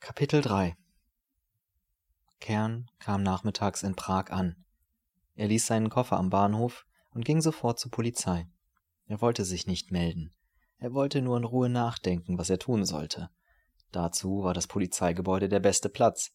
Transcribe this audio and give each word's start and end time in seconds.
Kapitel 0.00 0.40
3 0.40 0.76
Kern 2.40 2.88
kam 3.00 3.22
nachmittags 3.24 3.82
in 3.82 3.96
Prag 3.96 4.30
an. 4.30 4.64
Er 5.34 5.48
ließ 5.48 5.66
seinen 5.66 5.90
Koffer 5.90 6.16
am 6.16 6.30
Bahnhof 6.30 6.86
und 7.10 7.24
ging 7.24 7.42
sofort 7.42 7.80
zur 7.80 7.90
Polizei. 7.90 8.48
Er 9.06 9.20
wollte 9.20 9.44
sich 9.44 9.66
nicht 9.66 9.90
melden. 9.90 10.32
Er 10.78 10.94
wollte 10.94 11.20
nur 11.20 11.36
in 11.36 11.44
Ruhe 11.44 11.68
nachdenken, 11.68 12.38
was 12.38 12.48
er 12.48 12.60
tun 12.60 12.86
sollte. 12.86 13.28
Dazu 13.90 14.44
war 14.44 14.54
das 14.54 14.68
Polizeigebäude 14.68 15.48
der 15.48 15.60
beste 15.60 15.88
Platz. 15.88 16.30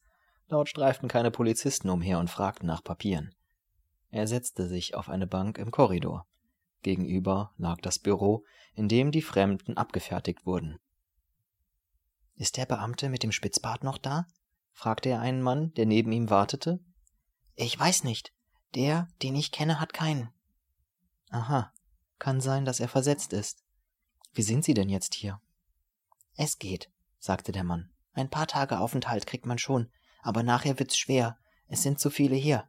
Dort 0.50 0.68
streiften 0.70 1.08
keine 1.08 1.32
Polizisten 1.32 1.90
umher 1.90 2.20
und 2.20 2.30
fragten 2.30 2.68
nach 2.68 2.84
Papieren. 2.84 3.34
Er 4.10 4.28
setzte 4.28 4.68
sich 4.68 4.94
auf 4.94 5.10
eine 5.10 5.26
Bank 5.26 5.58
im 5.58 5.72
Korridor. 5.72 6.28
Gegenüber 6.84 7.54
lag 7.58 7.78
das 7.78 7.98
Büro, 7.98 8.44
in 8.76 8.90
dem 8.90 9.12
die 9.12 9.22
Fremden 9.22 9.78
abgefertigt 9.78 10.46
wurden. 10.46 10.80
Ist 12.36 12.58
der 12.58 12.66
Beamte 12.66 13.10
mit 13.10 13.24
dem 13.24 13.32
Spitzbart 13.32 13.84
noch 13.84 13.98
da? 13.98 14.28
fragte 14.72 15.10
er 15.10 15.20
einen 15.20 15.42
Mann, 15.42 15.74
der 15.74 15.86
neben 15.86 16.12
ihm 16.12 16.30
wartete. 16.30 16.80
Ich 17.56 17.78
weiß 17.80 18.04
nicht. 18.04 18.34
Der, 18.76 19.08
den 19.22 19.36
ich 19.36 19.52
kenne, 19.52 19.80
hat 19.80 19.94
keinen. 19.94 20.32
Aha, 21.30 21.72
kann 22.18 22.42
sein, 22.42 22.66
dass 22.66 22.80
er 22.80 22.90
versetzt 22.90 23.34
ist. 23.34 23.64
Wie 24.34 24.42
sind 24.42 24.66
Sie 24.66 24.74
denn 24.74 24.90
jetzt 24.90 25.14
hier? 25.14 25.40
Es 26.36 26.58
geht, 26.58 26.92
sagte 27.20 27.52
der 27.52 27.64
Mann. 27.64 27.92
Ein 28.14 28.30
paar 28.30 28.48
Tage 28.48 28.80
Aufenthalt 28.80 29.28
kriegt 29.28 29.46
man 29.46 29.60
schon, 29.60 29.92
aber 30.22 30.42
nachher 30.42 30.80
wird's 30.80 30.98
schwer. 30.98 31.38
Es 31.68 31.84
sind 31.84 32.00
zu 32.00 32.10
viele 32.10 32.36
hier. 32.36 32.68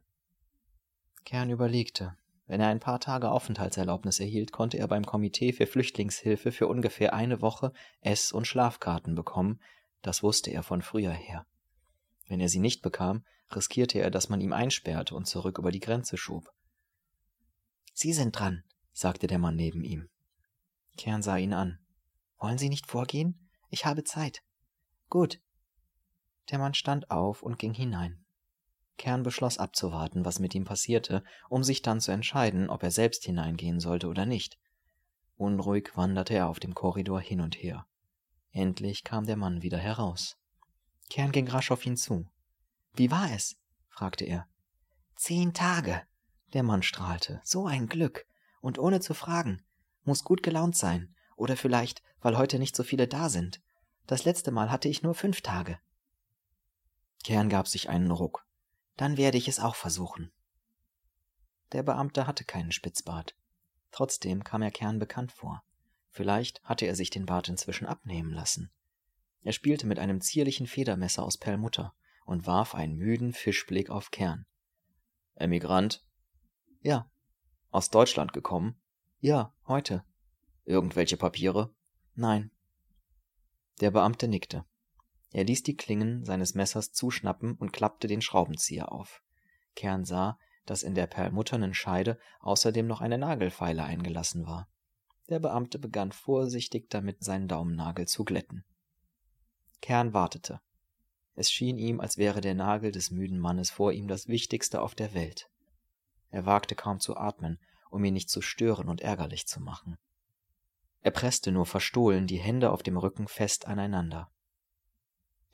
Kern 1.25 1.49
überlegte. 1.49 2.15
Wenn 2.47 2.61
er 2.61 2.67
ein 2.67 2.79
paar 2.79 2.99
Tage 2.99 3.31
Aufenthaltserlaubnis 3.31 4.19
erhielt, 4.19 4.51
konnte 4.51 4.77
er 4.77 4.87
beim 4.87 5.05
Komitee 5.05 5.51
für 5.51 5.65
Flüchtlingshilfe 5.65 6.51
für 6.51 6.67
ungefähr 6.67 7.13
eine 7.13 7.41
Woche 7.41 7.73
Ess- 8.01 8.31
und 8.31 8.45
Schlafkarten 8.45 9.15
bekommen, 9.15 9.59
das 10.01 10.21
wusste 10.21 10.51
er 10.51 10.61
von 10.61 10.83
früher 10.83 11.11
her. 11.11 11.47
Wenn 12.27 12.39
er 12.39 12.49
sie 12.49 12.59
nicht 12.59 12.81
bekam, 12.83 13.25
riskierte 13.51 13.99
er, 13.99 14.11
dass 14.11 14.29
man 14.29 14.41
ihm 14.41 14.53
einsperrte 14.53 15.15
und 15.15 15.25
zurück 15.25 15.57
über 15.57 15.71
die 15.71 15.79
Grenze 15.79 16.17
schob. 16.17 16.51
Sie 17.93 18.13
sind 18.13 18.37
dran, 18.37 18.63
sagte 18.93 19.27
der 19.27 19.39
Mann 19.39 19.55
neben 19.55 19.83
ihm. 19.83 20.09
Kern 20.97 21.21
sah 21.21 21.37
ihn 21.37 21.53
an. 21.53 21.79
Wollen 22.37 22.57
Sie 22.57 22.69
nicht 22.69 22.87
vorgehen? 22.87 23.49
Ich 23.69 23.85
habe 23.85 24.03
Zeit. 24.03 24.43
Gut. 25.09 25.41
Der 26.51 26.59
Mann 26.59 26.73
stand 26.73 27.09
auf 27.09 27.41
und 27.41 27.57
ging 27.57 27.73
hinein. 27.73 28.24
Kern 28.97 29.23
beschloss 29.23 29.57
abzuwarten, 29.57 30.25
was 30.25 30.39
mit 30.39 30.55
ihm 30.55 30.63
passierte, 30.63 31.23
um 31.49 31.63
sich 31.63 31.81
dann 31.81 31.99
zu 31.99 32.11
entscheiden, 32.11 32.69
ob 32.69 32.83
er 32.83 32.91
selbst 32.91 33.25
hineingehen 33.25 33.79
sollte 33.79 34.07
oder 34.07 34.25
nicht. 34.25 34.57
Unruhig 35.37 35.91
wanderte 35.95 36.33
er 36.33 36.47
auf 36.47 36.59
dem 36.59 36.73
Korridor 36.73 37.19
hin 37.19 37.41
und 37.41 37.55
her. 37.55 37.85
Endlich 38.51 39.03
kam 39.03 39.25
der 39.25 39.35
Mann 39.35 39.61
wieder 39.61 39.77
heraus. 39.77 40.37
Kern 41.09 41.31
ging 41.31 41.47
rasch 41.47 41.71
auf 41.71 41.85
ihn 41.85 41.97
zu. 41.97 42.25
Wie 42.93 43.11
war 43.11 43.31
es? 43.31 43.57
fragte 43.89 44.25
er. 44.25 44.47
Zehn 45.15 45.53
Tage. 45.53 46.01
Der 46.53 46.63
Mann 46.63 46.83
strahlte. 46.83 47.41
So 47.43 47.65
ein 47.65 47.87
Glück. 47.87 48.25
Und 48.61 48.79
ohne 48.79 49.01
zu 49.01 49.13
fragen. 49.13 49.61
Muss 50.03 50.23
gut 50.23 50.41
gelaunt 50.41 50.77
sein. 50.77 51.13
Oder 51.35 51.57
vielleicht, 51.57 52.01
weil 52.21 52.37
heute 52.37 52.59
nicht 52.59 52.75
so 52.75 52.83
viele 52.83 53.07
da 53.07 53.29
sind. 53.29 53.61
Das 54.07 54.23
letzte 54.23 54.51
Mal 54.51 54.71
hatte 54.71 54.87
ich 54.87 55.03
nur 55.03 55.15
fünf 55.15 55.41
Tage. 55.41 55.79
Kern 57.23 57.49
gab 57.49 57.67
sich 57.67 57.89
einen 57.89 58.11
Ruck. 58.11 58.44
Dann 58.97 59.17
werde 59.17 59.37
ich 59.37 59.47
es 59.47 59.59
auch 59.59 59.75
versuchen. 59.75 60.31
Der 61.71 61.83
Beamte 61.83 62.27
hatte 62.27 62.45
keinen 62.45 62.71
Spitzbart. 62.71 63.35
Trotzdem 63.91 64.43
kam 64.43 64.61
er 64.61 64.71
Kern 64.71 64.99
bekannt 64.99 65.31
vor. 65.31 65.63
Vielleicht 66.09 66.63
hatte 66.63 66.85
er 66.85 66.95
sich 66.95 67.09
den 67.09 67.25
Bart 67.25 67.49
inzwischen 67.49 67.85
abnehmen 67.85 68.31
lassen. 68.31 68.71
Er 69.41 69.51
spielte 69.51 69.85
mit 69.85 69.99
einem 69.99 70.21
zierlichen 70.21 70.67
Federmesser 70.67 71.23
aus 71.23 71.37
Perlmutter 71.37 71.93
und 72.25 72.47
warf 72.47 72.73
einen 72.73 72.95
müden 72.95 73.33
Fischblick 73.33 73.89
auf 73.89 74.11
Kern. 74.11 74.45
Emigrant? 75.35 76.03
Ja. 76.81 77.09
Aus 77.69 77.89
Deutschland 77.89 78.31
gekommen? 78.31 78.81
Ja, 79.19 79.53
heute. 79.67 80.03
Irgendwelche 80.63 81.17
Papiere? 81.17 81.73
Nein. 82.15 82.51
Der 83.81 83.91
Beamte 83.91 84.27
nickte. 84.27 84.65
Er 85.35 85.43
ließ 85.43 85.63
die 85.63 85.75
Klingen 85.75 86.23
seines 86.23 86.55
Messers 86.55 86.93
zuschnappen 86.93 87.55
und 87.55 87.73
klappte 87.73 88.07
den 88.07 88.21
Schraubenzieher 88.21 88.93
auf. 88.93 89.21
Kern 89.75 90.05
sah, 90.05 90.39
dass 90.65 90.81
in 90.81 90.95
der 90.95 91.07
perlmutternen 91.07 91.73
Scheide 91.73 92.17
außerdem 92.39 92.87
noch 92.87 93.01
eine 93.01 93.17
Nagelfeile 93.17 93.83
eingelassen 93.83 94.45
war. 94.45 94.69
Der 95.27 95.39
Beamte 95.39 95.77
begann 95.77 96.13
vorsichtig 96.13 96.89
damit 96.89 97.21
seinen 97.21 97.49
Daumennagel 97.49 98.07
zu 98.07 98.23
glätten. 98.23 98.63
Kern 99.81 100.13
wartete. 100.13 100.61
Es 101.33 101.51
schien 101.51 101.77
ihm, 101.79 101.99
als 101.99 102.17
wäre 102.17 102.39
der 102.39 102.55
Nagel 102.55 102.93
des 102.93 103.11
müden 103.11 103.37
Mannes 103.37 103.69
vor 103.69 103.91
ihm 103.91 104.07
das 104.07 104.29
Wichtigste 104.29 104.81
auf 104.81 104.95
der 104.95 105.13
Welt. 105.13 105.49
Er 106.29 106.45
wagte 106.45 106.75
kaum 106.75 107.01
zu 107.01 107.17
atmen, 107.17 107.59
um 107.89 108.01
ihn 108.05 108.13
nicht 108.13 108.29
zu 108.29 108.41
stören 108.41 108.87
und 108.87 109.01
ärgerlich 109.01 109.47
zu 109.47 109.59
machen. 109.59 109.97
Er 111.01 111.11
presste 111.11 111.51
nur 111.51 111.65
verstohlen 111.65 112.25
die 112.25 112.39
Hände 112.39 112.71
auf 112.71 112.83
dem 112.83 112.95
Rücken 112.95 113.27
fest 113.27 113.67
aneinander. 113.67 114.31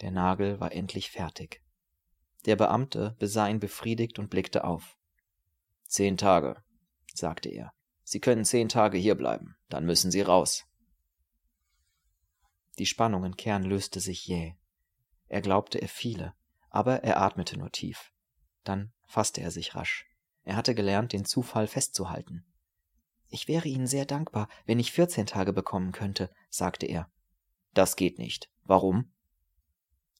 Der 0.02 0.12
Nagel 0.12 0.60
war 0.60 0.72
endlich 0.72 1.12
fertig. 1.12 1.62
Der 2.46 2.56
Beamte 2.56 3.16
besah 3.20 3.48
ihn 3.48 3.60
befriedigt 3.60 4.18
und 4.18 4.30
blickte 4.30 4.64
auf. 4.64 4.98
Zehn 5.86 6.18
Tage, 6.18 6.64
sagte 7.14 7.50
er. 7.50 7.74
Sie 8.04 8.20
können 8.20 8.46
zehn 8.46 8.68
Tage 8.68 8.98
hierbleiben, 8.98 9.56
dann 9.70 9.86
müssen 9.86 10.12
Sie 10.12 10.22
raus. 10.22 10.66
Die 12.80 12.86
Spannung 12.86 13.26
in 13.26 13.38
Kern 13.38 13.64
löste 13.64 14.00
sich 14.00 14.26
jäh. 14.28 14.56
Er 15.28 15.42
glaubte, 15.42 15.82
er 15.82 15.88
fiele, 15.88 16.34
aber 16.70 17.04
er 17.04 17.22
atmete 17.22 17.58
nur 17.58 17.72
tief. 17.72 18.12
Dann 18.64 18.92
fasste 19.06 19.42
er 19.42 19.52
sich 19.52 19.76
rasch. 19.76 20.08
Er 20.44 20.56
hatte 20.56 20.74
gelernt, 20.74 21.14
den 21.14 21.26
Zufall 21.26 21.68
festzuhalten. 21.68 22.46
Ich 23.28 23.48
wäre 23.48 23.68
Ihnen 23.68 23.88
sehr 23.88 24.06
dankbar, 24.06 24.50
wenn 24.66 24.80
ich 24.80 24.92
vierzehn 24.92 25.26
Tage 25.26 25.54
bekommen 25.54 25.92
könnte, 25.92 26.30
sagte 26.50 26.86
er. 26.86 27.10
Das 27.74 27.96
geht 27.96 28.18
nicht. 28.18 28.50
Warum? 28.64 29.14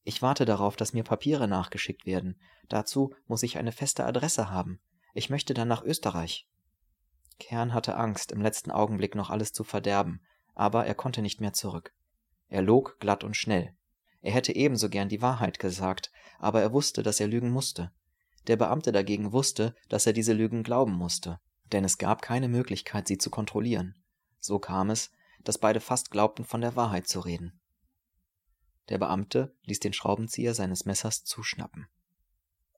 Ich 0.04 0.22
warte 0.22 0.46
darauf, 0.46 0.76
dass 0.76 0.94
mir 0.94 1.04
Papiere 1.04 1.48
nachgeschickt 1.48 2.06
werden. 2.06 2.40
Dazu 2.70 3.14
muss 3.28 3.44
ich 3.44 3.58
eine 3.58 3.72
feste 3.72 4.06
Adresse 4.06 4.50
haben. 4.50 4.80
Ich 5.14 5.30
möchte 5.30 5.54
dann 5.54 5.68
nach 5.68 5.84
Österreich. 5.84 6.48
Kern 7.40 7.74
hatte 7.74 7.96
Angst, 7.96 8.32
im 8.32 8.42
letzten 8.42 8.72
Augenblick 8.72 9.16
noch 9.16 9.30
alles 9.30 9.52
zu 9.52 9.64
verderben, 9.64 10.22
aber 10.54 10.86
er 10.86 10.96
konnte 10.96 11.22
nicht 11.22 11.42
mehr 11.42 11.54
zurück. 11.54 11.94
Er 12.50 12.62
log 12.62 13.00
glatt 13.00 13.24
und 13.24 13.36
schnell. 13.36 13.76
Er 14.22 14.34
hätte 14.34 14.56
ebenso 14.56 14.90
gern 14.90 15.10
die 15.10 15.22
Wahrheit 15.22 15.60
gesagt, 15.60 16.12
aber 16.40 16.62
er 16.62 16.74
wusste, 16.74 17.04
dass 17.04 17.20
er 17.20 17.28
lügen 17.28 17.50
musste. 17.50 17.92
Der 18.48 18.58
Beamte 18.58 18.92
dagegen 18.92 19.32
wusste, 19.32 19.76
dass 19.90 20.06
er 20.06 20.14
diese 20.14 20.34
Lügen 20.34 20.64
glauben 20.64 20.94
musste, 20.94 21.40
denn 21.72 21.84
es 21.84 21.98
gab 21.98 22.22
keine 22.22 22.48
Möglichkeit, 22.48 23.08
sie 23.08 23.18
zu 23.18 23.30
kontrollieren. 23.30 23.96
So 24.40 24.60
kam 24.60 24.90
es, 24.90 25.12
dass 25.44 25.58
beide 25.58 25.80
fast 25.80 26.12
glaubten, 26.12 26.44
von 26.46 26.62
der 26.62 26.76
Wahrheit 26.76 27.08
zu 27.08 27.20
reden. 27.20 27.61
Der 28.90 28.98
Beamte 28.98 29.56
ließ 29.64 29.80
den 29.80 29.94
Schraubenzieher 29.94 30.54
seines 30.54 30.86
Messers 30.86 31.24
zuschnappen. 31.24 31.88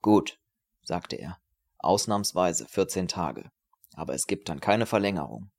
Gut, 0.02 0.40
sagte 0.84 1.16
er, 1.16 1.40
ausnahmsweise 1.78 2.68
vierzehn 2.68 3.08
Tage, 3.08 3.52
aber 3.94 4.14
es 4.14 4.28
gibt 4.28 4.50
dann 4.50 4.59
keine 4.59 4.86
Verlängerung. 4.86 5.52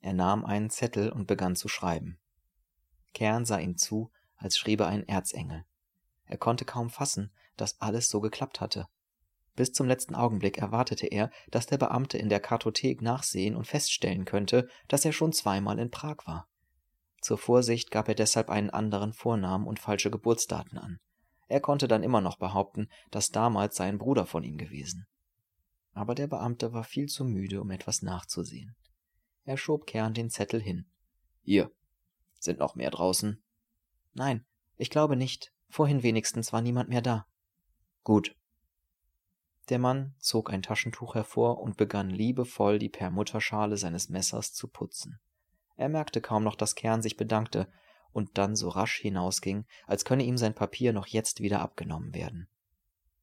Er 0.00 0.12
nahm 0.12 0.44
einen 0.44 0.70
Zettel 0.70 1.10
und 1.10 1.26
begann 1.26 1.56
zu 1.56 1.68
schreiben. 1.68 2.18
Kern 3.14 3.44
sah 3.44 3.58
ihm 3.58 3.76
zu, 3.76 4.12
als 4.36 4.56
schriebe 4.56 4.86
ein 4.86 5.06
Erzengel. 5.08 5.64
Er 6.26 6.38
konnte 6.38 6.64
kaum 6.64 6.90
fassen, 6.90 7.32
dass 7.56 7.80
alles 7.80 8.08
so 8.08 8.20
geklappt 8.20 8.60
hatte. 8.60 8.86
Bis 9.56 9.72
zum 9.72 9.88
letzten 9.88 10.14
Augenblick 10.14 10.58
erwartete 10.58 11.06
er, 11.06 11.30
dass 11.50 11.66
der 11.66 11.78
Beamte 11.78 12.16
in 12.16 12.28
der 12.28 12.38
Kartothek 12.38 13.02
nachsehen 13.02 13.56
und 13.56 13.66
feststellen 13.66 14.24
könnte, 14.24 14.68
dass 14.86 15.04
er 15.04 15.12
schon 15.12 15.32
zweimal 15.32 15.80
in 15.80 15.90
Prag 15.90 16.18
war. 16.26 16.47
Zur 17.20 17.38
Vorsicht 17.38 17.90
gab 17.90 18.08
er 18.08 18.14
deshalb 18.14 18.48
einen 18.48 18.70
anderen 18.70 19.12
Vornamen 19.12 19.66
und 19.66 19.80
falsche 19.80 20.10
Geburtsdaten 20.10 20.78
an. 20.78 21.00
Er 21.48 21.60
konnte 21.60 21.88
dann 21.88 22.02
immer 22.02 22.20
noch 22.20 22.36
behaupten, 22.36 22.88
dass 23.10 23.30
damals 23.30 23.76
sein 23.76 23.98
Bruder 23.98 24.26
von 24.26 24.44
ihm 24.44 24.58
gewesen. 24.58 25.06
Aber 25.92 26.14
der 26.14 26.26
Beamte 26.26 26.72
war 26.72 26.84
viel 26.84 27.06
zu 27.06 27.24
müde, 27.24 27.60
um 27.60 27.70
etwas 27.70 28.02
nachzusehen. 28.02 28.76
Er 29.44 29.56
schob 29.56 29.86
Kern 29.86 30.14
den 30.14 30.30
Zettel 30.30 30.60
hin. 30.60 30.86
Hier. 31.42 31.72
Sind 32.38 32.58
noch 32.58 32.74
mehr 32.74 32.90
draußen? 32.90 33.42
Nein, 34.12 34.44
ich 34.76 34.90
glaube 34.90 35.16
nicht. 35.16 35.52
Vorhin 35.70 36.02
wenigstens 36.02 36.52
war 36.52 36.60
niemand 36.60 36.88
mehr 36.88 37.02
da. 37.02 37.26
Gut. 38.04 38.36
Der 39.70 39.78
Mann 39.78 40.14
zog 40.18 40.50
ein 40.50 40.62
Taschentuch 40.62 41.14
hervor 41.14 41.60
und 41.60 41.76
begann 41.76 42.10
liebevoll 42.10 42.78
die 42.78 42.88
Permutterschale 42.88 43.76
seines 43.76 44.08
Messers 44.08 44.52
zu 44.52 44.68
putzen. 44.68 45.18
Er 45.78 45.88
merkte 45.88 46.20
kaum 46.20 46.42
noch, 46.42 46.56
dass 46.56 46.74
Kern 46.74 47.02
sich 47.02 47.16
bedankte 47.16 47.68
und 48.10 48.36
dann 48.36 48.56
so 48.56 48.68
rasch 48.68 48.98
hinausging, 48.98 49.64
als 49.86 50.04
könne 50.04 50.24
ihm 50.24 50.36
sein 50.36 50.52
Papier 50.52 50.92
noch 50.92 51.06
jetzt 51.06 51.40
wieder 51.40 51.60
abgenommen 51.60 52.12
werden. 52.14 52.48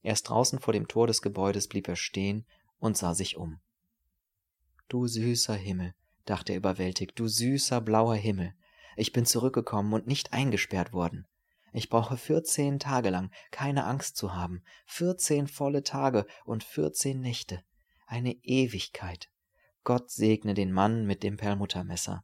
Erst 0.01 0.29
draußen 0.29 0.59
vor 0.59 0.73
dem 0.73 0.87
Tor 0.87 1.05
des 1.05 1.21
Gebäudes 1.21 1.67
blieb 1.67 1.89
er 1.89 1.97
stehen 1.97 2.45
und 2.79 2.95
sah 2.95 3.13
sich 3.13 3.35
um. 3.35 3.59
Du 4.87 5.05
süßer 5.05 5.55
Himmel, 5.55 5.95
dachte 6.23 6.53
er 6.53 6.57
überwältigt, 6.57 7.19
du 7.19 7.27
süßer 7.27 7.81
blauer 7.81 8.15
Himmel, 8.15 8.53
ich 8.95 9.11
bin 9.11 9.25
zurückgekommen 9.25 9.91
und 9.93 10.07
nicht 10.07 10.31
eingesperrt 10.31 10.93
worden. 10.93 11.27
Ich 11.73 11.89
brauche 11.89 12.15
vierzehn 12.15 12.79
Tage 12.79 13.09
lang 13.09 13.31
keine 13.51 13.83
Angst 13.83 14.15
zu 14.15 14.33
haben, 14.33 14.63
vierzehn 14.85 15.47
volle 15.47 15.83
Tage 15.83 16.25
und 16.45 16.63
vierzehn 16.63 17.19
Nächte, 17.19 17.63
eine 18.07 18.31
Ewigkeit. 18.43 19.29
Gott 19.83 20.09
segne 20.09 20.53
den 20.53 20.71
Mann 20.71 21.05
mit 21.05 21.21
dem 21.21 21.35
Perlmuttermesser. 21.35 22.23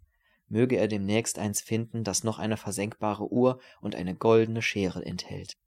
Möge 0.52 0.76
er 0.76 0.90
demnächst 0.90 1.40
eins 1.40 1.62
finden, 1.62 2.04
das 2.04 2.26
noch 2.26 2.38
eine 2.38 2.58
versenkbare 2.58 3.32
Uhr 3.32 3.62
und 3.80 3.96
eine 3.96 4.14
goldene 4.14 4.62
Schere 4.62 5.06
enthält. 5.06 5.58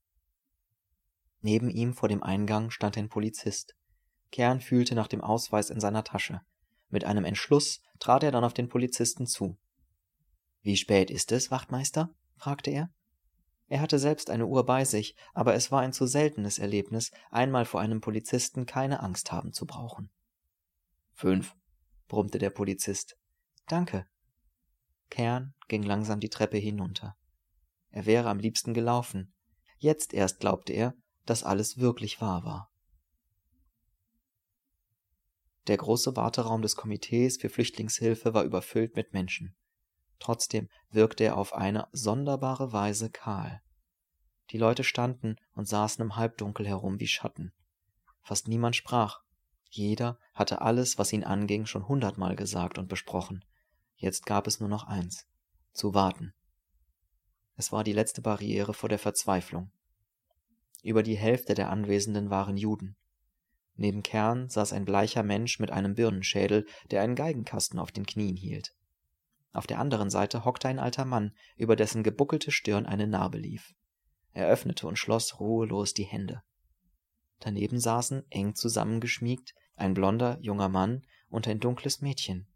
Neben 1.40 1.70
ihm 1.70 1.94
vor 1.94 2.10
dem 2.10 2.22
Eingang 2.22 2.70
stand 2.70 2.98
ein 2.98 3.08
Polizist. 3.08 3.74
Kern 4.30 4.60
fühlte 4.60 4.94
nach 4.94 5.08
dem 5.08 5.22
Ausweis 5.22 5.70
in 5.70 5.80
seiner 5.80 6.04
Tasche. 6.04 6.42
Mit 6.90 7.06
einem 7.06 7.24
Entschluss 7.24 7.80
trat 7.98 8.24
er 8.24 8.30
dann 8.30 8.44
auf 8.44 8.52
den 8.52 8.68
Polizisten 8.68 9.26
zu. 9.26 9.56
Wie 10.60 10.76
spät 10.76 11.10
ist 11.10 11.32
es, 11.32 11.50
Wachtmeister? 11.50 12.14
fragte 12.36 12.70
er. 12.70 12.90
Er 13.68 13.80
hatte 13.80 13.98
selbst 13.98 14.28
eine 14.28 14.46
Uhr 14.46 14.66
bei 14.66 14.84
sich, 14.84 15.16
aber 15.32 15.54
es 15.54 15.72
war 15.72 15.80
ein 15.80 15.94
zu 15.94 16.06
seltenes 16.06 16.58
Erlebnis, 16.58 17.10
einmal 17.30 17.64
vor 17.64 17.80
einem 17.80 18.02
Polizisten 18.02 18.66
keine 18.66 19.00
Angst 19.00 19.32
haben 19.32 19.54
zu 19.54 19.64
brauchen. 19.64 20.10
Fünf, 21.14 21.56
brummte 22.06 22.38
der 22.38 22.50
Polizist. 22.50 23.16
Danke. 23.66 24.06
Kern 25.10 25.54
ging 25.68 25.82
langsam 25.82 26.20
die 26.20 26.28
Treppe 26.28 26.58
hinunter. 26.58 27.16
Er 27.90 28.06
wäre 28.06 28.28
am 28.28 28.38
liebsten 28.38 28.74
gelaufen. 28.74 29.32
Jetzt 29.78 30.12
erst 30.14 30.40
glaubte 30.40 30.72
er, 30.72 30.94
dass 31.26 31.44
alles 31.44 31.78
wirklich 31.78 32.20
wahr 32.20 32.44
war. 32.44 32.70
Der 35.66 35.76
große 35.78 36.14
Warteraum 36.16 36.60
des 36.60 36.76
Komitees 36.76 37.38
für 37.38 37.48
Flüchtlingshilfe 37.48 38.34
war 38.34 38.44
überfüllt 38.44 38.96
mit 38.96 39.12
Menschen. 39.12 39.56
Trotzdem 40.18 40.68
wirkte 40.90 41.24
er 41.24 41.36
auf 41.36 41.54
eine 41.54 41.88
sonderbare 41.92 42.72
Weise 42.72 43.10
kahl. 43.10 43.62
Die 44.50 44.58
Leute 44.58 44.84
standen 44.84 45.36
und 45.54 45.66
saßen 45.66 46.02
im 46.04 46.16
Halbdunkel 46.16 46.66
herum 46.66 47.00
wie 47.00 47.06
Schatten. 47.06 47.52
Fast 48.22 48.48
niemand 48.48 48.76
sprach. 48.76 49.20
Jeder 49.70 50.18
hatte 50.34 50.60
alles, 50.60 50.98
was 50.98 51.12
ihn 51.12 51.24
anging, 51.24 51.66
schon 51.66 51.88
hundertmal 51.88 52.36
gesagt 52.36 52.78
und 52.78 52.88
besprochen. 52.88 53.44
Jetzt 53.96 54.26
gab 54.26 54.46
es 54.46 54.60
nur 54.60 54.68
noch 54.68 54.84
eins 54.84 55.26
zu 55.72 55.92
warten. 55.94 56.32
Es 57.56 57.72
war 57.72 57.84
die 57.84 57.92
letzte 57.92 58.22
Barriere 58.22 58.74
vor 58.74 58.88
der 58.88 58.98
Verzweiflung. 58.98 59.70
Über 60.82 61.02
die 61.02 61.16
Hälfte 61.16 61.54
der 61.54 61.70
Anwesenden 61.70 62.30
waren 62.30 62.56
Juden. 62.56 62.96
Neben 63.76 64.02
Kern 64.02 64.48
saß 64.48 64.72
ein 64.72 64.84
bleicher 64.84 65.22
Mensch 65.22 65.58
mit 65.58 65.70
einem 65.70 65.94
Birnenschädel, 65.94 66.66
der 66.90 67.02
einen 67.02 67.16
Geigenkasten 67.16 67.78
auf 67.78 67.90
den 67.90 68.06
Knien 68.06 68.36
hielt. 68.36 68.74
Auf 69.52 69.66
der 69.66 69.78
anderen 69.78 70.10
Seite 70.10 70.44
hockte 70.44 70.68
ein 70.68 70.78
alter 70.78 71.04
Mann, 71.04 71.32
über 71.56 71.76
dessen 71.76 72.02
gebuckelte 72.02 72.50
Stirn 72.50 72.86
eine 72.86 73.06
Narbe 73.06 73.38
lief. 73.38 73.74
Er 74.32 74.48
öffnete 74.48 74.86
und 74.86 74.98
schloss 74.98 75.38
ruhelos 75.40 75.94
die 75.94 76.04
Hände. 76.04 76.42
Daneben 77.40 77.78
saßen, 77.78 78.24
eng 78.30 78.54
zusammengeschmiegt, 78.54 79.54
ein 79.76 79.94
blonder 79.94 80.38
junger 80.40 80.68
Mann 80.68 81.06
und 81.28 81.46
ein 81.48 81.60
dunkles 81.60 82.00
Mädchen. 82.00 82.46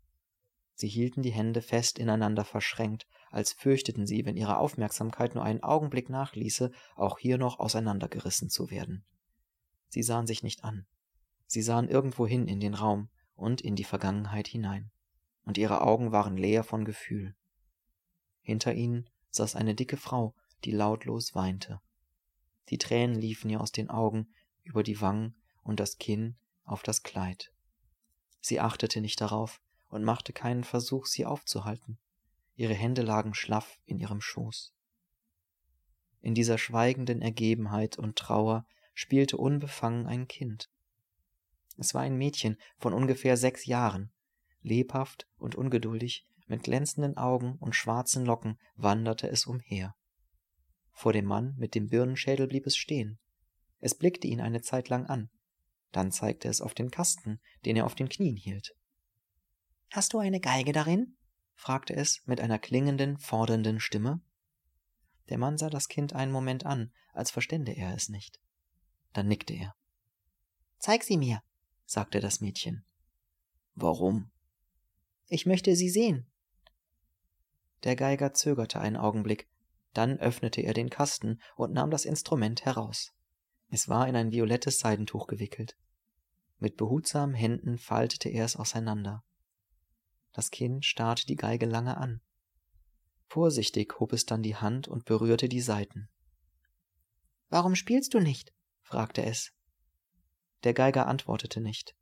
Sie 0.79 0.87
hielten 0.87 1.23
die 1.23 1.33
Hände 1.33 1.61
fest 1.61 1.99
ineinander 1.99 2.45
verschränkt, 2.45 3.09
als 3.33 3.53
fürchteten 3.53 4.07
sie, 4.07 4.25
wenn 4.25 4.37
ihre 4.37 4.59
Aufmerksamkeit 4.59 5.35
nur 5.35 5.43
einen 5.43 5.65
Augenblick 5.65 6.09
nachließe, 6.09 6.71
auch 6.95 7.19
hier 7.19 7.37
noch 7.37 7.59
auseinandergerissen 7.59 8.49
zu 8.49 8.71
werden. 8.71 9.05
Sie 9.89 10.05
sahen 10.05 10.29
sich 10.29 10.45
nicht 10.45 10.63
an. 10.63 10.87
Sie 11.49 11.63
sahen 11.63 11.89
irgendwohin 11.89 12.47
in 12.47 12.61
den 12.61 12.75
Raum 12.75 13.09
und 13.35 13.61
in 13.61 13.75
die 13.75 13.83
Vergangenheit 13.83 14.47
hinein 14.47 14.93
und 15.49 15.57
ihre 15.57 15.81
Augen 15.81 16.13
waren 16.13 16.37
leer 16.37 16.63
von 16.63 16.85
Gefühl. 16.85 17.35
Hinter 18.43 18.75
ihnen 18.75 19.09
saß 19.31 19.57
eine 19.57 19.75
dicke 19.75 19.97
Frau, 19.97 20.35
die 20.65 20.73
lautlos 20.73 21.35
weinte. 21.35 21.81
Die 22.69 22.77
Tränen 22.77 23.17
liefen 23.17 23.49
ihr 23.49 23.63
aus 23.63 23.73
den 23.73 23.89
Augen 23.89 24.29
über 24.63 24.83
die 24.83 25.01
Wangen 25.01 25.41
und 25.63 25.81
das 25.81 25.97
Kinn 25.97 26.37
auf 26.65 26.83
das 26.83 27.03
Kleid. 27.03 27.51
Sie 28.41 28.61
achtete 28.61 29.01
nicht 29.01 29.23
darauf 29.23 29.63
und 29.89 30.05
machte 30.05 30.33
keinen 30.33 30.65
Versuch, 30.65 31.07
sie 31.07 31.27
aufzuhalten. 31.27 31.99
Ihre 32.57 32.75
Hände 32.75 33.03
lagen 33.03 33.35
schlaff 33.35 33.79
in 33.85 33.99
ihrem 33.99 34.21
Schoß. 34.21 34.75
In 36.21 36.35
dieser 36.35 36.59
schweigenden 36.59 37.23
Ergebenheit 37.23 37.99
und 37.99 38.17
Trauer 38.17 38.67
spielte 38.95 39.37
unbefangen 39.37 40.07
ein 40.07 40.27
Kind. 40.27 40.69
Es 41.77 41.95
war 41.95 42.03
ein 42.03 42.17
Mädchen 42.17 42.57
von 42.79 42.93
ungefähr 42.93 43.37
sechs 43.37 43.67
Jahren, 43.67 44.11
lebhaft 44.63 45.29
und 45.37 45.55
ungeduldig, 45.55 46.25
mit 46.49 46.65
glänzenden 46.65 47.17
Augen 47.17 47.57
und 47.61 47.77
schwarzen 47.77 48.25
Locken 48.25 48.59
wanderte 48.75 49.29
es 49.29 49.47
umher. 49.47 49.95
Vor 50.93 51.13
dem 51.13 51.27
Mann 51.27 51.55
mit 51.59 51.75
dem 51.75 51.89
Birnenschädel 51.89 52.49
blieb 52.49 52.67
es 52.67 52.77
stehen. 52.77 53.19
Es 53.81 53.95
blickte 53.95 54.27
ihn 54.27 54.41
eine 54.41 54.63
Zeit 54.63 54.89
lang 54.89 55.07
an. 55.07 55.31
Dann 55.93 56.11
zeigte 56.11 56.49
es 56.49 56.61
auf 56.61 56.75
den 56.75 56.91
Kasten, 56.91 57.39
den 57.65 57.77
er 57.77 57.87
auf 57.87 57.95
den 57.95 58.09
Knien 58.09 58.37
hielt. 58.37 58.75
Hast 59.91 60.13
du 60.13 60.19
eine 60.19 60.41
Geige 60.41 60.73
darin? 60.73 61.17
fragte 61.55 61.95
es 61.95 62.23
mit 62.27 62.41
einer 62.41 62.59
klingenden, 62.59 63.19
fordernden 63.19 63.81
Stimme. 63.81 64.21
Der 65.29 65.39
Mann 65.39 65.59
sah 65.59 65.71
das 65.71 65.89
Kind 65.89 66.13
einen 66.13 66.33
Moment 66.33 66.65
an, 66.65 66.93
als 67.13 67.31
verstände 67.31 67.73
er 67.73 67.95
es 67.95 68.09
nicht. 68.09 68.41
Dann 69.13 69.29
nickte 69.29 69.55
er. 69.55 69.75
Zeig 70.79 71.03
sie 71.03 71.17
mir, 71.17 71.43
sagte 71.85 72.21
das 72.21 72.41
Mädchen. 72.41 72.85
Warum? 73.75 74.31
Ich 75.27 75.47
möchte 75.47 75.75
sie 75.75 75.89
sehen. 75.89 76.31
Der 77.85 77.97
Geiger 77.97 78.35
zögerte 78.35 78.81
einen 78.81 78.97
Augenblick, 78.97 79.49
dann 79.95 80.19
öffnete 80.19 80.61
er 80.63 80.75
den 80.75 80.91
Kasten 80.91 81.41
und 81.57 81.73
nahm 81.73 81.91
das 81.91 82.05
Instrument 82.05 82.65
heraus. 82.65 83.13
Es 83.71 83.89
war 83.89 84.09
in 84.09 84.17
ein 84.17 84.33
violettes 84.33 84.79
Seidentuch 84.79 85.27
gewickelt. 85.27 85.77
Mit 86.59 86.77
behutsamen 86.77 87.35
Händen 87.35 87.79
faltete 87.79 88.29
er 88.29 88.45
es 88.45 88.57
auseinander. 88.57 89.25
Das 90.33 90.51
Kind 90.51 90.85
starrte 90.85 91.27
die 91.27 91.37
Geige 91.37 91.67
lange 91.67 91.97
an. 91.97 92.21
Vorsichtig 93.27 94.01
hob 94.01 94.13
es 94.13 94.25
dann 94.25 94.43
die 94.43 94.57
Hand 94.57 94.89
und 94.89 95.05
berührte 95.05 95.49
die 95.49 95.61
Saiten. 95.61 96.09
Warum 97.51 97.75
spielst 97.75 98.15
du 98.15 98.21
nicht? 98.21 98.53
fragte 98.83 99.23
es. 99.25 99.53
Der 100.65 100.75
Geiger 100.75 101.07
antwortete 101.07 101.61
nicht. 101.61 101.95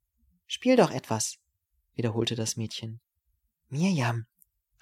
Spiel 0.47 0.77
doch 0.77 0.91
etwas, 0.91 1.39
wiederholte 1.95 2.37
das 2.37 2.57
Mädchen. 2.57 3.01
Mirjam, 3.69 4.27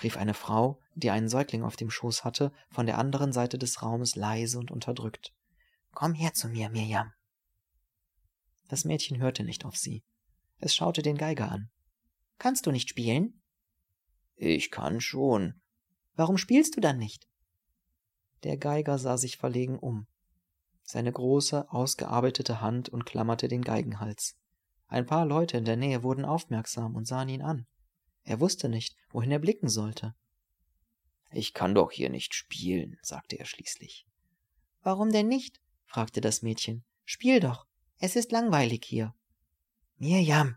rief 0.02 0.17
eine 0.17 0.35
Frau, 0.35 0.81
die 0.94 1.11
einen 1.11 1.29
Säugling 1.29 1.64
auf 1.64 1.76
dem 1.76 1.91
Schoß 1.91 2.25
hatte, 2.25 2.52
von 2.70 2.87
der 2.87 2.99
anderen 2.99 3.32
Seite 3.32 3.58
des 3.58 3.82
Raumes 3.82 4.17
leise 4.17 4.58
und 4.58 4.70
unterdrückt. 4.70 5.32
Komm 5.93 6.12
her 6.12 6.35
zu 6.35 6.49
mir, 6.49 6.69
Mirjam. 6.69 7.13
Das 8.69 8.84
Mädchen 8.84 9.19
hörte 9.19 9.44
nicht 9.44 9.65
auf 9.65 9.77
sie. 9.77 10.05
Es 10.58 10.74
schaute 10.74 11.03
den 11.03 11.17
Geiger 11.17 11.51
an. 11.51 11.70
Kannst 12.38 12.67
du 12.67 12.72
nicht 12.72 12.88
spielen? 12.88 13.41
Ich 14.36 14.70
kann 14.70 15.00
schon. 15.00 15.60
Warum 16.14 16.38
spielst 16.38 16.76
du 16.76 16.81
dann 16.81 16.98
nicht? 16.98 17.29
Der 18.43 18.56
Geiger 18.56 18.98
sah 18.98 19.17
sich 19.17 19.36
verlegen 19.36 19.79
um. 19.79 20.06
Seine 20.82 21.10
große, 21.10 21.70
ausgearbeitete 21.70 22.60
Hand 22.60 22.91
umklammerte 22.91 23.48
den 23.48 23.62
Geigenhals. 23.62 24.36
Ein 24.86 25.06
paar 25.06 25.24
Leute 25.24 25.56
in 25.56 25.64
der 25.64 25.76
Nähe 25.76 26.03
wurden 26.03 26.24
aufmerksam 26.24 26.94
und 26.94 27.06
sahen 27.06 27.31
ihn 27.31 27.43
an. 27.43 27.67
Er 28.22 28.41
wusste 28.41 28.69
nicht, 28.69 28.96
wohin 29.10 29.31
er 29.31 29.38
blicken 29.38 29.69
sollte. 29.69 30.14
Ich 31.31 31.55
kann 31.55 31.74
doch 31.74 31.91
hier 31.91 32.10
nicht 32.10 32.34
spielen, 32.34 32.98
sagte 33.03 33.38
er 33.38 33.46
schließlich. 33.46 34.06
Warum 34.82 35.10
denn 35.10 35.29
nicht? 35.29 35.60
fragte 35.86 36.20
das 36.20 36.43
Mädchen. 36.43 36.84
Spiel 37.05 37.41
doch. 37.41 37.67
Es 37.98 38.14
ist 38.14 38.31
langweilig 38.31 38.84
hier. 38.84 39.14
Mirjam, 39.96 40.56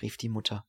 rief 0.00 0.16
die 0.16 0.28
Mutter. 0.28 0.66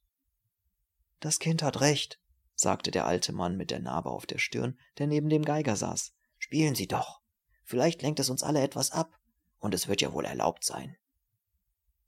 Das 1.20 1.40
Kind 1.40 1.64
hat 1.64 1.82
recht, 1.82 2.20
sagte 2.56 2.92
der 2.92 3.06
alte 3.06 3.34
Mann 3.34 3.58
mit 3.58 3.72
der 3.72 3.80
Narbe 3.80 4.10
auf 4.10 4.26
der 4.26 4.38
Stirn, 4.38 4.78
der 4.98 5.08
neben 5.08 5.30
dem 5.30 5.44
Geiger 5.44 5.76
saß. 5.76 6.14
Spielen 6.38 6.76
Sie 6.76 6.88
doch. 6.88 7.22
Vielleicht 7.64 8.02
lenkt 8.02 8.20
es 8.20 8.30
uns 8.30 8.44
alle 8.44 8.62
etwas 8.62 8.92
ab, 8.92 9.20
und 9.60 9.74
es 9.74 9.88
wird 9.88 10.02
ja 10.02 10.14
wohl 10.14 10.26
erlaubt 10.26 10.64
sein. 10.64 10.96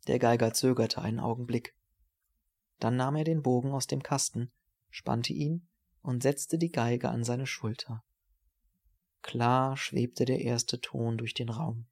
Der 0.07 0.19
Geiger 0.19 0.53
zögerte 0.53 1.01
einen 1.01 1.19
Augenblick. 1.19 1.75
Dann 2.79 2.95
nahm 2.95 3.15
er 3.15 3.23
den 3.23 3.41
Bogen 3.41 3.71
aus 3.71 3.87
dem 3.87 4.01
Kasten, 4.01 4.51
spannte 4.89 5.33
ihn 5.33 5.67
und 6.01 6.23
setzte 6.23 6.57
die 6.57 6.71
Geige 6.71 7.09
an 7.09 7.23
seine 7.23 7.45
Schulter. 7.45 8.03
Klar 9.21 9.75
schwebte 9.75 10.25
der 10.25 10.39
erste 10.39 10.79
Ton 10.79 11.17
durch 11.17 11.33
den 11.33 11.49
Raum. 11.49 11.87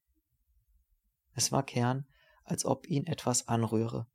Es 1.33 1.51
war 1.51 1.63
Kern, 1.63 2.07
als 2.43 2.65
ob 2.65 2.87
ihn 2.87 3.05
etwas 3.05 3.47
anrühre, 3.47 4.07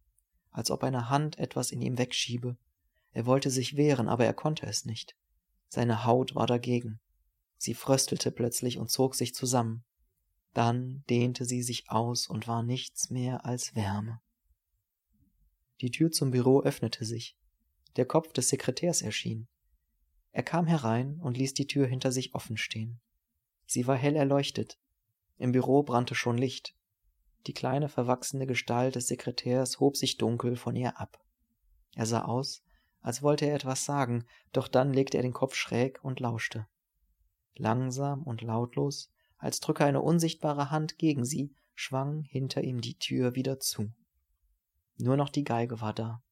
als 0.50 0.70
ob 0.70 0.82
eine 0.82 1.10
Hand 1.10 1.38
etwas 1.38 1.70
in 1.70 1.82
ihm 1.82 1.98
wegschiebe. 1.98 2.56
Er 3.12 3.26
wollte 3.26 3.50
sich 3.50 3.76
wehren, 3.76 4.08
aber 4.08 4.24
er 4.24 4.34
konnte 4.34 4.66
es 4.66 4.84
nicht. 4.84 5.16
Seine 5.68 6.04
Haut 6.04 6.34
war 6.34 6.46
dagegen. 6.46 7.00
Sie 7.56 7.74
fröstelte 7.74 8.30
plötzlich 8.30 8.78
und 8.78 8.90
zog 8.90 9.14
sich 9.14 9.34
zusammen. 9.34 9.84
Dann 10.54 11.04
dehnte 11.08 11.44
sie 11.44 11.62
sich 11.62 11.90
aus 11.90 12.26
und 12.26 12.48
war 12.48 12.62
nichts 12.62 13.10
mehr 13.10 13.44
als 13.44 13.74
Wärme. 13.74 14.20
Die 15.80 15.90
Tür 15.90 16.10
zum 16.10 16.30
Büro 16.30 16.60
öffnete 16.62 17.04
sich. 17.04 17.36
Der 17.96 18.06
Kopf 18.06 18.32
des 18.32 18.48
Sekretärs 18.48 19.02
erschien. 19.02 19.48
Er 20.30 20.42
kam 20.42 20.66
herein 20.66 21.18
und 21.20 21.36
ließ 21.36 21.54
die 21.54 21.66
Tür 21.66 21.86
hinter 21.86 22.12
sich 22.12 22.34
offen 22.34 22.56
stehen. 22.56 23.00
Sie 23.66 23.86
war 23.86 23.96
hell 23.96 24.16
erleuchtet. 24.16 24.78
Im 25.38 25.52
Büro 25.52 25.82
brannte 25.82 26.14
schon 26.14 26.38
Licht. 26.38 26.74
Die 27.46 27.54
kleine 27.54 27.88
verwachsene 27.88 28.46
Gestalt 28.46 28.94
des 28.94 29.08
Sekretärs 29.08 29.80
hob 29.80 29.96
sich 29.96 30.16
dunkel 30.16 30.56
von 30.56 30.76
ihr 30.76 31.00
ab. 31.00 31.22
Er 31.94 32.06
sah 32.06 32.24
aus, 32.24 32.62
als 33.02 33.22
wollte 33.22 33.46
er 33.46 33.54
etwas 33.54 33.84
sagen, 33.84 34.24
doch 34.52 34.68
dann 34.68 34.92
legte 34.92 35.18
er 35.18 35.22
den 35.22 35.32
Kopf 35.32 35.54
schräg 35.54 36.02
und 36.02 36.20
lauschte. 36.20 36.66
Langsam 37.54 38.22
und 38.22 38.40
lautlos, 38.40 39.10
als 39.36 39.60
drücke 39.60 39.84
eine 39.84 40.00
unsichtbare 40.00 40.70
Hand 40.70 40.98
gegen 40.98 41.24
sie, 41.24 41.54
schwang 41.74 42.22
hinter 42.22 42.62
ihm 42.62 42.80
die 42.80 42.98
Tür 42.98 43.34
wieder 43.34 43.58
zu. 43.58 43.92
Nur 44.96 45.16
noch 45.16 45.30
die 45.30 45.44
Geige 45.44 45.80
war 45.80 45.92
da. 45.92 46.22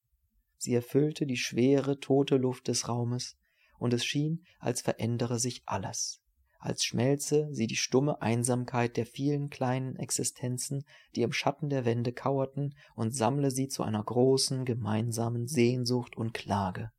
Sie 0.56 0.74
erfüllte 0.74 1.26
die 1.26 1.36
schwere, 1.36 1.98
tote 1.98 2.36
Luft 2.36 2.68
des 2.68 2.88
Raumes, 2.88 3.36
und 3.78 3.92
es 3.92 4.04
schien, 4.04 4.44
als 4.58 4.82
verändere 4.82 5.38
sich 5.38 5.62
alles, 5.66 6.19
als 6.60 6.84
schmelze 6.84 7.48
sie 7.52 7.66
die 7.66 7.76
stumme 7.76 8.20
Einsamkeit 8.20 8.96
der 8.98 9.06
vielen 9.06 9.48
kleinen 9.48 9.96
Existenzen, 9.96 10.84
die 11.16 11.22
im 11.22 11.32
Schatten 11.32 11.70
der 11.70 11.86
Wände 11.86 12.12
kauerten, 12.12 12.74
und 12.94 13.14
sammle 13.14 13.50
sie 13.50 13.68
zu 13.68 13.82
einer 13.82 14.04
großen, 14.04 14.66
gemeinsamen 14.66 15.48
Sehnsucht 15.48 16.16
und 16.16 16.34
Klage. 16.34 16.92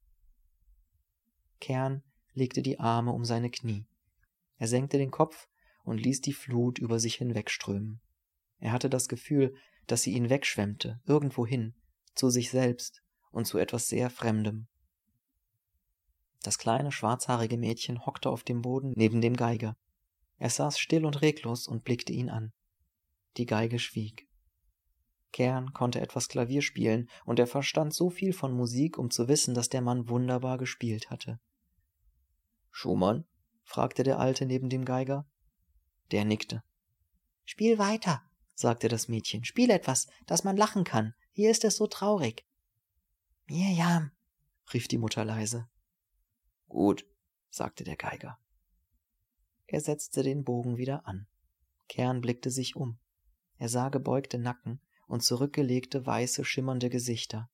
Kern 1.59 2.03
legte 2.33 2.63
die 2.63 2.79
Arme 2.79 3.11
um 3.11 3.23
seine 3.23 3.51
Knie. 3.51 3.85
Er 4.57 4.67
senkte 4.67 4.97
den 4.97 5.11
Kopf 5.11 5.47
und 5.83 6.01
ließ 6.01 6.21
die 6.21 6.33
Flut 6.33 6.79
über 6.79 6.99
sich 6.99 7.15
hinwegströmen. 7.15 8.01
Er 8.57 8.71
hatte 8.71 8.89
das 8.89 9.07
Gefühl, 9.07 9.53
dass 9.85 10.01
sie 10.01 10.13
ihn 10.13 10.29
wegschwemmte, 10.29 10.99
irgendwohin, 11.05 11.75
zu 12.15 12.29
sich 12.29 12.49
selbst 12.49 13.03
und 13.31 13.45
zu 13.45 13.59
etwas 13.59 13.87
sehr 13.87 14.09
Fremdem. 14.09 14.67
Das 16.41 16.57
kleine 16.57 16.91
schwarzhaarige 16.91 17.57
Mädchen 17.57 18.05
hockte 18.05 18.29
auf 18.29 18.43
dem 18.43 18.61
Boden 18.61 18.93
neben 18.95 19.21
dem 19.21 19.35
Geiger. 19.35 19.77
Er 20.37 20.49
saß 20.49 20.79
still 20.79 21.05
und 21.05 21.21
reglos 21.21 21.67
und 21.67 21.83
blickte 21.83 22.13
ihn 22.13 22.29
an. 22.29 22.51
Die 23.37 23.45
Geige 23.45 23.77
schwieg. 23.79 24.27
Kern 25.31 25.71
konnte 25.73 26.01
etwas 26.01 26.27
Klavier 26.27 26.61
spielen, 26.61 27.09
und 27.25 27.39
er 27.39 27.47
verstand 27.47 27.93
so 27.93 28.09
viel 28.09 28.33
von 28.33 28.53
Musik, 28.53 28.97
um 28.97 29.11
zu 29.11 29.27
wissen, 29.27 29.53
dass 29.53 29.69
der 29.69 29.81
Mann 29.81 30.09
wunderbar 30.09 30.57
gespielt 30.57 31.09
hatte. 31.09 31.39
Schumann? 32.71 33.25
fragte 33.63 34.03
der 34.03 34.19
Alte 34.19 34.45
neben 34.45 34.69
dem 34.69 34.83
Geiger. 34.83 35.25
Der 36.11 36.25
nickte. 36.25 36.63
Spiel 37.45 37.77
weiter, 37.77 38.21
sagte 38.55 38.87
das 38.87 39.07
Mädchen. 39.07 39.45
Spiel 39.45 39.69
etwas, 39.69 40.07
dass 40.25 40.43
man 40.43 40.57
lachen 40.57 40.83
kann. 40.83 41.13
Hier 41.31 41.51
ist 41.51 41.63
es 41.63 41.77
so 41.77 41.87
traurig. 41.87 42.45
Mirjam, 43.47 44.11
rief 44.73 44.87
die 44.87 44.97
Mutter 44.97 45.23
leise. 45.23 45.69
Gut, 46.71 47.05
sagte 47.49 47.83
der 47.83 47.97
Geiger. 47.97 48.39
Er 49.67 49.81
setzte 49.81 50.23
den 50.23 50.45
Bogen 50.45 50.77
wieder 50.77 51.05
an. 51.05 51.27
Kern 51.89 52.21
blickte 52.21 52.49
sich 52.49 52.77
um. 52.77 52.97
Er 53.57 53.67
sah 53.67 53.89
gebeugte 53.89 54.39
Nacken 54.39 54.79
und 55.05 55.21
zurückgelegte 55.21 56.05
weiße, 56.05 56.45
schimmernde 56.45 56.89
Gesichter. 56.89 57.49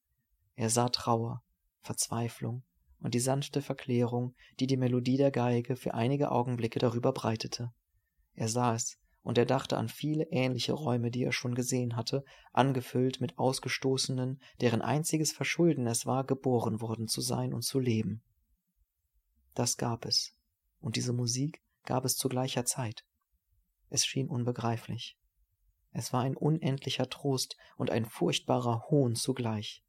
Er 0.56 0.70
sah 0.70 0.90
Trauer, 0.90 1.42
Verzweiflung 1.82 2.62
und 3.00 3.16
die 3.16 3.20
sanfte 3.20 3.64
Verklärung, 3.64 4.36
die 4.60 4.68
die 4.68 4.78
Melodie 4.78 5.18
der 5.18 5.32
Geige 5.32 5.78
für 5.78 5.96
einige 5.96 6.32
Augenblicke 6.32 6.78
darüber 6.78 7.12
breitete. 7.12 7.74
Er 8.36 8.50
sah 8.50 8.76
es, 8.76 9.00
und 9.24 9.40
er 9.40 9.48
dachte 9.48 9.78
an 9.78 9.90
viele 9.90 10.26
ähnliche 10.26 10.74
Räume, 10.74 11.10
die 11.10 11.24
er 11.24 11.32
schon 11.32 11.56
gesehen 11.56 11.96
hatte, 11.96 12.24
angefüllt 12.54 13.20
mit 13.20 13.40
Ausgestoßenen, 13.40 14.40
deren 14.62 14.84
einziges 14.84 15.32
Verschulden 15.32 15.88
es 15.88 16.06
war, 16.06 16.24
geboren 16.24 16.82
worden 16.82 17.08
zu 17.08 17.22
sein 17.22 17.56
und 17.56 17.64
zu 17.64 17.80
leben. 17.80 18.22
Das 19.58 19.78
gab 19.78 20.06
es, 20.06 20.36
und 20.82 20.98
diese 20.98 21.14
Musik 21.14 21.64
gab 21.84 22.06
es 22.06 22.16
zu 22.16 22.30
gleicher 22.30 22.64
Zeit. 22.66 23.04
Es 23.90 24.06
schien 24.06 24.30
unbegreiflich. 24.30 25.18
Es 25.94 26.14
war 26.14 26.22
ein 26.22 26.38
unendlicher 26.38 27.10
Trost 27.10 27.58
und 27.76 27.90
ein 27.90 28.06
furchtbarer 28.06 28.86
Hohn 28.92 29.16
zugleich. 29.16 29.84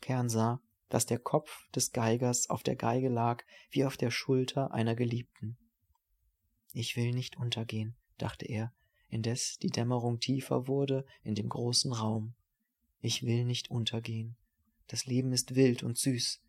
Kern 0.00 0.28
sah, 0.28 0.60
dass 0.90 1.06
der 1.06 1.18
Kopf 1.18 1.68
des 1.72 1.90
Geigers 1.90 2.50
auf 2.50 2.62
der 2.62 2.76
Geige 2.76 3.08
lag 3.08 3.42
wie 3.70 3.84
auf 3.84 3.96
der 3.96 4.12
Schulter 4.12 4.72
einer 4.72 4.94
Geliebten. 4.94 5.58
Ich 6.72 6.94
will 6.94 7.10
nicht 7.10 7.36
untergehen, 7.36 7.96
dachte 8.16 8.46
er, 8.46 8.72
indes 9.08 9.58
die 9.58 9.70
Dämmerung 9.70 10.20
tiefer 10.20 10.68
wurde 10.68 11.04
in 11.24 11.34
dem 11.34 11.48
großen 11.48 11.92
Raum. 11.92 12.36
Ich 13.00 13.24
will 13.24 13.44
nicht 13.44 13.72
untergehen. 13.72 14.36
Das 14.86 15.04
Leben 15.04 15.32
ist 15.32 15.56
wild 15.56 15.82
und 15.82 15.98
süß. 15.98 16.40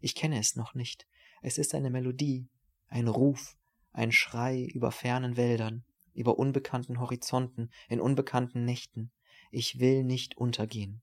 Ich 0.00 0.14
kenne 0.14 0.38
es 0.38 0.56
noch 0.56 0.72
nicht. 0.72 1.06
Es 1.42 1.58
ist 1.58 1.74
eine 1.74 1.90
Melodie, 1.90 2.48
ein 2.88 3.08
Ruf, 3.08 3.56
ein 3.92 4.12
Schrei 4.12 4.64
über 4.64 4.92
fernen 4.92 5.36
Wäldern, 5.36 5.84
über 6.14 6.38
unbekannten 6.38 7.00
Horizonten, 7.00 7.70
in 7.88 8.00
unbekannten 8.00 8.64
Nächten. 8.64 9.12
Ich 9.50 9.78
will 9.78 10.04
nicht 10.04 10.36
untergehen. 10.36 11.02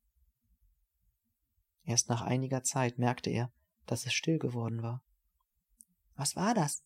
Erst 1.83 2.09
nach 2.09 2.21
einiger 2.21 2.63
Zeit 2.63 2.97
merkte 2.97 3.29
er, 3.29 3.51
dass 3.85 4.05
es 4.05 4.13
still 4.13 4.39
geworden 4.39 4.81
war. 4.81 5.03
Was 6.15 6.35
war 6.35 6.53
das? 6.53 6.83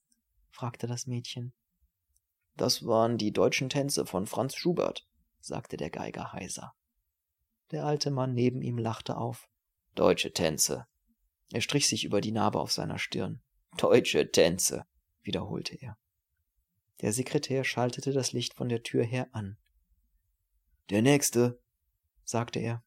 fragte 0.51 0.87
das 0.87 1.07
Mädchen. 1.07 1.53
Das 2.55 2.85
waren 2.85 3.17
die 3.17 3.31
deutschen 3.31 3.69
Tänze 3.69 4.05
von 4.05 4.27
Franz 4.27 4.55
Schubert, 4.55 5.07
sagte 5.39 5.77
der 5.77 5.89
Geiger 5.89 6.33
heiser. 6.33 6.73
Der 7.71 7.85
alte 7.85 8.11
Mann 8.11 8.33
neben 8.33 8.61
ihm 8.61 8.77
lachte 8.77 9.15
auf. 9.15 9.47
Deutsche 9.95 10.33
Tänze. 10.33 10.87
Er 11.51 11.61
strich 11.61 11.87
sich 11.87 12.03
über 12.05 12.21
die 12.21 12.31
Narbe 12.31 12.59
auf 12.59 12.71
seiner 12.71 12.99
Stirn. 12.99 13.41
Deutsche 13.77 14.31
Tänze, 14.31 14.85
wiederholte 15.23 15.75
er. 15.75 15.97
Der 17.01 17.13
Sekretär 17.13 17.63
schaltete 17.63 18.11
das 18.11 18.33
Licht 18.33 18.53
von 18.53 18.69
der 18.69 18.83
Tür 18.83 19.03
her 19.03 19.27
an. 19.31 19.57
Der 20.89 21.01
nächste, 21.01 21.59
sagte 22.23 22.59
er. 22.59 22.83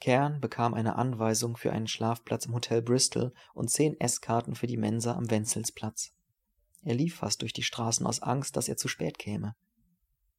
Kern 0.00 0.40
bekam 0.40 0.74
eine 0.74 0.96
Anweisung 0.96 1.56
für 1.56 1.72
einen 1.72 1.88
Schlafplatz 1.88 2.46
im 2.46 2.54
Hotel 2.54 2.82
Bristol 2.82 3.32
und 3.54 3.70
zehn 3.70 3.98
Esskarten 4.00 4.54
für 4.54 4.66
die 4.66 4.76
Mensa 4.76 5.14
am 5.14 5.30
Wenzelsplatz. 5.30 6.14
Er 6.82 6.94
lief 6.94 7.16
fast 7.16 7.42
durch 7.42 7.52
die 7.52 7.64
Straßen 7.64 8.06
aus 8.06 8.20
Angst, 8.20 8.56
dass 8.56 8.68
er 8.68 8.76
zu 8.76 8.88
spät 8.88 9.18
käme. 9.18 9.56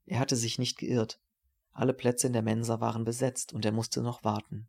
Er 0.06 0.20
hatte 0.20 0.36
sich 0.36 0.60
nicht 0.60 0.78
geirrt. 0.78 1.20
Alle 1.72 1.94
Plätze 1.94 2.28
in 2.28 2.34
der 2.34 2.42
Mensa 2.42 2.80
waren 2.80 3.04
besetzt 3.04 3.54
und 3.54 3.66
er 3.66 3.72
musste 3.72 4.02
noch 4.02 4.24
warten. 4.24 4.68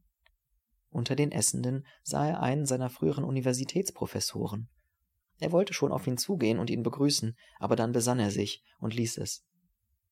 Unter 0.90 1.14
den 1.14 1.32
Essenden 1.32 1.87
sah 2.02 2.26
er 2.26 2.42
einen 2.42 2.66
seiner 2.66 2.90
früheren 2.90 3.25
Universitätsprofessoren. 3.25 4.68
Er 5.38 5.52
wollte 5.52 5.73
schon 5.73 5.92
auf 5.92 6.06
ihn 6.06 6.18
zugehen 6.18 6.59
und 6.59 6.68
ihn 6.68 6.82
begrüßen, 6.82 7.37
aber 7.59 7.76
dann 7.76 7.92
besann 7.92 8.18
er 8.18 8.30
sich 8.30 8.62
und 8.78 8.94
ließ 8.94 9.16
es. 9.18 9.44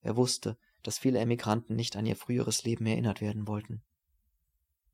Er 0.01 0.17
wusste, 0.17 0.57
dass 0.83 0.99
viele 0.99 1.19
Emigranten 1.19 1.75
nicht 1.75 1.97
an 1.97 2.07
ihr 2.07 2.17
früheres 2.17 2.65
Leben 2.65 2.87
erinnert 2.87 3.21
werden 3.21 3.47
wollten. 3.47 3.83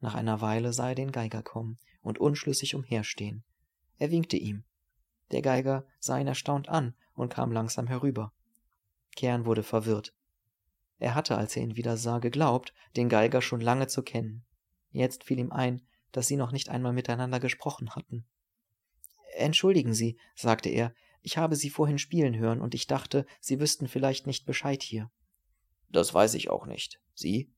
Nach 0.01 0.15
einer 0.15 0.41
Weile 0.41 0.73
sah 0.73 0.89
er 0.89 0.95
den 0.95 1.13
Geiger 1.13 1.43
kommen 1.43 1.79
und 2.03 2.19
unschlüssig 2.19 2.75
umherstehen. 2.75 3.45
Er 3.99 4.11
winkte 4.11 4.37
ihm. 4.37 4.65
Der 5.31 5.43
Geiger 5.43 5.87
sah 6.01 6.19
ihn 6.19 6.27
erstaunt 6.27 6.69
an 6.69 6.95
und 7.15 7.33
kam 7.33 7.53
langsam 7.53 7.87
herüber. 7.87 8.33
Kern 9.17 9.47
wurde 9.47 9.63
verwirrt. 9.63 10.15
Er 10.99 11.15
hatte, 11.15 11.37
als 11.37 11.57
er 11.57 11.63
ihn 11.63 11.77
wieder 11.77 11.97
sah, 11.97 12.19
geglaubt, 12.19 12.75
den 12.97 13.09
Geiger 13.09 13.43
schon 13.43 13.61
lange 13.61 13.87
zu 13.87 14.03
kennen. 14.03 14.45
Jetzt 14.95 15.25
fiel 15.25 15.41
ihm 15.41 15.51
ein, 15.51 15.83
dass 16.13 16.29
sie 16.29 16.37
noch 16.37 16.53
nicht 16.53 16.69
einmal 16.69 16.93
miteinander 16.93 17.41
gesprochen 17.41 17.91
hatten. 17.97 18.25
Entschuldigen 19.37 19.93
Sie, 19.93 20.17
sagte 20.37 20.69
er, 20.69 20.95
ich 21.21 21.37
habe 21.37 21.57
Sie 21.57 21.69
vorhin 21.69 21.99
spielen 21.99 22.39
hören 22.39 22.61
und 22.61 22.75
ich 22.75 22.87
dachte, 22.87 23.27
Sie 23.41 23.59
wüssten 23.59 23.89
vielleicht 23.89 24.29
nicht 24.29 24.47
Bescheid 24.47 24.85
hier. 24.85 25.11
Das 25.89 26.15
weiß 26.15 26.35
ich 26.35 26.49
auch 26.49 26.67
nicht. 26.67 27.01
Sie? 27.13 27.53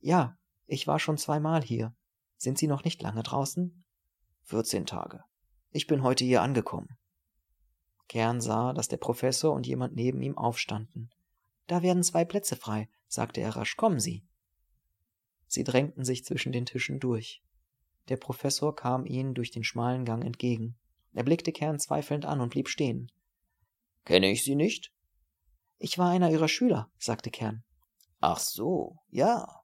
Ja, 0.00 0.36
ich 0.66 0.86
war 0.86 0.98
schon 0.98 1.16
zweimal 1.16 1.62
hier. 1.62 1.96
Sind 2.36 2.58
Sie 2.58 2.66
noch 2.66 2.84
nicht 2.84 3.00
lange 3.00 3.22
draußen? 3.22 3.82
Vierzehn 4.42 4.84
Tage. 4.84 5.24
Ich 5.70 5.86
bin 5.86 6.02
heute 6.02 6.26
hier 6.26 6.42
angekommen. 6.42 6.98
Kern 8.08 8.42
sah, 8.42 8.74
dass 8.74 8.88
der 8.88 8.98
Professor 8.98 9.54
und 9.54 9.66
jemand 9.66 9.96
neben 9.96 10.20
ihm 10.20 10.36
aufstanden. 10.36 11.08
Da 11.66 11.82
werden 11.82 12.02
zwei 12.02 12.26
Plätze 12.26 12.56
frei, 12.56 12.90
sagte 13.08 13.40
er 13.40 13.56
rasch. 13.56 13.76
Kommen 13.76 14.00
Sie. 14.00 14.26
Sie 15.54 15.64
drängten 15.64 16.04
sich 16.04 16.24
zwischen 16.24 16.52
den 16.52 16.66
Tischen 16.66 16.98
durch. 17.00 17.42
Der 18.08 18.16
Professor 18.16 18.74
kam 18.74 19.06
ihnen 19.06 19.34
durch 19.34 19.50
den 19.50 19.64
schmalen 19.64 20.04
Gang 20.04 20.24
entgegen. 20.24 20.76
Er 21.14 21.22
blickte 21.22 21.52
Kern 21.52 21.78
zweifelnd 21.78 22.26
an 22.26 22.40
und 22.40 22.50
blieb 22.50 22.68
stehen. 22.68 23.10
Kenne 24.04 24.30
ich 24.30 24.42
Sie 24.42 24.56
nicht? 24.56 24.92
Ich 25.78 25.96
war 25.96 26.10
einer 26.10 26.30
Ihrer 26.30 26.48
Schüler, 26.48 26.90
sagte 26.98 27.30
Kern. 27.30 27.62
Ach 28.20 28.38
so, 28.38 28.98
ja. 29.10 29.62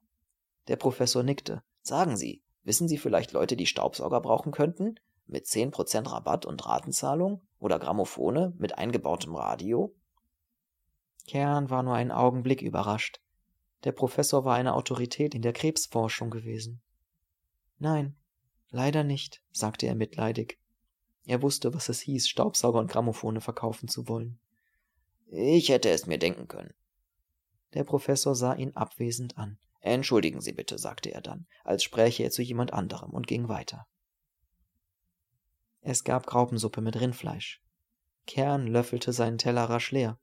Der 0.67 0.77
Professor 0.77 1.23
nickte. 1.23 1.61
Sagen 1.81 2.15
Sie, 2.15 2.41
wissen 2.63 2.87
Sie 2.87 2.97
vielleicht 2.97 3.33
Leute, 3.33 3.57
die 3.57 3.65
Staubsauger 3.65 4.21
brauchen 4.21 4.51
könnten? 4.51 4.95
Mit 5.27 5.45
zehn 5.45 5.71
Prozent 5.71 6.11
Rabatt 6.11 6.45
und 6.45 6.65
Ratenzahlung? 6.65 7.41
Oder 7.59 7.79
Grammophone 7.79 8.55
mit 8.57 8.77
eingebautem 8.77 9.35
Radio? 9.35 9.93
Kern 11.27 11.69
war 11.69 11.83
nur 11.83 11.95
einen 11.95 12.11
Augenblick 12.11 12.61
überrascht. 12.61 13.20
Der 13.83 13.91
Professor 13.91 14.45
war 14.45 14.55
eine 14.55 14.75
Autorität 14.75 15.33
in 15.33 15.41
der 15.41 15.53
Krebsforschung 15.53 16.29
gewesen. 16.29 16.81
Nein, 17.79 18.15
leider 18.69 19.03
nicht, 19.03 19.41
sagte 19.51 19.87
er 19.87 19.95
mitleidig. 19.95 20.59
Er 21.25 21.41
wusste, 21.41 21.73
was 21.73 21.89
es 21.89 22.01
hieß, 22.01 22.27
Staubsauger 22.27 22.79
und 22.79 22.91
Grammophone 22.91 23.41
verkaufen 23.41 23.87
zu 23.87 24.07
wollen. 24.07 24.39
Ich 25.27 25.69
hätte 25.69 25.89
es 25.89 26.05
mir 26.05 26.19
denken 26.19 26.47
können. 26.47 26.73
Der 27.73 27.83
Professor 27.83 28.35
sah 28.35 28.53
ihn 28.53 28.75
abwesend 28.75 29.37
an. 29.37 29.57
Entschuldigen 29.79 30.41
Sie 30.41 30.51
bitte, 30.51 30.77
sagte 30.77 31.11
er 31.11 31.21
dann, 31.21 31.47
als 31.63 31.83
spräche 31.83 32.23
er 32.23 32.31
zu 32.31 32.43
jemand 32.43 32.73
anderem 32.73 33.11
und 33.11 33.27
ging 33.27 33.47
weiter. 33.47 33.87
Es 35.81 36.03
gab 36.03 36.27
Graupensuppe 36.27 36.81
mit 36.81 36.99
Rindfleisch. 36.99 37.63
Kern 38.27 38.67
löffelte 38.67 39.13
seinen 39.13 39.39
Teller 39.39 39.63
rasch 39.63 39.91
leer. 39.91 40.19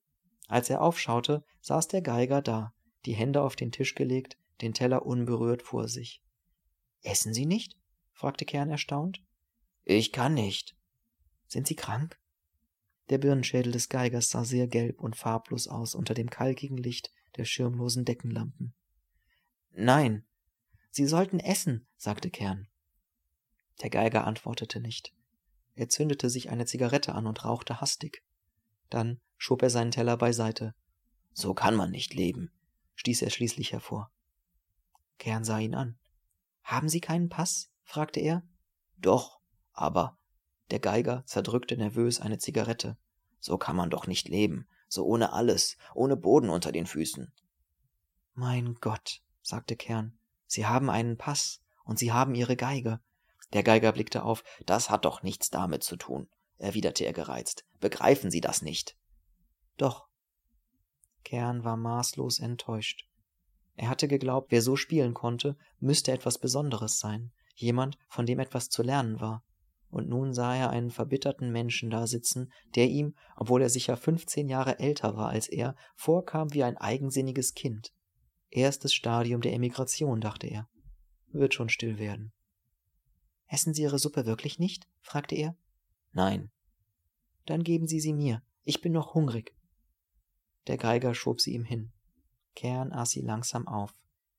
Als 0.46 0.70
er 0.70 0.80
aufschaute, 0.80 1.44
saß 1.60 1.88
der 1.88 2.02
Geiger 2.02 2.40
da, 2.40 2.72
die 3.06 3.14
Hände 3.14 3.42
auf 3.42 3.56
den 3.56 3.72
Tisch 3.72 3.94
gelegt, 3.94 4.36
den 4.60 4.74
Teller 4.74 5.06
unberührt 5.06 5.62
vor 5.62 5.88
sich. 5.88 6.22
Essen 7.02 7.32
Sie 7.32 7.46
nicht? 7.46 7.76
fragte 8.12 8.44
Kern 8.44 8.70
erstaunt. 8.70 9.22
Ich 9.84 10.12
kann 10.12 10.34
nicht. 10.34 10.76
Sind 11.46 11.66
Sie 11.66 11.76
krank? 11.76 12.18
Der 13.08 13.18
Birnenschädel 13.18 13.72
des 13.72 13.88
Geigers 13.88 14.30
sah 14.30 14.44
sehr 14.44 14.66
gelb 14.66 15.00
und 15.00 15.16
farblos 15.16 15.68
aus 15.68 15.94
unter 15.94 16.14
dem 16.14 16.28
kalkigen 16.28 16.76
Licht 16.76 17.12
der 17.36 17.44
schirmlosen 17.44 18.04
Deckenlampen. 18.04 18.74
Nein. 19.70 20.24
Sie 20.90 21.06
sollten 21.06 21.38
essen, 21.38 21.86
sagte 21.96 22.30
Kern. 22.30 22.68
Der 23.80 23.90
Geiger 23.90 24.26
antwortete 24.26 24.80
nicht. 24.80 25.14
Er 25.74 25.88
zündete 25.88 26.28
sich 26.28 26.50
eine 26.50 26.66
Zigarette 26.66 27.14
an 27.14 27.26
und 27.26 27.44
rauchte 27.44 27.80
hastig. 27.80 28.24
Dann 28.90 29.20
schob 29.36 29.62
er 29.62 29.70
seinen 29.70 29.92
Teller 29.92 30.16
beiseite. 30.16 30.74
So 31.32 31.54
kann 31.54 31.76
man 31.76 31.92
nicht 31.92 32.14
leben, 32.14 32.50
stieß 32.98 33.22
er 33.22 33.30
schließlich 33.30 33.72
hervor. 33.72 34.10
Kern 35.18 35.44
sah 35.44 35.58
ihn 35.58 35.74
an. 35.74 35.98
Haben 36.62 36.88
Sie 36.88 37.00
keinen 37.00 37.28
Pass? 37.28 37.70
fragte 37.84 38.20
er. 38.20 38.42
Doch, 38.96 39.38
aber. 39.72 40.18
Der 40.70 40.80
Geiger 40.80 41.24
zerdrückte 41.24 41.76
nervös 41.76 42.20
eine 42.20 42.38
Zigarette. 42.38 42.98
So 43.38 43.56
kann 43.56 43.76
man 43.76 43.88
doch 43.88 44.08
nicht 44.08 44.28
leben, 44.28 44.68
so 44.88 45.06
ohne 45.06 45.32
alles, 45.32 45.76
ohne 45.94 46.16
Boden 46.16 46.50
unter 46.50 46.72
den 46.72 46.86
Füßen. 46.86 47.32
Mein 48.34 48.74
Gott, 48.80 49.22
sagte 49.42 49.76
Kern, 49.76 50.18
Sie 50.46 50.66
haben 50.66 50.90
einen 50.90 51.16
Pass 51.16 51.62
und 51.84 52.00
Sie 52.00 52.12
haben 52.12 52.34
Ihre 52.34 52.56
Geige. 52.56 53.00
Der 53.52 53.62
Geiger 53.62 53.92
blickte 53.92 54.24
auf. 54.24 54.42
Das 54.66 54.90
hat 54.90 55.04
doch 55.04 55.22
nichts 55.22 55.50
damit 55.50 55.84
zu 55.84 55.96
tun, 55.96 56.28
erwiderte 56.56 57.04
er 57.04 57.12
gereizt. 57.12 57.64
Begreifen 57.78 58.32
Sie 58.32 58.40
das 58.40 58.60
nicht? 58.60 58.96
Doch. 59.76 60.07
Kern 61.24 61.64
war 61.64 61.76
maßlos 61.76 62.38
enttäuscht. 62.38 63.06
Er 63.74 63.88
hatte 63.88 64.08
geglaubt, 64.08 64.50
wer 64.50 64.62
so 64.62 64.76
spielen 64.76 65.14
konnte, 65.14 65.56
müsste 65.78 66.12
etwas 66.12 66.38
Besonderes 66.38 66.98
sein, 66.98 67.32
jemand, 67.54 67.96
von 68.08 68.26
dem 68.26 68.40
etwas 68.40 68.68
zu 68.70 68.82
lernen 68.82 69.20
war. 69.20 69.44
Und 69.90 70.08
nun 70.08 70.34
sah 70.34 70.54
er 70.54 70.70
einen 70.70 70.90
verbitterten 70.90 71.50
Menschen 71.50 71.88
da 71.88 72.06
sitzen, 72.06 72.52
der 72.74 72.88
ihm, 72.88 73.14
obwohl 73.36 73.62
er 73.62 73.70
sicher 73.70 73.96
fünfzehn 73.96 74.48
Jahre 74.48 74.78
älter 74.78 75.16
war 75.16 75.28
als 75.28 75.48
er, 75.48 75.76
vorkam 75.96 76.52
wie 76.52 76.64
ein 76.64 76.76
eigensinniges 76.76 77.54
Kind. 77.54 77.92
Erstes 78.50 78.92
Stadium 78.92 79.40
der 79.40 79.52
Emigration, 79.52 80.20
dachte 80.20 80.46
er. 80.46 80.68
Wird 81.32 81.54
schon 81.54 81.68
still 81.68 81.98
werden. 81.98 82.32
Essen 83.46 83.72
Sie 83.72 83.82
Ihre 83.82 83.98
Suppe 83.98 84.26
wirklich 84.26 84.58
nicht? 84.58 84.86
fragte 85.00 85.34
er. 85.34 85.56
Nein. 86.12 86.50
Dann 87.46 87.62
geben 87.62 87.86
Sie 87.86 88.00
sie 88.00 88.12
mir. 88.12 88.42
Ich 88.64 88.82
bin 88.82 88.92
noch 88.92 89.14
hungrig. 89.14 89.54
Der 90.66 90.76
Geiger 90.76 91.14
schob 91.14 91.40
sie 91.40 91.54
ihm 91.54 91.64
hin. 91.64 91.92
Kern 92.54 92.92
aß 92.92 93.10
sie 93.10 93.20
langsam 93.20 93.66
auf. 93.68 93.92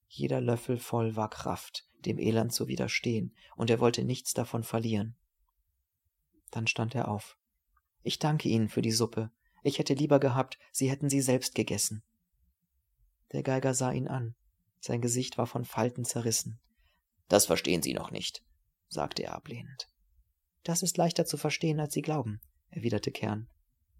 Jeder 0.07 0.41
Löffel 0.41 0.77
voll 0.77 1.15
war 1.15 1.29
Kraft, 1.29 1.87
dem 2.05 2.19
Elend 2.19 2.53
zu 2.53 2.67
widerstehen, 2.67 3.35
und 3.55 3.69
er 3.69 3.79
wollte 3.79 4.03
nichts 4.03 4.33
davon 4.33 4.63
verlieren. 4.63 5.15
Dann 6.51 6.67
stand 6.67 6.95
er 6.95 7.07
auf. 7.07 7.37
Ich 8.01 8.19
danke 8.19 8.49
Ihnen 8.49 8.69
für 8.69 8.81
die 8.81 8.91
Suppe. 8.91 9.31
Ich 9.61 9.77
hätte 9.77 9.93
lieber 9.93 10.19
gehabt, 10.19 10.57
Sie 10.71 10.89
hätten 10.89 11.09
sie 11.09 11.21
selbst 11.21 11.53
gegessen. 11.53 12.03
Der 13.31 13.43
Geiger 13.43 13.73
sah 13.73 13.91
ihn 13.91 14.07
an. 14.07 14.35
Sein 14.79 15.01
Gesicht 15.01 15.37
war 15.37 15.45
von 15.45 15.65
Falten 15.65 16.05
zerrissen. 16.05 16.59
Das 17.27 17.45
verstehen 17.45 17.83
Sie 17.83 17.93
noch 17.93 18.09
nicht 18.09 18.43
sagte 18.89 19.23
er 19.23 19.35
ablehnend. 19.35 19.87
Das 20.63 20.81
ist 20.83 20.97
leichter 20.97 21.25
zu 21.25 21.37
verstehen, 21.37 21.79
als 21.79 21.93
Sie 21.93 22.01
glauben, 22.01 22.41
erwiderte 22.69 23.11
Kern. 23.11 23.47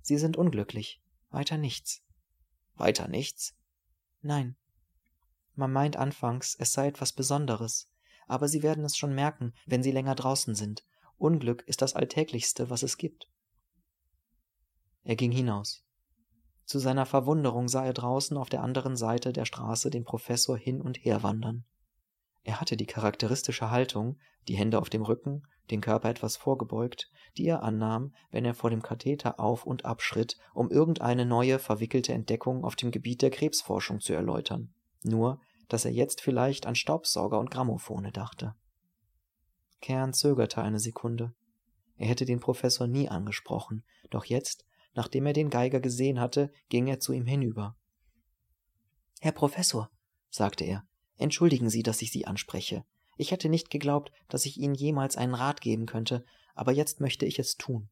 Sie 0.02 0.18
sind 0.18 0.36
unglücklich. 0.36 1.02
Weiter 1.30 1.58
nichts. 1.58 2.02
Weiter 2.80 3.08
nichts? 3.08 3.56
Nein. 4.22 4.56
Man 5.56 5.72
meint 5.72 5.98
anfangs, 5.98 6.56
es 6.56 6.72
sei 6.72 6.88
etwas 6.88 7.12
Besonderes, 7.14 7.90
aber 8.28 8.48
Sie 8.48 8.64
werden 8.64 8.86
es 8.86 8.98
schon 8.98 9.14
merken, 9.14 9.54
wenn 9.66 9.84
Sie 9.84 9.92
länger 9.92 10.16
draußen 10.16 10.56
sind. 10.56 10.86
Unglück 11.18 11.64
ist 11.68 11.82
das 11.82 11.96
Alltäglichste, 11.96 12.70
was 12.70 12.84
es 12.84 12.98
gibt. 12.98 13.30
Er 15.04 15.16
ging 15.16 15.32
hinaus. 15.32 15.84
Zu 16.66 16.80
seiner 16.80 17.06
Verwunderung 17.06 17.68
sah 17.68 17.86
er 17.86 17.94
draußen 17.94 18.38
auf 18.38 18.50
der 18.50 18.62
anderen 18.62 18.96
Seite 18.96 19.34
der 19.34 19.46
Straße 19.46 19.90
den 19.90 20.04
Professor 20.04 20.58
hin 20.58 20.82
und 20.82 20.98
her 21.04 21.24
wandern. 21.24 21.66
Er 22.50 22.60
hatte 22.60 22.76
die 22.76 22.88
charakteristische 22.88 23.70
Haltung, 23.70 24.18
die 24.48 24.56
Hände 24.56 24.80
auf 24.80 24.90
dem 24.90 25.04
Rücken, 25.04 25.44
den 25.70 25.82
Körper 25.82 26.10
etwas 26.10 26.36
vorgebeugt, 26.36 27.08
die 27.38 27.46
er 27.46 27.62
annahm, 27.62 28.12
wenn 28.32 28.44
er 28.44 28.56
vor 28.56 28.72
dem 28.72 28.82
Katheter 28.82 29.40
auf 29.40 29.68
und 29.68 29.86
ab 29.86 30.02
schritt, 30.02 30.36
um 30.56 30.72
irgendeine 30.72 31.28
neue, 31.28 31.60
verwickelte 31.60 32.12
Entdeckung 32.12 32.64
auf 32.66 32.76
dem 32.76 32.90
Gebiet 32.90 33.22
der 33.22 33.30
Krebsforschung 33.30 34.00
zu 34.00 34.14
erläutern. 34.14 34.74
Nur, 35.04 35.40
dass 35.68 35.86
er 35.86 35.92
jetzt 35.92 36.22
vielleicht 36.22 36.66
an 36.66 36.74
Staubsauger 36.74 37.38
und 37.38 37.52
Grammophone 37.52 38.12
dachte. 38.12 38.56
Kern 39.80 40.14
zögerte 40.14 40.64
eine 40.64 40.80
Sekunde. 40.80 41.36
Er 41.98 42.08
hätte 42.08 42.26
den 42.26 42.40
Professor 42.40 42.88
nie 42.88 43.10
angesprochen, 43.10 43.86
doch 44.10 44.26
jetzt, 44.26 44.66
nachdem 44.96 45.28
er 45.28 45.34
den 45.34 45.52
Geiger 45.52 45.82
gesehen 45.82 46.20
hatte, 46.20 46.52
ging 46.70 46.88
er 46.88 47.00
zu 47.00 47.14
ihm 47.14 47.28
hinüber. 47.28 47.78
Herr 49.20 49.34
Professor, 49.34 49.92
sagte 50.32 50.64
er, 50.64 50.89
Entschuldigen 51.20 51.70
Sie, 51.70 51.84
dass 51.84 52.02
ich 52.02 52.12
Sie 52.12 52.26
anspreche. 52.26 52.86
Ich 53.18 53.32
hätte 53.32 53.50
nicht 53.50 53.70
geglaubt, 53.70 54.12
dass 54.30 54.46
ich 54.46 54.58
Ihnen 54.58 54.74
jemals 54.74 55.18
einen 55.18 55.36
Rat 55.36 55.60
geben 55.60 55.86
könnte, 55.86 56.24
aber 56.56 56.72
jetzt 56.72 57.02
möchte 57.02 57.26
ich 57.26 57.38
es 57.38 57.58
tun. 57.58 57.90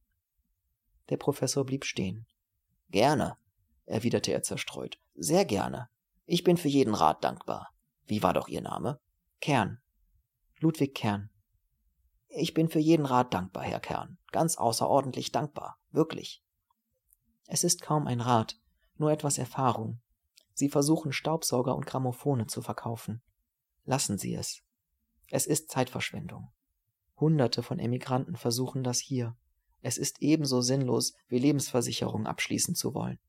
Der 1.09 1.17
Professor 1.17 1.65
blieb 1.65 1.83
stehen. 1.83 2.25
Gerne, 2.89 3.37
erwiderte 3.85 4.31
er 4.31 4.43
zerstreut. 4.43 4.97
Sehr 5.13 5.43
gerne. 5.43 5.89
Ich 6.25 6.45
bin 6.45 6.55
für 6.55 6.69
jeden 6.69 6.93
Rat 6.93 7.21
dankbar. 7.23 7.69
Wie 8.05 8.23
war 8.23 8.33
doch 8.33 8.47
Ihr 8.47 8.61
Name? 8.61 8.97
Kern. 9.41 9.81
Ludwig 10.59 10.95
Kern. 10.95 11.29
Ich 12.29 12.53
bin 12.53 12.69
für 12.69 12.79
jeden 12.79 13.05
Rat 13.05 13.33
dankbar, 13.33 13.63
Herr 13.63 13.81
Kern. 13.81 14.17
Ganz 14.31 14.57
außerordentlich 14.57 15.33
dankbar. 15.33 15.77
Wirklich. 15.91 16.41
Es 17.45 17.65
ist 17.65 17.81
kaum 17.81 18.07
ein 18.07 18.21
Rat, 18.21 18.57
nur 18.95 19.11
etwas 19.11 19.37
Erfahrung. 19.37 19.99
Sie 20.57 20.69
versuchen 20.69 21.13
Staubsauger 21.13 21.75
und 21.75 21.85
Grammophone 21.85 22.47
zu 22.47 22.63
verkaufen. 22.63 23.21
Lassen 23.85 24.17
Sie 24.17 24.33
es. 24.33 24.63
Es 25.29 25.45
ist 25.45 25.69
Zeitverschwendung. 25.69 26.51
Hunderte 27.19 27.61
von 27.61 27.77
Emigranten 27.77 28.35
versuchen 28.35 28.83
das 28.83 28.97
hier. 28.97 29.37
Es 29.83 29.99
ist 29.99 30.19
ebenso 30.19 30.61
sinnlos, 30.61 31.13
wie 31.27 31.37
Lebensversicherung 31.37 32.25
abschließen 32.25 32.73
zu 32.73 32.95
wollen. 32.95 33.19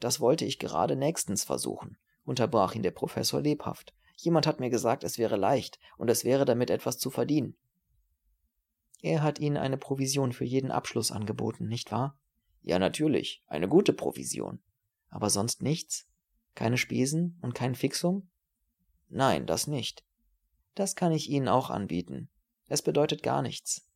Das 0.00 0.18
wollte 0.18 0.44
ich 0.46 0.58
gerade 0.58 0.96
nächstens 0.96 1.44
versuchen, 1.44 1.96
unterbrach 2.24 2.74
ihn 2.74 2.82
der 2.82 2.90
Professor 2.90 3.40
lebhaft. 3.40 3.94
Jemand 4.16 4.48
hat 4.48 4.58
mir 4.58 4.68
gesagt, 4.68 5.04
es 5.04 5.16
wäre 5.16 5.36
leicht 5.36 5.78
und 5.96 6.10
es 6.10 6.24
wäre 6.24 6.44
damit 6.44 6.70
etwas 6.70 6.98
zu 6.98 7.08
verdienen. 7.08 7.56
Er 9.00 9.22
hat 9.22 9.38
Ihnen 9.38 9.58
eine 9.58 9.76
Provision 9.76 10.32
für 10.32 10.44
jeden 10.44 10.72
Abschluss 10.72 11.12
angeboten, 11.12 11.68
nicht 11.68 11.92
wahr? 11.92 12.18
Ja, 12.62 12.80
natürlich, 12.80 13.44
eine 13.46 13.68
gute 13.68 13.92
Provision. 13.92 14.60
Aber 15.08 15.30
sonst 15.30 15.62
nichts? 15.62 16.08
Keine 16.54 16.78
Spesen 16.78 17.38
und 17.42 17.54
kein 17.54 17.74
Fixum? 17.74 18.28
Nein, 19.08 19.46
das 19.46 19.66
nicht. 19.66 20.04
Das 20.74 20.96
kann 20.96 21.12
ich 21.12 21.28
Ihnen 21.28 21.48
auch 21.48 21.70
anbieten. 21.70 22.28
Es 22.66 22.82
bedeutet 22.82 23.22
gar 23.22 23.42
nichts. 23.42 23.88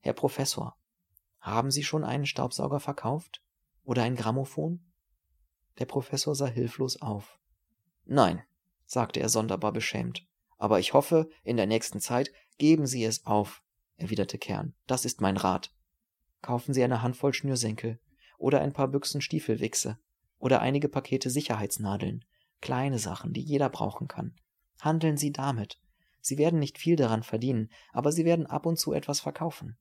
Herr 0.00 0.12
Professor, 0.12 0.76
haben 1.40 1.70
Sie 1.70 1.84
schon 1.84 2.04
einen 2.04 2.26
Staubsauger 2.26 2.80
verkauft? 2.80 3.42
Oder 3.84 4.02
ein 4.02 4.16
Grammophon? 4.16 4.84
Der 5.78 5.86
Professor 5.86 6.34
sah 6.34 6.46
hilflos 6.46 7.00
auf. 7.00 7.38
Nein, 8.04 8.42
sagte 8.84 9.20
er 9.20 9.28
sonderbar 9.28 9.72
beschämt. 9.72 10.26
Aber 10.58 10.80
ich 10.80 10.94
hoffe, 10.94 11.28
in 11.42 11.56
der 11.56 11.66
nächsten 11.66 12.00
Zeit 12.00 12.32
geben 12.58 12.86
Sie 12.86 13.04
es 13.04 13.26
auf, 13.26 13.62
erwiderte 13.96 14.38
Kern. 14.38 14.74
Das 14.86 15.04
ist 15.04 15.20
mein 15.20 15.36
Rat. 15.36 15.72
Kaufen 16.40 16.72
Sie 16.72 16.82
eine 16.82 17.02
Handvoll 17.02 17.34
Schnürsenkel 17.34 18.00
oder 18.38 18.60
ein 18.60 18.72
paar 18.72 18.88
Büchsen 18.88 19.20
Stiefelwichse 19.20 19.98
oder 20.38 20.60
einige 20.60 20.88
Pakete 20.88 21.30
Sicherheitsnadeln, 21.30 22.24
kleine 22.60 22.98
Sachen, 22.98 23.32
die 23.32 23.42
jeder 23.42 23.68
brauchen 23.68 24.08
kann. 24.08 24.34
Handeln 24.80 25.16
Sie 25.16 25.32
damit. 25.32 25.80
Sie 26.20 26.38
werden 26.38 26.58
nicht 26.58 26.78
viel 26.78 26.96
daran 26.96 27.22
verdienen, 27.22 27.70
aber 27.92 28.12
Sie 28.12 28.24
werden 28.24 28.46
ab 28.46 28.66
und 28.66 28.78
zu 28.78 28.92
etwas 28.92 29.20
verkaufen. 29.20 29.78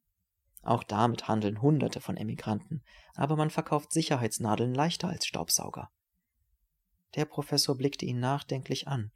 Auch 0.62 0.84
damit 0.84 1.28
handeln 1.28 1.62
Hunderte 1.62 2.02
von 2.02 2.18
Emigranten, 2.18 2.84
aber 3.14 3.36
man 3.36 3.52
verkauft 3.52 3.92
Sicherheitsnadeln 3.92 4.74
leichter 4.74 5.10
als 5.10 5.26
Staubsauger. 5.26 5.92
Der 7.16 7.26
Professor 7.26 7.78
blickte 7.78 8.06
ihn 8.06 8.20
nachdenklich 8.20 8.88
an. 8.88 9.12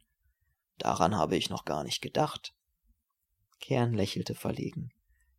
Daran 0.78 1.16
habe 1.16 1.36
ich 1.36 1.50
noch 1.50 1.64
gar 1.64 1.84
nicht 1.84 2.00
gedacht. 2.00 2.54
Kern 3.60 3.92
lächelte 3.92 4.34
verlegen. 4.34 4.90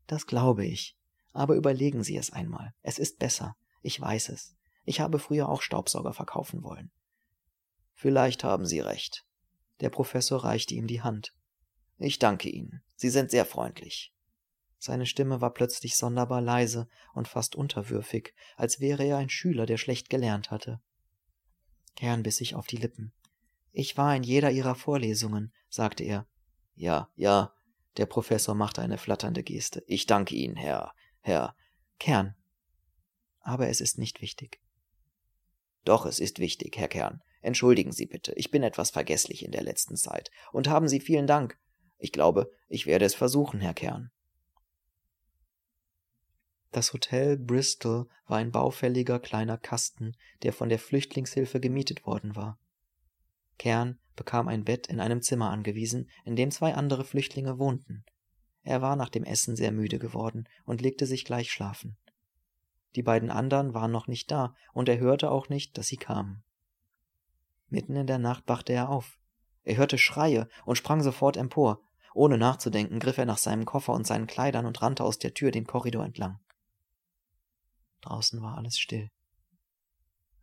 Das 0.06 0.28
glaube 0.28 0.66
ich. 0.66 0.98
Aber 1.34 1.56
überlegen 1.56 2.04
Sie 2.04 2.18
es 2.18 2.32
einmal. 2.32 2.74
Es 2.82 3.00
ist 3.00 3.18
besser. 3.18 3.56
Ich 3.82 4.00
weiß 4.00 4.30
es. 4.30 4.56
Ich 4.84 5.00
habe 5.00 5.20
früher 5.20 5.50
auch 5.50 5.62
Staubsauger 5.62 6.14
verkaufen 6.14 6.64
wollen. 6.64 6.92
Vielleicht 7.94 8.44
haben 8.44 8.66
Sie 8.66 8.80
recht. 8.80 9.26
Der 9.80 9.90
Professor 9.90 10.44
reichte 10.44 10.74
ihm 10.74 10.88
die 10.88 11.02
Hand. 11.02 11.34
Ich 11.98 12.20
danke 12.20 12.50
Ihnen. 12.50 12.82
Sie 12.96 13.10
sind 13.10 13.32
sehr 13.32 13.46
freundlich. 13.46 14.14
Seine 14.80 15.06
Stimme 15.06 15.42
war 15.42 15.54
plötzlich 15.54 15.96
sonderbar 15.96 16.42
leise 16.42 16.88
und 17.14 17.28
fast 17.28 17.56
unterwürfig, 17.56 18.34
als 18.56 18.80
wäre 18.80 19.04
er 19.04 19.18
ein 19.18 19.30
Schüler, 19.30 19.68
der 19.68 19.78
schlecht 19.78 20.10
gelernt 20.10 20.50
hatte. 20.50 20.82
Kern 21.96 22.24
biss 22.24 22.38
sich 22.38 22.56
auf 22.56 22.66
die 22.66 22.78
Lippen. 22.78 23.14
Ich 23.72 23.98
war 23.98 24.16
in 24.16 24.24
jeder 24.24 24.52
ihrer 24.52 24.76
Vorlesungen, 24.76 25.54
sagte 25.70 26.04
er. 26.04 26.28
Ja, 26.74 27.10
ja, 27.16 27.54
der 27.98 28.06
Professor 28.06 28.56
machte 28.56 28.82
eine 28.82 28.98
flatternde 28.98 29.44
Geste. 29.44 29.84
Ich 29.86 30.08
danke 30.08 30.36
Ihnen, 30.36 30.56
Herr, 30.56 30.94
Herr. 31.20 31.56
Kern. 32.00 32.36
Aber 33.42 33.68
es 33.68 33.82
ist 33.82 33.98
nicht 33.98 34.22
wichtig. 34.22 34.61
Doch, 35.84 36.06
es 36.06 36.20
ist 36.20 36.40
wichtig, 36.40 36.78
Herr 36.78 36.88
Kern. 36.88 37.22
Entschuldigen 37.42 37.92
Sie 37.92 38.06
bitte, 38.06 38.34
ich 38.34 38.52
bin 38.52 38.62
etwas 38.64 38.92
vergesslich 38.92 39.44
in 39.44 39.52
der 39.52 39.64
letzten 39.64 39.96
Zeit. 39.96 40.30
Und 40.52 40.70
haben 40.70 40.88
Sie 40.88 41.00
vielen 41.00 41.28
Dank. 41.28 41.58
Ich 41.98 42.12
glaube, 42.12 42.52
ich 42.68 42.86
werde 42.86 43.06
es 43.06 43.16
versuchen, 43.16 43.60
Herr 43.60 43.74
Kern. 43.74 44.12
Das 46.72 46.94
Hotel 46.94 47.38
Bristol 47.38 48.08
war 48.28 48.38
ein 48.38 48.52
baufälliger 48.52 49.20
kleiner 49.20 49.58
Kasten, 49.58 50.16
der 50.44 50.54
von 50.54 50.70
der 50.70 50.80
Flüchtlingshilfe 50.80 51.60
gemietet 51.60 52.06
worden 52.06 52.36
war. 52.36 52.60
Kern 53.58 54.00
bekam 54.16 54.48
ein 54.48 54.64
Bett 54.64 54.88
in 54.88 55.00
einem 55.00 55.22
Zimmer 55.22 55.50
angewiesen, 55.50 56.10
in 56.24 56.36
dem 56.36 56.50
zwei 56.50 56.74
andere 56.74 57.04
Flüchtlinge 57.04 57.60
wohnten. 57.60 58.06
Er 58.64 58.82
war 58.82 58.96
nach 58.96 59.10
dem 59.10 59.24
Essen 59.24 59.56
sehr 59.56 59.72
müde 59.72 60.00
geworden 60.00 60.48
und 60.66 60.82
legte 60.82 61.06
sich 61.06 61.26
gleich 61.26 61.52
schlafen. 61.52 61.98
Die 62.96 63.04
beiden 63.04 63.32
anderen 63.32 63.74
waren 63.74 63.92
noch 63.92 64.08
nicht 64.08 64.32
da, 64.32 64.56
und 64.74 64.90
er 64.90 65.00
hörte 65.00 65.32
auch 65.32 65.50
nicht, 65.50 65.78
dass 65.78 65.88
sie 65.88 65.98
kamen. 65.98 66.44
Mitten 67.70 67.96
in 67.96 68.08
der 68.08 68.20
Nacht 68.20 68.44
wachte 68.48 68.74
er 68.74 68.90
auf. 68.90 69.20
Er 69.64 69.78
hörte 69.78 69.98
Schreie 69.98 70.48
und 70.66 70.76
sprang 70.76 71.02
sofort 71.02 71.38
empor. 71.38 71.82
Ohne 72.14 72.38
nachzudenken 72.38 73.00
griff 73.00 73.18
er 73.18 73.26
nach 73.26 73.38
seinem 73.38 73.66
Koffer 73.66 73.94
und 73.94 74.06
seinen 74.06 74.28
Kleidern 74.28 74.66
und 74.66 74.82
rannte 74.82 75.04
aus 75.04 75.20
der 75.20 75.34
Tür 75.34 75.52
den 75.52 75.66
Korridor 75.66 76.04
entlang. 76.04 76.40
Draußen 78.02 78.42
war 78.42 78.58
alles 78.58 78.78
still. 78.78 79.10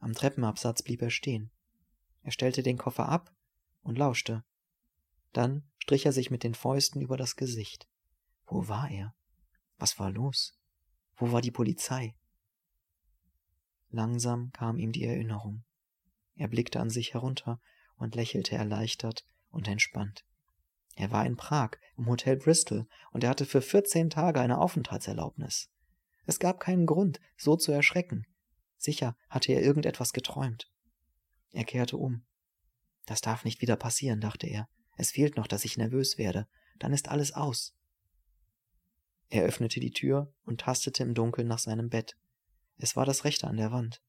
Am 0.00 0.14
Treppenabsatz 0.14 0.82
blieb 0.82 1.02
er 1.02 1.10
stehen. 1.10 1.50
Er 2.22 2.30
stellte 2.30 2.62
den 2.62 2.78
Koffer 2.78 3.08
ab 3.08 3.34
und 3.82 3.98
lauschte. 3.98 4.44
Dann 5.32 5.68
strich 5.78 6.06
er 6.06 6.12
sich 6.12 6.30
mit 6.30 6.44
den 6.44 6.54
Fäusten 6.54 7.02
über 7.02 7.16
das 7.16 7.36
Gesicht. 7.36 7.88
Wo 8.46 8.68
war 8.68 8.90
er? 8.90 9.14
Was 9.78 9.98
war 9.98 10.10
los? 10.10 10.58
Wo 11.16 11.32
war 11.32 11.42
die 11.42 11.50
Polizei? 11.50 12.14
Langsam 13.90 14.50
kam 14.52 14.78
ihm 14.78 14.92
die 14.92 15.04
Erinnerung. 15.04 15.64
Er 16.34 16.48
blickte 16.48 16.80
an 16.80 16.90
sich 16.90 17.14
herunter 17.14 17.60
und 17.96 18.14
lächelte 18.14 18.54
erleichtert 18.54 19.24
und 19.50 19.66
entspannt. 19.66 20.24
Er 20.94 21.10
war 21.10 21.24
in 21.24 21.36
Prag, 21.36 21.72
im 21.96 22.06
Hotel 22.06 22.36
Bristol, 22.36 22.86
und 23.12 23.24
er 23.24 23.30
hatte 23.30 23.46
für 23.46 23.62
vierzehn 23.62 24.10
Tage 24.10 24.40
eine 24.40 24.58
Aufenthaltserlaubnis. 24.58 25.70
Es 26.26 26.38
gab 26.38 26.60
keinen 26.60 26.86
Grund, 26.86 27.20
so 27.36 27.56
zu 27.56 27.72
erschrecken. 27.72 28.26
Sicher 28.76 29.16
hatte 29.28 29.52
er 29.52 29.62
irgendetwas 29.62 30.12
geträumt. 30.12 30.70
Er 31.52 31.64
kehrte 31.64 31.96
um. 31.96 32.26
Das 33.06 33.20
darf 33.20 33.44
nicht 33.44 33.62
wieder 33.62 33.76
passieren, 33.76 34.20
dachte 34.20 34.46
er. 34.46 34.68
Es 34.96 35.12
fehlt 35.12 35.36
noch, 35.36 35.46
dass 35.46 35.64
ich 35.64 35.78
nervös 35.78 36.18
werde. 36.18 36.46
Dann 36.78 36.92
ist 36.92 37.08
alles 37.08 37.32
aus. 37.32 37.74
Er 39.30 39.44
öffnete 39.44 39.80
die 39.80 39.92
Tür 39.92 40.32
und 40.44 40.60
tastete 40.60 41.02
im 41.02 41.14
Dunkeln 41.14 41.48
nach 41.48 41.58
seinem 41.58 41.88
Bett. 41.88 42.16
Es 42.78 42.96
war 42.96 43.04
das 43.04 43.24
rechte 43.24 43.46
an 43.46 43.56
der 43.56 43.72
Wand. 43.72 44.00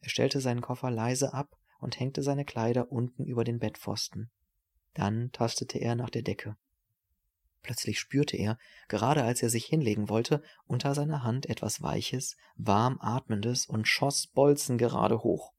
Er 0.00 0.10
stellte 0.10 0.40
seinen 0.40 0.60
Koffer 0.60 0.90
leise 0.90 1.32
ab 1.32 1.56
und 1.80 1.98
hängte 1.98 2.22
seine 2.22 2.44
Kleider 2.44 2.92
unten 2.92 3.24
über 3.24 3.44
den 3.44 3.58
Bettpfosten. 3.58 4.30
Dann 4.94 5.32
tastete 5.32 5.78
er 5.78 5.94
nach 5.94 6.10
der 6.10 6.22
Decke. 6.22 6.56
Plötzlich 7.62 7.98
spürte 7.98 8.36
er, 8.36 8.58
gerade 8.88 9.22
als 9.22 9.42
er 9.42 9.48
sich 9.48 9.64
hinlegen 9.64 10.08
wollte, 10.08 10.42
unter 10.64 10.94
seiner 10.94 11.22
Hand 11.22 11.46
etwas 11.48 11.80
Weiches, 11.80 12.36
warm 12.56 12.98
atmendes 13.00 13.66
und 13.66 13.86
schoss 13.86 14.26
bolzengerade 14.26 15.22
hoch. 15.22 15.52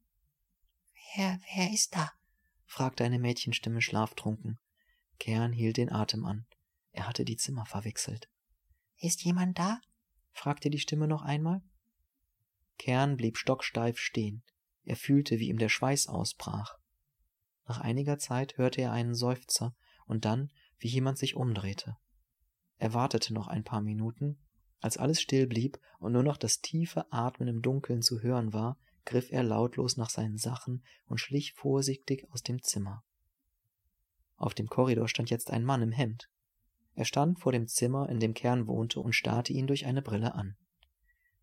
Wer, 1.15 1.39
wer 1.55 1.71
ist 1.71 1.95
da? 1.95 2.11
fragte 2.65 3.03
eine 3.03 3.19
Mädchenstimme 3.19 3.81
schlaftrunken. 3.81 4.59
Kern 5.19 5.53
hielt 5.53 5.77
den 5.77 5.91
Atem 5.91 6.25
an. 6.25 6.45
Er 6.91 7.07
hatte 7.07 7.23
die 7.23 7.37
Zimmer 7.37 7.65
verwechselt. 7.65 8.29
Ist 8.97 9.23
jemand 9.23 9.57
da? 9.57 9.79
fragte 10.31 10.69
die 10.69 10.79
Stimme 10.79 11.07
noch 11.07 11.21
einmal. 11.21 11.61
Kern 12.77 13.17
blieb 13.17 13.37
stocksteif 13.37 13.97
stehen. 13.97 14.43
Er 14.83 14.95
fühlte, 14.95 15.39
wie 15.39 15.49
ihm 15.49 15.57
der 15.57 15.69
Schweiß 15.69 16.07
ausbrach. 16.07 16.77
Nach 17.67 17.79
einiger 17.79 18.17
Zeit 18.17 18.57
hörte 18.57 18.81
er 18.81 18.91
einen 18.91 19.15
Seufzer 19.15 19.75
und 20.05 20.25
dann 20.25 20.51
wie 20.79 20.89
jemand 20.89 21.17
sich 21.17 21.35
umdrehte. 21.35 21.97
Er 22.77 22.93
wartete 22.93 23.33
noch 23.33 23.47
ein 23.47 23.63
paar 23.63 23.81
Minuten, 23.81 24.37
als 24.81 24.97
alles 24.97 25.21
still 25.21 25.47
blieb 25.47 25.79
und 25.99 26.11
nur 26.11 26.23
noch 26.23 26.35
das 26.35 26.59
tiefe 26.59 27.09
Atmen 27.11 27.47
im 27.47 27.61
Dunkeln 27.61 28.01
zu 28.01 28.21
hören 28.21 28.51
war, 28.51 28.77
griff 29.05 29.31
er 29.31 29.43
lautlos 29.43 29.95
nach 29.95 30.09
seinen 30.09 30.37
Sachen 30.37 30.83
und 31.05 31.19
schlich 31.19 31.53
vorsichtig 31.53 32.29
aus 32.31 32.43
dem 32.43 32.61
Zimmer. 32.61 33.03
Auf 34.35 34.53
dem 34.53 34.67
Korridor 34.67 35.07
stand 35.07 35.29
jetzt 35.29 35.51
ein 35.51 35.63
Mann 35.63 35.81
im 35.81 35.93
Hemd. 35.93 36.29
Er 36.95 37.05
stand 37.05 37.39
vor 37.39 37.53
dem 37.53 37.67
Zimmer, 37.67 38.09
in 38.09 38.19
dem 38.19 38.33
Kern 38.33 38.67
wohnte, 38.67 38.99
und 38.99 39.13
starrte 39.13 39.53
ihn 39.53 39.67
durch 39.67 39.85
eine 39.85 40.01
Brille 40.01 40.35
an. 40.35 40.57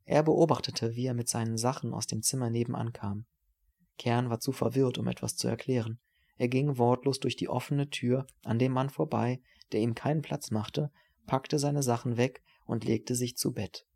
Er 0.04 0.22
beobachtete, 0.22 0.94
wie 0.94 1.06
er 1.06 1.14
mit 1.14 1.28
seinen 1.28 1.56
Sachen 1.56 1.94
aus 1.94 2.06
dem 2.06 2.22
Zimmer 2.22 2.50
nebenan 2.50 2.92
kam. 2.92 3.26
Kern 3.98 4.30
war 4.30 4.40
zu 4.40 4.52
verwirrt, 4.52 4.98
um 4.98 5.06
etwas 5.08 5.36
zu 5.36 5.46
erklären. 5.46 5.98
Er 6.36 6.48
ging 6.48 6.78
wortlos 6.78 7.20
durch 7.20 7.36
die 7.36 7.48
offene 7.48 7.90
Tür 7.90 8.26
an 8.44 8.58
dem 8.58 8.72
Mann 8.72 8.88
vorbei, 8.90 9.42
der 9.72 9.80
ihm 9.80 9.94
keinen 9.94 10.22
Platz 10.22 10.50
machte, 10.50 10.90
packte 11.26 11.58
seine 11.58 11.82
Sachen 11.82 12.16
weg 12.16 12.42
und 12.64 12.84
legte 12.84 13.14
sich 13.14 13.36
zu 13.36 13.52
Bett. 13.52 13.86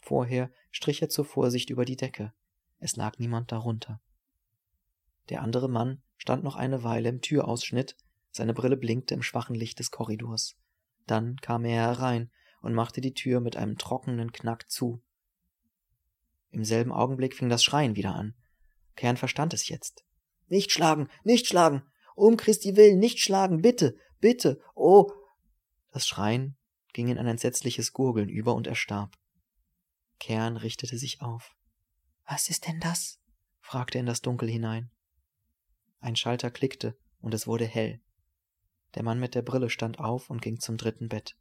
Vorher 0.00 0.50
strich 0.70 1.00
er 1.00 1.08
zur 1.08 1.24
Vorsicht 1.24 1.70
über 1.70 1.84
die 1.84 1.96
Decke. 1.96 2.32
Es 2.78 2.96
lag 2.96 3.18
niemand 3.18 3.52
darunter. 3.52 4.00
Der 5.28 5.42
andere 5.42 5.68
Mann 5.68 6.02
stand 6.16 6.44
noch 6.44 6.56
eine 6.56 6.82
Weile 6.82 7.08
im 7.08 7.20
Türausschnitt, 7.20 7.96
seine 8.30 8.52
Brille 8.52 8.76
blinkte 8.76 9.14
im 9.14 9.22
schwachen 9.22 9.54
Licht 9.54 9.78
des 9.78 9.90
Korridors. 9.90 10.56
Dann 11.06 11.36
kam 11.36 11.64
er 11.64 11.82
herein 11.82 12.30
und 12.60 12.74
machte 12.74 13.00
die 13.00 13.14
Tür 13.14 13.40
mit 13.40 13.56
einem 13.56 13.78
trockenen 13.78 14.32
Knack 14.32 14.68
zu. 14.68 15.02
Im 16.50 16.64
selben 16.64 16.92
Augenblick 16.92 17.34
fing 17.34 17.48
das 17.48 17.62
Schreien 17.62 17.96
wieder 17.96 18.14
an. 18.14 18.34
Kern 18.94 19.16
verstand 19.16 19.52
es 19.54 19.68
jetzt. 19.68 20.04
Nicht 20.48 20.72
schlagen, 20.72 21.08
nicht 21.24 21.46
schlagen. 21.46 21.82
Um 22.14 22.36
Christi 22.36 22.76
willen, 22.76 22.98
nicht 22.98 23.18
schlagen, 23.20 23.60
bitte, 23.60 23.96
bitte, 24.20 24.60
oh. 24.74 25.12
Das 25.90 26.06
Schreien 26.06 26.56
ging 26.92 27.08
in 27.08 27.18
ein 27.18 27.26
entsetzliches 27.26 27.92
Gurgeln 27.92 28.28
über 28.28 28.54
und 28.54 28.66
er 28.66 28.74
starb. 28.74 29.16
Kern 30.18 30.56
richtete 30.56 30.96
sich 30.96 31.20
auf. 31.20 31.54
Was 32.26 32.48
ist 32.48 32.66
denn 32.66 32.80
das? 32.80 33.20
fragte 33.60 33.98
er 33.98 34.00
in 34.00 34.06
das 34.06 34.22
Dunkel 34.22 34.48
hinein. 34.48 34.90
Ein 36.00 36.16
Schalter 36.16 36.50
klickte 36.50 36.96
und 37.20 37.34
es 37.34 37.46
wurde 37.46 37.66
hell. 37.66 38.00
Der 38.94 39.02
Mann 39.02 39.20
mit 39.20 39.34
der 39.34 39.42
Brille 39.42 39.68
stand 39.68 39.98
auf 39.98 40.30
und 40.30 40.40
ging 40.40 40.58
zum 40.58 40.78
dritten 40.78 41.08
Bett. 41.08 41.36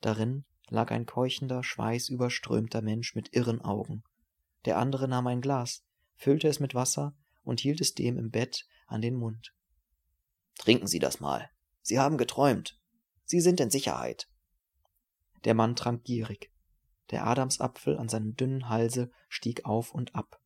Darin 0.00 0.44
lag 0.68 0.90
ein 0.90 1.06
keuchender, 1.06 1.62
schweißüberströmter 1.62 2.82
Mensch 2.82 3.14
mit 3.14 3.34
irren 3.34 3.60
Augen. 3.60 4.02
Der 4.64 4.78
andere 4.78 5.08
nahm 5.08 5.26
ein 5.26 5.40
Glas, 5.40 5.84
füllte 6.14 6.48
es 6.48 6.60
mit 6.60 6.74
Wasser 6.74 7.14
und 7.42 7.60
hielt 7.60 7.80
es 7.80 7.94
dem 7.94 8.18
im 8.18 8.30
Bett 8.30 8.66
an 8.86 9.02
den 9.02 9.14
Mund. 9.14 9.54
Trinken 10.56 10.86
Sie 10.86 10.98
das 10.98 11.20
mal. 11.20 11.50
Sie 11.82 11.98
haben 11.98 12.16
geträumt. 12.16 12.78
Sie 13.24 13.40
sind 13.40 13.60
in 13.60 13.70
Sicherheit. 13.70 14.28
Der 15.44 15.54
Mann 15.54 15.76
trank 15.76 16.04
gierig. 16.04 16.50
Der 17.10 17.26
Adamsapfel 17.26 17.98
an 17.98 18.08
seinem 18.08 18.34
dünnen 18.34 18.68
Halse 18.68 19.10
stieg 19.28 19.64
auf 19.66 19.92
und 19.92 20.14
ab. 20.14 20.40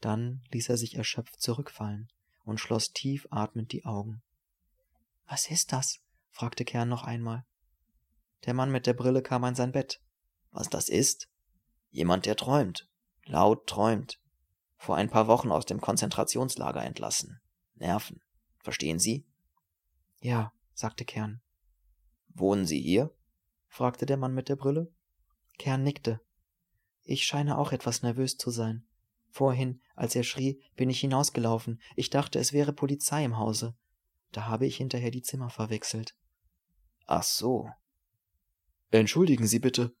Dann 0.00 0.42
ließ 0.50 0.68
er 0.68 0.76
sich 0.76 0.96
erschöpft 0.96 1.40
zurückfallen 1.40 2.08
und 2.44 2.58
schloss 2.58 2.92
tief 2.92 3.26
atmend 3.30 3.72
die 3.72 3.84
Augen. 3.84 4.22
Was 5.26 5.50
ist 5.50 5.72
das? 5.72 6.00
fragte 6.30 6.64
Kern 6.64 6.88
noch 6.88 7.04
einmal. 7.04 7.46
Der 8.44 8.54
Mann 8.54 8.70
mit 8.70 8.86
der 8.86 8.94
Brille 8.94 9.22
kam 9.22 9.44
an 9.44 9.54
sein 9.54 9.72
Bett. 9.72 10.02
Was 10.50 10.68
das 10.68 10.88
ist? 10.88 11.28
Jemand, 11.90 12.26
der 12.26 12.36
träumt. 12.36 12.88
Laut 13.26 13.66
träumt 13.66 14.20
vor 14.76 14.96
ein 14.96 15.08
paar 15.08 15.26
Wochen 15.28 15.50
aus 15.50 15.64
dem 15.64 15.80
Konzentrationslager 15.80 16.84
entlassen. 16.84 17.40
Nerven. 17.74 18.20
Verstehen 18.58 18.98
Sie? 18.98 19.26
Ja, 20.20 20.52
sagte 20.74 21.04
Kern. 21.04 21.40
Wohnen 22.28 22.66
Sie 22.66 22.80
hier? 22.80 23.14
fragte 23.68 24.06
der 24.06 24.16
Mann 24.16 24.34
mit 24.34 24.48
der 24.48 24.56
Brille. 24.56 24.92
Kern 25.58 25.82
nickte. 25.82 26.20
Ich 27.02 27.24
scheine 27.24 27.58
auch 27.58 27.72
etwas 27.72 28.02
nervös 28.02 28.36
zu 28.36 28.50
sein. 28.50 28.86
Vorhin, 29.30 29.80
als 29.94 30.14
er 30.14 30.22
schrie, 30.22 30.62
bin 30.76 30.90
ich 30.90 31.00
hinausgelaufen. 31.00 31.80
Ich 31.96 32.10
dachte, 32.10 32.38
es 32.38 32.52
wäre 32.52 32.72
Polizei 32.72 33.24
im 33.24 33.38
Hause. 33.38 33.74
Da 34.32 34.46
habe 34.46 34.66
ich 34.66 34.76
hinterher 34.76 35.10
die 35.10 35.22
Zimmer 35.22 35.50
verwechselt. 35.50 36.16
Ach 37.06 37.22
so. 37.22 37.68
Entschuldigen 38.90 39.46
Sie 39.46 39.58
bitte, 39.58 39.94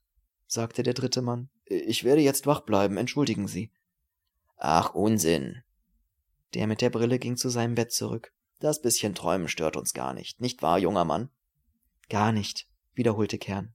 sagte 0.46 0.82
der 0.82 0.94
dritte 0.94 1.20
Mann. 1.20 1.50
Ich 1.66 2.04
werde 2.04 2.20
jetzt 2.20 2.46
wach 2.46 2.60
bleiben, 2.60 2.96
entschuldigen 2.96 3.48
Sie. 3.48 3.72
Ach, 4.56 4.94
Unsinn. 4.94 5.62
Der 6.54 6.66
mit 6.66 6.80
der 6.80 6.90
Brille 6.90 7.18
ging 7.18 7.36
zu 7.36 7.48
seinem 7.48 7.74
Bett 7.74 7.92
zurück. 7.92 8.32
Das 8.60 8.80
bisschen 8.80 9.14
Träumen 9.14 9.48
stört 9.48 9.76
uns 9.76 9.92
gar 9.92 10.14
nicht, 10.14 10.40
nicht 10.40 10.62
wahr, 10.62 10.78
junger 10.78 11.04
Mann? 11.04 11.30
Gar 12.08 12.32
nicht, 12.32 12.68
wiederholte 12.94 13.38
Kern. 13.38 13.74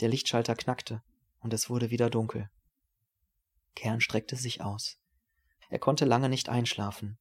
Der 0.00 0.08
Lichtschalter 0.08 0.54
knackte, 0.54 1.02
und 1.40 1.52
es 1.52 1.70
wurde 1.70 1.90
wieder 1.90 2.10
dunkel. 2.10 2.50
Kern 3.74 4.00
streckte 4.00 4.36
sich 4.36 4.60
aus. 4.60 4.98
Er 5.68 5.78
konnte 5.78 6.04
lange 6.04 6.28
nicht 6.28 6.48
einschlafen. 6.48 7.18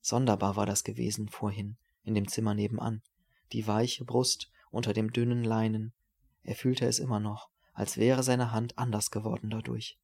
Sonderbar 0.00 0.56
war 0.56 0.66
das 0.66 0.84
gewesen 0.84 1.28
vorhin, 1.28 1.76
in 2.02 2.14
dem 2.14 2.28
Zimmer 2.28 2.54
nebenan. 2.54 3.02
Die 3.52 3.66
weiche 3.66 4.04
Brust 4.04 4.50
unter 4.70 4.92
dem 4.92 5.12
dünnen 5.12 5.44
Leinen. 5.44 5.92
Er 6.42 6.56
fühlte 6.56 6.86
es 6.86 6.98
immer 6.98 7.20
noch, 7.20 7.50
als 7.72 7.96
wäre 7.96 8.22
seine 8.22 8.52
Hand 8.52 8.78
anders 8.78 9.10
geworden 9.10 9.50
dadurch. 9.50 9.98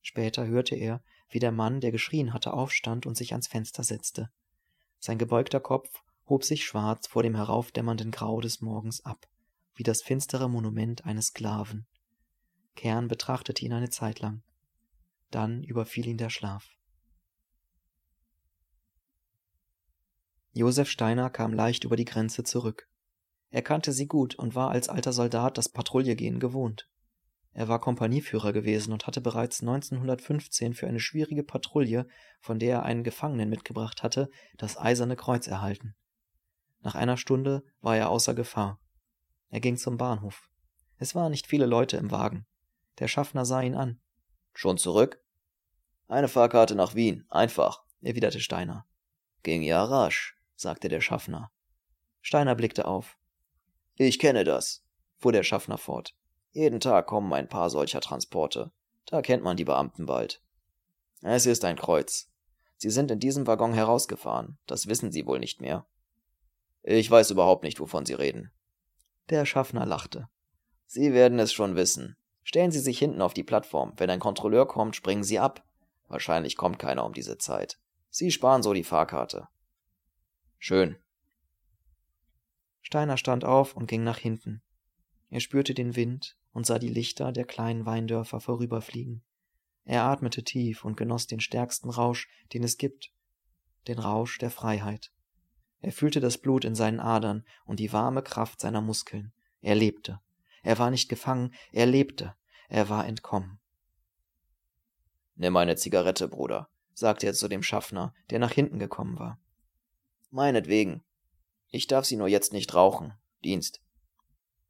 Später 0.00 0.46
hörte 0.46 0.74
er, 0.74 1.02
wie 1.30 1.38
der 1.38 1.52
Mann, 1.52 1.80
der 1.80 1.92
geschrien 1.92 2.32
hatte, 2.32 2.52
aufstand 2.52 3.06
und 3.06 3.16
sich 3.16 3.32
ans 3.32 3.46
Fenster 3.46 3.84
setzte. 3.84 4.30
Sein 4.98 5.18
gebeugter 5.18 5.60
Kopf 5.60 6.02
hob 6.28 6.44
sich 6.44 6.64
schwarz 6.64 7.06
vor 7.06 7.22
dem 7.22 7.34
heraufdämmernden 7.34 8.10
Grau 8.10 8.40
des 8.40 8.60
Morgens 8.60 9.04
ab, 9.04 9.28
wie 9.74 9.82
das 9.82 10.02
finstere 10.02 10.48
Monument 10.48 11.04
eines 11.04 11.26
Sklaven. 11.26 11.86
Kern 12.74 13.08
betrachtete 13.08 13.64
ihn 13.64 13.72
eine 13.72 13.90
Zeit 13.90 14.20
lang. 14.20 14.42
Dann 15.30 15.62
überfiel 15.62 16.06
ihn 16.06 16.18
der 16.18 16.30
Schlaf. 16.30 16.68
Josef 20.52 20.90
Steiner 20.90 21.30
kam 21.30 21.54
leicht 21.54 21.84
über 21.84 21.96
die 21.96 22.04
Grenze 22.04 22.44
zurück. 22.44 22.88
Er 23.52 23.60
kannte 23.60 23.92
sie 23.92 24.06
gut 24.06 24.34
und 24.34 24.54
war 24.54 24.70
als 24.70 24.88
alter 24.88 25.12
Soldat 25.12 25.58
das 25.58 25.68
Patrouillegehen 25.68 26.40
gewohnt. 26.40 26.88
Er 27.52 27.68
war 27.68 27.80
Kompanieführer 27.80 28.54
gewesen 28.54 28.94
und 28.94 29.06
hatte 29.06 29.20
bereits 29.20 29.60
1915 29.60 30.72
für 30.72 30.86
eine 30.86 31.00
schwierige 31.00 31.44
Patrouille, 31.44 32.08
von 32.40 32.58
der 32.58 32.76
er 32.76 32.82
einen 32.84 33.04
Gefangenen 33.04 33.50
mitgebracht 33.50 34.02
hatte, 34.02 34.30
das 34.56 34.78
Eiserne 34.78 35.16
Kreuz 35.16 35.46
erhalten. 35.46 35.94
Nach 36.80 36.94
einer 36.94 37.18
Stunde 37.18 37.62
war 37.82 37.94
er 37.94 38.08
außer 38.08 38.32
Gefahr. 38.32 38.80
Er 39.50 39.60
ging 39.60 39.76
zum 39.76 39.98
Bahnhof. 39.98 40.48
Es 40.96 41.14
waren 41.14 41.30
nicht 41.30 41.46
viele 41.46 41.66
Leute 41.66 41.98
im 41.98 42.10
Wagen. 42.10 42.46
Der 43.00 43.08
Schaffner 43.08 43.44
sah 43.44 43.60
ihn 43.60 43.74
an. 43.74 44.00
Schon 44.54 44.78
zurück? 44.78 45.22
Eine 46.08 46.28
Fahrkarte 46.28 46.74
nach 46.74 46.94
Wien, 46.94 47.26
einfach, 47.28 47.84
erwiderte 48.00 48.40
Steiner. 48.40 48.86
Ging 49.42 49.62
ja 49.62 49.84
rasch, 49.84 50.38
sagte 50.56 50.88
der 50.88 51.02
Schaffner. 51.02 51.52
Steiner 52.22 52.54
blickte 52.54 52.86
auf. 52.86 53.18
Ich 53.96 54.18
kenne 54.18 54.44
das, 54.44 54.82
fuhr 55.18 55.32
der 55.32 55.42
Schaffner 55.42 55.78
fort. 55.78 56.14
Jeden 56.52 56.80
Tag 56.80 57.06
kommen 57.06 57.32
ein 57.32 57.48
paar 57.48 57.70
solcher 57.70 58.00
Transporte. 58.00 58.72
Da 59.06 59.22
kennt 59.22 59.42
man 59.42 59.56
die 59.56 59.64
Beamten 59.64 60.06
bald. 60.06 60.42
Es 61.22 61.46
ist 61.46 61.64
ein 61.64 61.76
Kreuz. 61.76 62.28
Sie 62.76 62.90
sind 62.90 63.10
in 63.10 63.20
diesem 63.20 63.46
Waggon 63.46 63.74
herausgefahren. 63.74 64.58
Das 64.66 64.86
wissen 64.86 65.12
Sie 65.12 65.26
wohl 65.26 65.38
nicht 65.38 65.60
mehr. 65.60 65.86
Ich 66.82 67.10
weiß 67.10 67.30
überhaupt 67.30 67.62
nicht, 67.62 67.78
wovon 67.78 68.04
Sie 68.04 68.14
reden. 68.14 68.50
Der 69.30 69.46
Schaffner 69.46 69.86
lachte. 69.86 70.28
Sie 70.86 71.12
werden 71.12 71.38
es 71.38 71.52
schon 71.52 71.76
wissen. 71.76 72.16
Stellen 72.42 72.72
Sie 72.72 72.80
sich 72.80 72.98
hinten 72.98 73.22
auf 73.22 73.34
die 73.34 73.44
Plattform. 73.44 73.92
Wenn 73.96 74.10
ein 74.10 74.20
Kontrolleur 74.20 74.66
kommt, 74.66 74.96
springen 74.96 75.22
Sie 75.22 75.38
ab. 75.38 75.64
Wahrscheinlich 76.08 76.56
kommt 76.56 76.78
keiner 76.78 77.06
um 77.06 77.12
diese 77.12 77.38
Zeit. 77.38 77.78
Sie 78.10 78.30
sparen 78.30 78.62
so 78.62 78.74
die 78.74 78.84
Fahrkarte. 78.84 79.48
Schön. 80.58 80.96
Steiner 82.82 83.16
stand 83.16 83.44
auf 83.44 83.74
und 83.74 83.86
ging 83.86 84.04
nach 84.04 84.18
hinten. 84.18 84.62
Er 85.30 85.40
spürte 85.40 85.72
den 85.72 85.96
Wind 85.96 86.36
und 86.52 86.66
sah 86.66 86.78
die 86.78 86.88
Lichter 86.88 87.32
der 87.32 87.44
kleinen 87.44 87.86
Weindörfer 87.86 88.40
vorüberfliegen. 88.40 89.22
Er 89.84 90.04
atmete 90.04 90.44
tief 90.44 90.84
und 90.84 90.96
genoss 90.96 91.26
den 91.26 91.40
stärksten 91.40 91.90
Rausch, 91.90 92.28
den 92.52 92.62
es 92.62 92.76
gibt, 92.76 93.10
den 93.88 93.98
Rausch 93.98 94.38
der 94.38 94.50
Freiheit. 94.50 95.10
Er 95.80 95.92
fühlte 95.92 96.20
das 96.20 96.38
Blut 96.38 96.64
in 96.64 96.74
seinen 96.74 97.00
Adern 97.00 97.44
und 97.64 97.80
die 97.80 97.92
warme 97.92 98.22
Kraft 98.22 98.60
seiner 98.60 98.80
Muskeln. 98.80 99.32
Er 99.60 99.74
lebte. 99.74 100.20
Er 100.62 100.78
war 100.78 100.90
nicht 100.90 101.08
gefangen, 101.08 101.52
er 101.72 101.86
lebte. 101.86 102.34
Er 102.68 102.88
war 102.88 103.06
entkommen. 103.06 103.58
Nimm 105.34 105.56
eine 105.56 105.76
Zigarette, 105.76 106.28
Bruder, 106.28 106.68
sagte 106.94 107.26
er 107.26 107.34
zu 107.34 107.48
dem 107.48 107.62
Schaffner, 107.62 108.14
der 108.30 108.38
nach 108.38 108.52
hinten 108.52 108.78
gekommen 108.78 109.18
war. 109.18 109.40
Meinetwegen. 110.30 111.02
Ich 111.72 111.88
darf 111.88 112.04
sie 112.04 112.16
nur 112.16 112.28
jetzt 112.28 112.52
nicht 112.52 112.72
rauchen. 112.74 113.14
Dienst. 113.42 113.80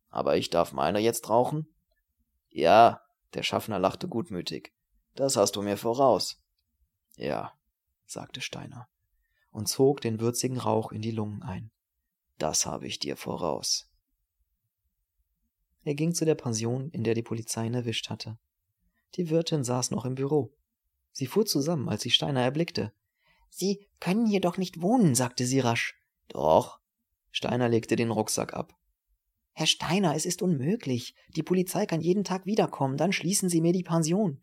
Aber 0.09 0.37
ich 0.39 0.49
darf 0.49 0.73
meine 0.73 1.01
jetzt 1.01 1.29
rauchen? 1.29 1.67
Ja, 2.49 3.03
der 3.35 3.43
Schaffner 3.43 3.79
lachte 3.79 4.09
gutmütig. 4.09 4.73
Das 5.15 5.37
hast 5.37 5.57
du 5.57 5.63
mir 5.63 5.77
voraus. 5.77 6.41
Ja, 7.17 7.53
sagte 8.07 8.41
Steiner 8.41 8.89
und 9.51 9.69
zog 9.69 10.01
den 10.01 10.21
würzigen 10.21 10.59
Rauch 10.59 10.93
in 10.93 11.03
die 11.03 11.11
Lungen 11.11 11.43
ein. 11.43 11.71
Das 12.39 12.67
habe 12.67 12.87
ich 12.87 12.99
dir 12.99 13.17
voraus. 13.17 13.91
Er 15.85 15.95
ging 15.95 16.15
zu 16.15 16.25
der 16.25 16.35
Pension, 16.35 16.89
in 16.91 17.05
der 17.05 17.15
die 17.15 17.23
Polizei 17.23 17.67
ihn 17.67 17.75
erwischt 17.75 18.09
hatte. 18.11 18.39
Die 19.17 19.29
Wirtin 19.29 19.65
saß 19.65 19.91
noch 19.91 20.05
im 20.05 20.15
Büro. 20.15 20.55
Sie 21.13 21.27
fuhr 21.27 21.45
zusammen, 21.45 21.89
als 21.89 22.03
sie 22.03 22.11
Steiner 22.11 22.43
erblickte. 22.43 22.93
Sie 23.51 23.89
können 24.01 24.27
hier 24.27 24.41
doch 24.41 24.57
nicht 24.57 24.81
wohnen, 24.81 25.15
sagte 25.15 25.45
sie 25.45 25.61
rasch. 25.61 25.95
Doch. 26.29 26.81
Steiner 27.33 27.69
legte 27.69 27.97
den 27.97 28.11
Rucksack 28.11 28.55
ab. 28.55 28.79
Herr 29.55 29.67
Steiner, 29.67 30.15
es 30.15 30.25
ist 30.25 30.41
unmöglich. 30.41 31.15
Die 31.35 31.43
Polizei 31.43 31.87
kann 31.87 32.01
jeden 32.01 32.25
Tag 32.25 32.47
wiederkommen, 32.47 32.97
dann 32.97 33.13
schließen 33.13 33.49
Sie 33.49 33.61
mir 33.61 33.73
die 33.73 33.83
Pension. 33.83 34.43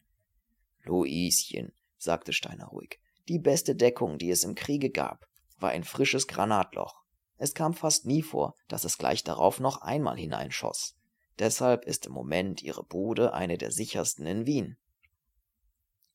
Luischen, 0.83 1.71
sagte 1.97 2.33
Steiner 2.33 2.65
ruhig, 2.65 2.99
die 3.27 3.39
beste 3.39 3.75
Deckung, 3.75 4.17
die 4.17 4.29
es 4.29 4.43
im 4.43 4.55
Kriege 4.55 4.89
gab, 4.89 5.27
war 5.57 5.69
ein 5.69 5.83
frisches 5.83 6.27
Granatloch. 6.27 7.03
Es 7.37 7.53
kam 7.53 7.73
fast 7.73 8.05
nie 8.05 8.21
vor, 8.21 8.55
dass 8.67 8.83
es 8.83 8.97
gleich 8.97 9.23
darauf 9.23 9.59
noch 9.59 9.81
einmal 9.81 10.17
hineinschoss. 10.17 10.95
Deshalb 11.37 11.85
ist 11.85 12.05
im 12.05 12.11
Moment 12.11 12.61
Ihre 12.61 12.83
Bude 12.83 13.33
eine 13.33 13.57
der 13.57 13.71
sichersten 13.71 14.25
in 14.25 14.45
Wien. 14.45 14.77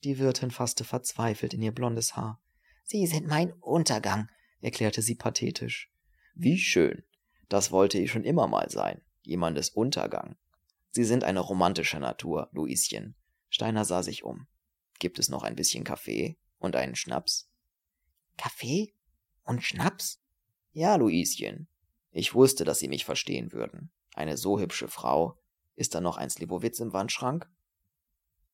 Die 0.05 0.19
Wirtin 0.19 0.51
fasste 0.51 0.85
verzweifelt 0.85 1.55
in 1.55 1.63
ihr 1.63 1.73
blondes 1.73 2.15
Haar. 2.15 2.43
Sie 2.83 3.07
sind 3.07 3.27
mein 3.27 3.53
Untergang, 3.55 4.29
erklärte 4.61 5.01
sie 5.01 5.15
pathetisch. 5.15 5.91
Wie 6.35 6.59
schön. 6.59 7.05
Das 7.49 7.71
wollte 7.71 7.99
ich 7.99 8.11
schon 8.11 8.25
immer 8.25 8.47
mal 8.49 8.69
sein. 8.69 9.01
Jemandes 9.23 9.71
Untergang. 9.71 10.37
Sie 10.91 11.05
sind 11.05 11.25
eine 11.25 11.41
romantische 11.41 11.99
Natur, 11.99 12.49
Luischen. 12.53 13.15
Steiner 13.49 13.85
sah 13.85 14.03
sich 14.03 14.25
um. 14.25 14.47
Gibt 14.99 15.19
es 15.19 15.29
noch 15.29 15.43
ein 15.45 15.57
bisschen 15.57 15.85
Kaffee 15.85 16.37
und 16.59 16.77
einen 16.77 16.97
Schnaps? 16.97 17.49
Kaffee 18.37 18.95
und 19.45 19.63
Schnaps? 19.63 20.21
Ja, 20.73 20.97
Luischen. 20.97 21.69
Ich 22.11 22.35
wusste, 22.35 22.65
dass 22.65 22.81
Sie 22.81 22.89
mich 22.89 23.05
verstehen 23.05 23.53
würden. 23.53 23.91
Eine 24.15 24.37
so 24.37 24.59
hübsche 24.59 24.89
Frau. 24.89 25.39
Ist 25.77 25.95
da 25.95 26.01
noch 26.01 26.17
ein 26.17 26.31
Slivovitz 26.31 26.81
im 26.81 26.93
Wandschrank? 26.93 27.49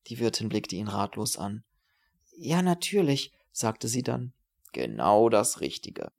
Die 0.06 0.18
Wirtin 0.18 0.48
blickte 0.48 0.76
ihn 0.76 0.88
ratlos 0.88 1.36
an. 1.36 1.64
Ja, 2.36 2.62
natürlich, 2.62 3.32
sagte 3.52 3.88
sie 3.88 4.02
dann. 4.02 4.32
Genau 4.72 5.28
das 5.28 5.60
Richtige. 5.60 6.12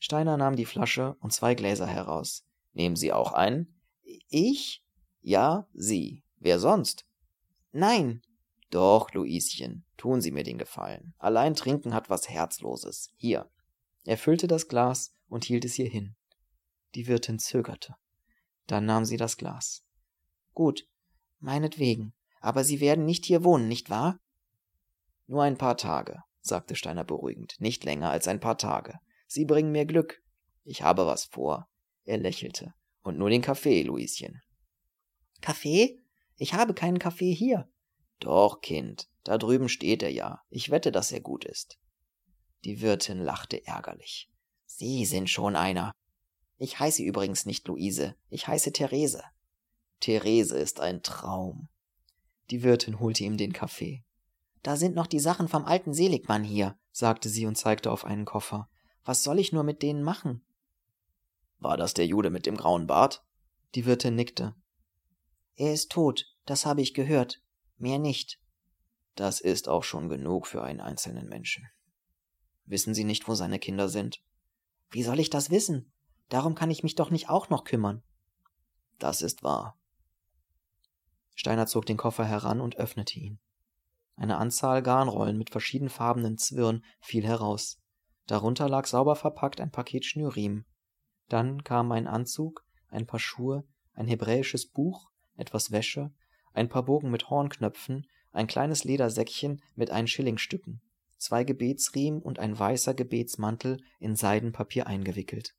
Steiner 0.00 0.36
nahm 0.36 0.56
die 0.56 0.64
Flasche 0.64 1.14
und 1.20 1.32
zwei 1.32 1.54
Gläser 1.54 1.86
heraus. 1.86 2.44
Nehmen 2.72 2.96
Sie 2.96 3.12
auch 3.12 3.32
einen? 3.32 3.80
Ich? 4.28 4.82
Ja, 5.20 5.68
Sie. 5.74 6.24
Wer 6.38 6.58
sonst? 6.58 7.06
Nein. 7.70 8.22
Doch, 8.70 9.12
Luischen, 9.12 9.84
tun 9.96 10.20
Sie 10.20 10.30
mir 10.30 10.42
den 10.42 10.58
Gefallen. 10.58 11.14
Allein 11.18 11.54
trinken 11.54 11.92
hat 11.92 12.08
was 12.08 12.28
Herzloses. 12.28 13.12
Hier. 13.16 13.50
Er 14.04 14.16
füllte 14.16 14.46
das 14.46 14.68
Glas 14.68 15.14
und 15.28 15.44
hielt 15.44 15.64
es 15.64 15.78
ihr 15.78 15.88
hin. 15.88 16.16
Die 16.94 17.06
Wirtin 17.06 17.38
zögerte. 17.38 17.94
Dann 18.66 18.86
nahm 18.86 19.04
sie 19.04 19.18
das 19.18 19.36
Glas. 19.36 19.84
Gut, 20.54 20.88
meinetwegen. 21.40 22.14
Aber 22.40 22.64
Sie 22.64 22.80
werden 22.80 23.04
nicht 23.04 23.26
hier 23.26 23.44
wohnen, 23.44 23.68
nicht 23.68 23.90
wahr? 23.90 24.18
Nur 25.26 25.42
ein 25.42 25.58
paar 25.58 25.76
Tage, 25.76 26.22
sagte 26.40 26.74
Steiner 26.74 27.04
beruhigend. 27.04 27.56
Nicht 27.58 27.84
länger 27.84 28.10
als 28.10 28.28
ein 28.28 28.40
paar 28.40 28.56
Tage. 28.56 28.98
Sie 29.32 29.44
bringen 29.44 29.70
mir 29.70 29.86
Glück. 29.86 30.20
Ich 30.64 30.82
habe 30.82 31.06
was 31.06 31.24
vor. 31.24 31.68
Er 32.02 32.18
lächelte. 32.18 32.74
Und 33.02 33.16
nur 33.16 33.30
den 33.30 33.42
Kaffee, 33.42 33.84
Luischen. 33.84 34.42
Kaffee? 35.40 36.02
Ich 36.34 36.54
habe 36.54 36.74
keinen 36.74 36.98
Kaffee 36.98 37.32
hier. 37.32 37.70
Doch, 38.18 38.60
Kind, 38.60 39.08
da 39.22 39.38
drüben 39.38 39.68
steht 39.68 40.02
er 40.02 40.10
ja. 40.10 40.42
Ich 40.48 40.72
wette, 40.72 40.90
dass 40.90 41.12
er 41.12 41.20
gut 41.20 41.44
ist. 41.44 41.78
Die 42.64 42.80
Wirtin 42.80 43.20
lachte 43.20 43.64
ärgerlich. 43.64 44.28
Sie 44.66 45.04
sind 45.04 45.30
schon 45.30 45.54
einer. 45.54 45.92
Ich 46.56 46.80
heiße 46.80 47.04
übrigens 47.04 47.46
nicht 47.46 47.68
Luise, 47.68 48.16
ich 48.30 48.48
heiße 48.48 48.72
Therese. 48.72 49.22
Therese 50.00 50.58
ist 50.58 50.80
ein 50.80 51.04
Traum. 51.04 51.68
Die 52.50 52.64
Wirtin 52.64 52.98
holte 52.98 53.22
ihm 53.22 53.36
den 53.36 53.52
Kaffee. 53.52 54.02
Da 54.64 54.76
sind 54.76 54.96
noch 54.96 55.06
die 55.06 55.20
Sachen 55.20 55.46
vom 55.46 55.66
alten 55.66 55.94
Seligmann 55.94 56.42
hier, 56.42 56.76
sagte 56.90 57.28
sie 57.28 57.46
und 57.46 57.54
zeigte 57.54 57.92
auf 57.92 58.04
einen 58.04 58.24
Koffer. 58.24 58.68
Was 59.04 59.22
soll 59.22 59.38
ich 59.38 59.52
nur 59.52 59.62
mit 59.62 59.82
denen 59.82 60.02
machen? 60.02 60.44
War 61.58 61.76
das 61.76 61.94
der 61.94 62.06
Jude 62.06 62.30
mit 62.30 62.46
dem 62.46 62.56
grauen 62.56 62.86
Bart? 62.86 63.24
Die 63.74 63.86
Wirtin 63.86 64.14
nickte. 64.14 64.54
Er 65.56 65.72
ist 65.72 65.90
tot, 65.90 66.26
das 66.46 66.66
habe 66.66 66.80
ich 66.80 66.94
gehört. 66.94 67.42
Mehr 67.76 67.98
nicht. 67.98 68.40
Das 69.14 69.40
ist 69.40 69.68
auch 69.68 69.84
schon 69.84 70.08
genug 70.08 70.46
für 70.46 70.62
einen 70.62 70.80
einzelnen 70.80 71.28
Menschen. 71.28 71.68
Wissen 72.64 72.94
Sie 72.94 73.04
nicht, 73.04 73.28
wo 73.28 73.34
seine 73.34 73.58
Kinder 73.58 73.88
sind? 73.88 74.22
Wie 74.90 75.02
soll 75.02 75.20
ich 75.20 75.30
das 75.30 75.50
wissen? 75.50 75.92
Darum 76.28 76.54
kann 76.54 76.70
ich 76.70 76.82
mich 76.82 76.94
doch 76.94 77.10
nicht 77.10 77.28
auch 77.28 77.50
noch 77.50 77.64
kümmern. 77.64 78.02
Das 78.98 79.22
ist 79.22 79.42
wahr. 79.42 79.78
Steiner 81.34 81.66
zog 81.66 81.86
den 81.86 81.96
Koffer 81.96 82.24
heran 82.24 82.60
und 82.60 82.76
öffnete 82.76 83.18
ihn. 83.18 83.38
Eine 84.16 84.36
Anzahl 84.36 84.82
Garnrollen 84.82 85.38
mit 85.38 85.50
verschiedenfarbenen 85.50 86.38
Zwirn 86.38 86.84
fiel 87.00 87.26
heraus. 87.26 87.80
Darunter 88.26 88.68
lag 88.68 88.86
sauber 88.86 89.16
verpackt 89.16 89.60
ein 89.60 89.70
Paket 89.70 90.04
Schnürriemen. 90.04 90.66
Dann 91.28 91.64
kamen 91.64 91.92
ein 91.92 92.06
Anzug, 92.06 92.64
ein 92.88 93.06
paar 93.06 93.20
Schuhe, 93.20 93.64
ein 93.94 94.06
hebräisches 94.06 94.66
Buch, 94.66 95.10
etwas 95.36 95.70
Wäsche, 95.70 96.12
ein 96.52 96.68
paar 96.68 96.84
Bogen 96.84 97.10
mit 97.10 97.30
Hornknöpfen, 97.30 98.06
ein 98.32 98.46
kleines 98.46 98.84
Ledersäckchen 98.84 99.62
mit 99.74 99.90
ein 99.90 100.06
Schillingstücken, 100.06 100.80
zwei 101.16 101.44
Gebetsriemen 101.44 102.22
und 102.22 102.38
ein 102.38 102.58
weißer 102.58 102.94
Gebetsmantel 102.94 103.82
in 103.98 104.16
Seidenpapier 104.16 104.86
eingewickelt. 104.86 105.54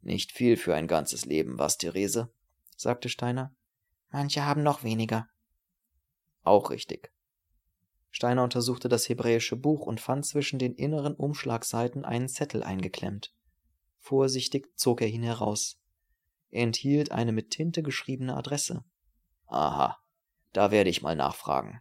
Nicht 0.00 0.32
viel 0.32 0.56
für 0.56 0.74
ein 0.74 0.86
ganzes 0.86 1.24
Leben, 1.24 1.58
was, 1.58 1.78
Therese? 1.78 2.32
sagte 2.76 3.08
Steiner. 3.08 3.54
Manche 4.10 4.44
haben 4.44 4.62
noch 4.62 4.84
weniger. 4.84 5.28
Auch 6.42 6.70
richtig. 6.70 7.13
Steiner 8.16 8.44
untersuchte 8.44 8.88
das 8.88 9.08
hebräische 9.08 9.56
Buch 9.56 9.86
und 9.86 10.00
fand 10.00 10.24
zwischen 10.24 10.60
den 10.60 10.76
inneren 10.76 11.16
Umschlagseiten 11.16 12.04
einen 12.04 12.28
Zettel 12.28 12.62
eingeklemmt. 12.62 13.34
Vorsichtig 13.98 14.68
zog 14.76 15.00
er 15.00 15.08
ihn 15.08 15.24
heraus. 15.24 15.80
Er 16.50 16.62
enthielt 16.62 17.10
eine 17.10 17.32
mit 17.32 17.50
Tinte 17.50 17.82
geschriebene 17.82 18.36
Adresse. 18.36 18.84
Aha, 19.48 19.98
da 20.52 20.70
werde 20.70 20.90
ich 20.90 21.02
mal 21.02 21.16
nachfragen. 21.16 21.80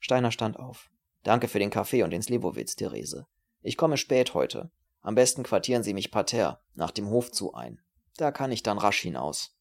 Steiner 0.00 0.32
stand 0.32 0.58
auf. 0.58 0.90
Danke 1.22 1.46
für 1.46 1.60
den 1.60 1.70
Kaffee 1.70 2.02
und 2.02 2.10
den 2.10 2.22
Slivovitz, 2.22 2.74
Therese. 2.74 3.28
Ich 3.62 3.76
komme 3.76 3.96
spät 3.96 4.34
heute. 4.34 4.72
Am 5.02 5.14
besten 5.14 5.44
quartieren 5.44 5.84
Sie 5.84 5.94
mich 5.94 6.10
parterre, 6.10 6.58
nach 6.74 6.90
dem 6.90 7.10
Hof 7.10 7.30
zu 7.30 7.54
ein. 7.54 7.80
Da 8.16 8.32
kann 8.32 8.50
ich 8.50 8.64
dann 8.64 8.78
rasch 8.78 9.02
hinaus. 9.02 9.56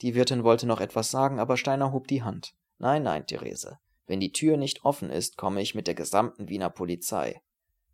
Die 0.00 0.14
Wirtin 0.14 0.44
wollte 0.44 0.66
noch 0.66 0.80
etwas 0.80 1.10
sagen, 1.10 1.40
aber 1.40 1.58
Steiner 1.58 1.92
hob 1.92 2.08
die 2.08 2.22
Hand. 2.22 2.54
Nein, 2.78 3.02
nein, 3.02 3.26
Therese. 3.26 3.78
Wenn 4.06 4.20
die 4.20 4.32
Tür 4.32 4.56
nicht 4.56 4.84
offen 4.84 5.10
ist, 5.10 5.36
komme 5.36 5.62
ich 5.62 5.74
mit 5.74 5.86
der 5.86 5.94
gesamten 5.94 6.48
Wiener 6.48 6.70
Polizei. 6.70 7.40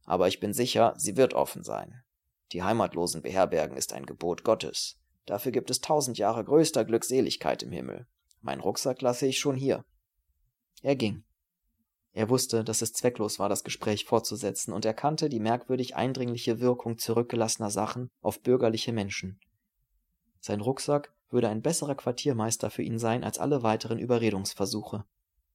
Aber 0.05 0.29
ich 0.29 0.41
bin 0.41 0.53
sicher, 0.53 0.95
sie 0.97 1.17
wird 1.17 1.35
offen 1.35 1.63
sein. 1.63 2.03
Die 2.53 2.63
Heimatlosen 2.63 3.23
beherbergen 3.23 3.77
ist 3.77 3.93
ein 3.93 4.07
Gebot 4.07 4.43
Gottes. 4.43 4.99
Dafür 5.27 5.53
gibt 5.53 5.71
es 5.71 5.81
tausend 5.81 6.19
Jahre 6.19 6.45
größter 6.45 6.85
Glückseligkeit 6.85 7.63
im 7.63 7.71
Himmel. 7.71 8.07
Mein 8.41 8.61
Rucksack 8.61 9.03
lasse 9.03 9.27
ich 9.27 9.39
schon 9.39 9.55
hier. 9.55 9.85
Er 10.83 10.97
ging. 10.97 11.25
Er 12.13 12.29
wusste, 12.29 12.65
dass 12.65 12.83
es 12.83 12.93
zwecklos 12.93 13.39
war, 13.39 13.49
das 13.49 13.63
Gespräch 13.63 14.05
fortzusetzen, 14.05 14.73
und 14.73 14.85
erkannte 14.85 15.29
die 15.29 15.39
merkwürdig 15.39 15.95
eindringliche 15.95 16.59
Wirkung 16.59 16.99
zurückgelassener 16.99 17.71
Sachen 17.71 18.11
auf 18.21 18.43
bürgerliche 18.43 18.93
Menschen. 18.93 19.39
Sein 20.41 20.61
Rucksack 20.61 21.15
würde 21.29 21.49
ein 21.49 21.63
besserer 21.63 21.95
Quartiermeister 21.95 22.71
für 22.71 22.83
ihn 22.83 22.99
sein 22.99 23.23
als 23.23 23.39
alle 23.39 23.63
weiteren 23.63 23.99
Überredungsversuche. 23.99 25.05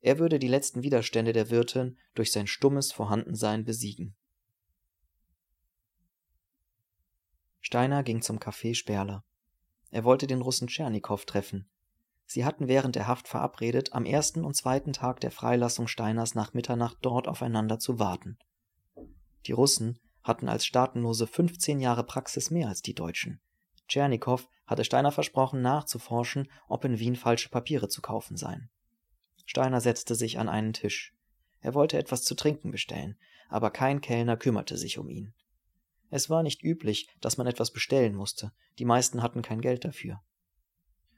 Er 0.06 0.20
würde 0.20 0.38
die 0.38 0.48
letzten 0.48 0.84
Widerstände 0.84 1.34
der 1.34 1.50
Wirtin 1.50 1.98
durch 2.14 2.32
sein 2.32 2.46
stummes 2.46 2.92
Vorhandensein 2.92 3.66
besiegen. 3.66 4.16
Steiner 7.60 8.04
ging 8.04 8.22
zum 8.22 8.38
Café 8.38 8.76
Sperler. 8.76 9.26
Er 9.90 10.04
wollte 10.04 10.28
den 10.28 10.42
Russen 10.42 10.68
Tschernikow 10.68 11.26
treffen. 11.26 11.68
Sie 12.28 12.46
hatten 12.46 12.68
während 12.68 12.96
der 12.96 13.08
Haft 13.08 13.28
verabredet, 13.28 13.94
am 13.94 14.06
ersten 14.06 14.46
und 14.46 14.56
zweiten 14.56 14.94
Tag 14.94 15.22
der 15.22 15.32
Freilassung 15.32 15.88
Steiners 15.88 16.36
nach 16.36 16.54
Mitternacht 16.54 17.00
dort 17.02 17.28
aufeinander 17.28 17.80
zu 17.80 17.98
warten. 17.98 18.38
Die 19.48 19.54
Russen 19.54 19.98
hatten 20.22 20.48
als 20.48 20.68
Staatenlose 20.68 21.26
15 21.26 21.80
Jahre 21.80 22.04
Praxis 22.04 22.52
mehr 22.52 22.68
als 22.68 22.84
die 22.84 22.94
Deutschen. 22.94 23.42
Tschernikow 23.88 24.48
hatte 24.68 24.84
Steiner 24.86 25.12
versprochen, 25.12 25.64
nachzuforschen, 25.64 26.52
ob 26.68 26.86
in 26.86 27.00
Wien 27.00 27.16
falsche 27.16 27.50
Papiere 27.50 27.88
zu 27.88 28.04
kaufen 28.04 28.38
seien. 28.38 28.70
Steiner 29.46 29.82
setzte 29.82 30.16
sich 30.16 30.40
an 30.40 30.50
einen 30.50 30.74
Tisch. 30.74 31.14
Er 31.62 31.74
wollte 31.74 31.98
etwas 31.98 32.24
zu 32.24 32.36
trinken 32.36 32.72
bestellen, 32.72 33.18
aber 33.50 33.72
kein 33.72 34.02
Kellner 34.02 34.38
kümmerte 34.38 34.78
sich 34.78 34.98
um 34.98 35.10
ihn. 35.10 35.34
Es 36.10 36.30
war 36.30 36.44
nicht 36.44 36.64
üblich, 36.64 37.10
dass 37.22 37.38
man 37.38 37.48
etwas 37.48 37.72
bestellen 37.72 38.16
musste, 38.16 38.52
die 38.80 38.86
meisten 38.86 39.22
hatten 39.22 39.42
kein 39.42 39.62
Geld 39.62 39.86
dafür. 39.86 40.22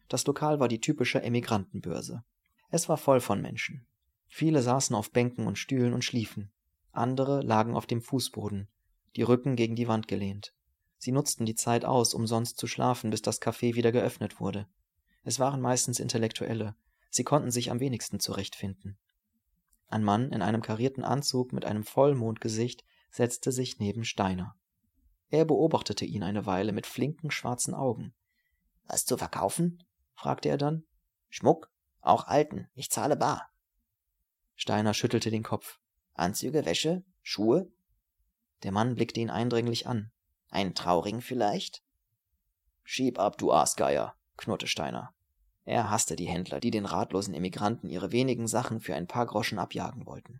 Das 0.07 0.25
Lokal 0.25 0.59
war 0.59 0.67
die 0.67 0.79
typische 0.79 1.21
Emigrantenbörse. 1.21 2.23
Es 2.69 2.87
war 2.87 2.97
voll 2.97 3.19
von 3.19 3.41
Menschen. 3.41 3.85
Viele 4.27 4.61
saßen 4.61 4.95
auf 4.95 5.11
Bänken 5.11 5.47
und 5.47 5.57
Stühlen 5.57 5.93
und 5.93 6.03
schliefen. 6.03 6.51
Andere 6.91 7.41
lagen 7.41 7.75
auf 7.75 7.85
dem 7.85 8.01
Fußboden, 8.01 8.67
die 9.15 9.23
Rücken 9.23 9.55
gegen 9.55 9.75
die 9.75 9.87
Wand 9.87 10.07
gelehnt. 10.07 10.53
Sie 10.97 11.11
nutzten 11.11 11.45
die 11.45 11.55
Zeit 11.55 11.85
aus, 11.85 12.13
um 12.13 12.25
sonst 12.25 12.57
zu 12.57 12.67
schlafen, 12.67 13.09
bis 13.09 13.21
das 13.21 13.41
Café 13.41 13.75
wieder 13.75 13.91
geöffnet 13.91 14.39
wurde. 14.39 14.67
Es 15.23 15.39
waren 15.39 15.61
meistens 15.61 15.99
Intellektuelle, 15.99 16.75
Sie 17.09 17.23
konnten 17.23 17.51
sich 17.51 17.71
am 17.71 17.79
wenigsten 17.79 18.19
zurechtfinden. 18.19 18.97
Ein 19.87 20.03
Mann 20.03 20.31
in 20.31 20.41
einem 20.41 20.61
karierten 20.61 21.03
Anzug 21.03 21.53
mit 21.53 21.65
einem 21.65 21.83
Vollmondgesicht 21.83 22.83
setzte 23.09 23.51
sich 23.51 23.79
neben 23.79 24.03
Steiner. 24.03 24.55
Er 25.29 25.45
beobachtete 25.45 26.05
ihn 26.05 26.23
eine 26.23 26.45
Weile 26.45 26.71
mit 26.71 26.85
flinken 26.85 27.31
schwarzen 27.31 27.73
Augen. 27.73 28.13
Was 28.85 29.05
zu 29.05 29.17
verkaufen? 29.17 29.83
fragte 30.13 30.49
er 30.49 30.57
dann. 30.57 30.83
Schmuck? 31.29 31.69
Auch 32.01 32.27
alten. 32.27 32.69
Ich 32.73 32.89
zahle 32.89 33.17
bar. 33.17 33.49
Steiner 34.55 34.93
schüttelte 34.93 35.29
den 35.29 35.43
Kopf. 35.43 35.79
Anzüge, 36.13 36.65
Wäsche, 36.65 37.03
Schuhe? 37.21 37.71
Der 38.63 38.71
Mann 38.71 38.95
blickte 38.95 39.19
ihn 39.19 39.29
eindringlich 39.29 39.87
an. 39.87 40.11
Ein 40.49 40.73
Trauring 40.73 41.21
vielleicht? 41.21 41.83
Schieb 42.83 43.19
ab, 43.19 43.37
du 43.37 43.51
Aasgeier, 43.51 44.15
knurrte 44.37 44.67
Steiner. 44.67 45.13
Er 45.67 45.89
hasste 45.89 46.15
die 46.15 46.29
Händler, 46.29 46.61
die 46.61 46.71
den 46.71 46.85
ratlosen 46.85 47.33
Emigranten 47.33 47.89
ihre 47.89 48.13
wenigen 48.13 48.47
Sachen 48.47 48.79
für 48.79 48.95
ein 48.95 49.05
paar 49.05 49.25
Groschen 49.25 49.59
abjagen 49.59 50.05
wollten. 50.05 50.39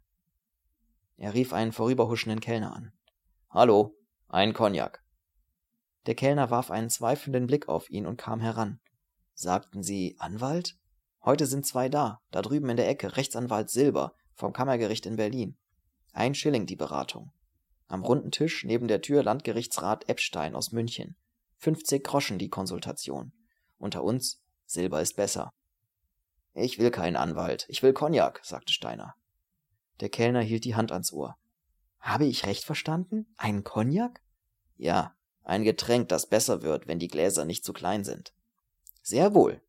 Er 1.17 1.33
rief 1.33 1.51
einen 1.51 1.73
vorüberhuschenden 1.73 2.39
Kellner 2.39 2.73
an. 2.73 2.93
Hallo, 3.49 3.93
ein 4.29 4.53
Cognac. 4.53 5.03
Der 6.05 6.15
Kellner 6.15 6.49
warf 6.49 6.71
einen 6.71 6.89
zweifelnden 6.89 7.45
Blick 7.45 7.67
auf 7.67 7.89
ihn 7.89 8.05
und 8.05 8.15
kam 8.15 8.39
heran. 8.39 8.79
Sagten 9.33 9.83
Sie 9.83 10.15
Anwalt? 10.17 10.77
Heute 11.25 11.45
sind 11.45 11.65
zwei 11.65 11.89
da, 11.89 12.21
da 12.31 12.41
drüben 12.41 12.69
in 12.69 12.77
der 12.77 12.87
Ecke, 12.87 13.17
Rechtsanwalt 13.17 13.69
Silber, 13.69 14.13
vom 14.33 14.53
Kammergericht 14.53 15.05
in 15.05 15.17
Berlin. 15.17 15.57
Ein 16.13 16.35
Schilling 16.35 16.67
die 16.67 16.77
Beratung. 16.77 17.33
Am 17.89 18.01
runden 18.01 18.31
Tisch 18.31 18.63
neben 18.63 18.87
der 18.87 19.01
Tür 19.01 19.23
Landgerichtsrat 19.23 20.07
Epstein 20.07 20.55
aus 20.55 20.71
München. 20.71 21.17
50 21.57 22.01
Groschen 22.01 22.39
die 22.39 22.49
Konsultation. 22.49 23.33
Unter 23.77 24.05
uns 24.05 24.41
Silber 24.67 25.01
ist 25.01 25.15
besser. 25.15 25.51
Ich 26.53 26.77
will 26.77 26.91
keinen 26.91 27.15
Anwalt, 27.15 27.65
ich 27.69 27.82
will 27.82 27.93
Cognac, 27.93 28.41
sagte 28.43 28.73
Steiner. 28.73 29.15
Der 29.99 30.10
Kellner 30.10 30.41
hielt 30.41 30.65
die 30.65 30.75
Hand 30.75 30.91
ans 30.91 31.12
Ohr. 31.12 31.38
Habe 31.99 32.25
ich 32.25 32.45
recht 32.45 32.63
verstanden? 32.63 33.25
Einen 33.38 33.63
Cognac? 33.63 34.21
Ja, 34.75 35.15
ein 35.43 35.63
Getränk, 35.63 36.10
das 36.10 36.27
besser 36.27 36.62
wird, 36.62 36.88
wenn 36.88 36.99
die 36.99 37.08
Gläser 37.08 37.45
nicht 37.45 37.63
zu 37.63 37.73
klein 37.73 38.03
sind. 38.03 38.34
Sehr 39.01 39.34
wohl. 39.34 39.62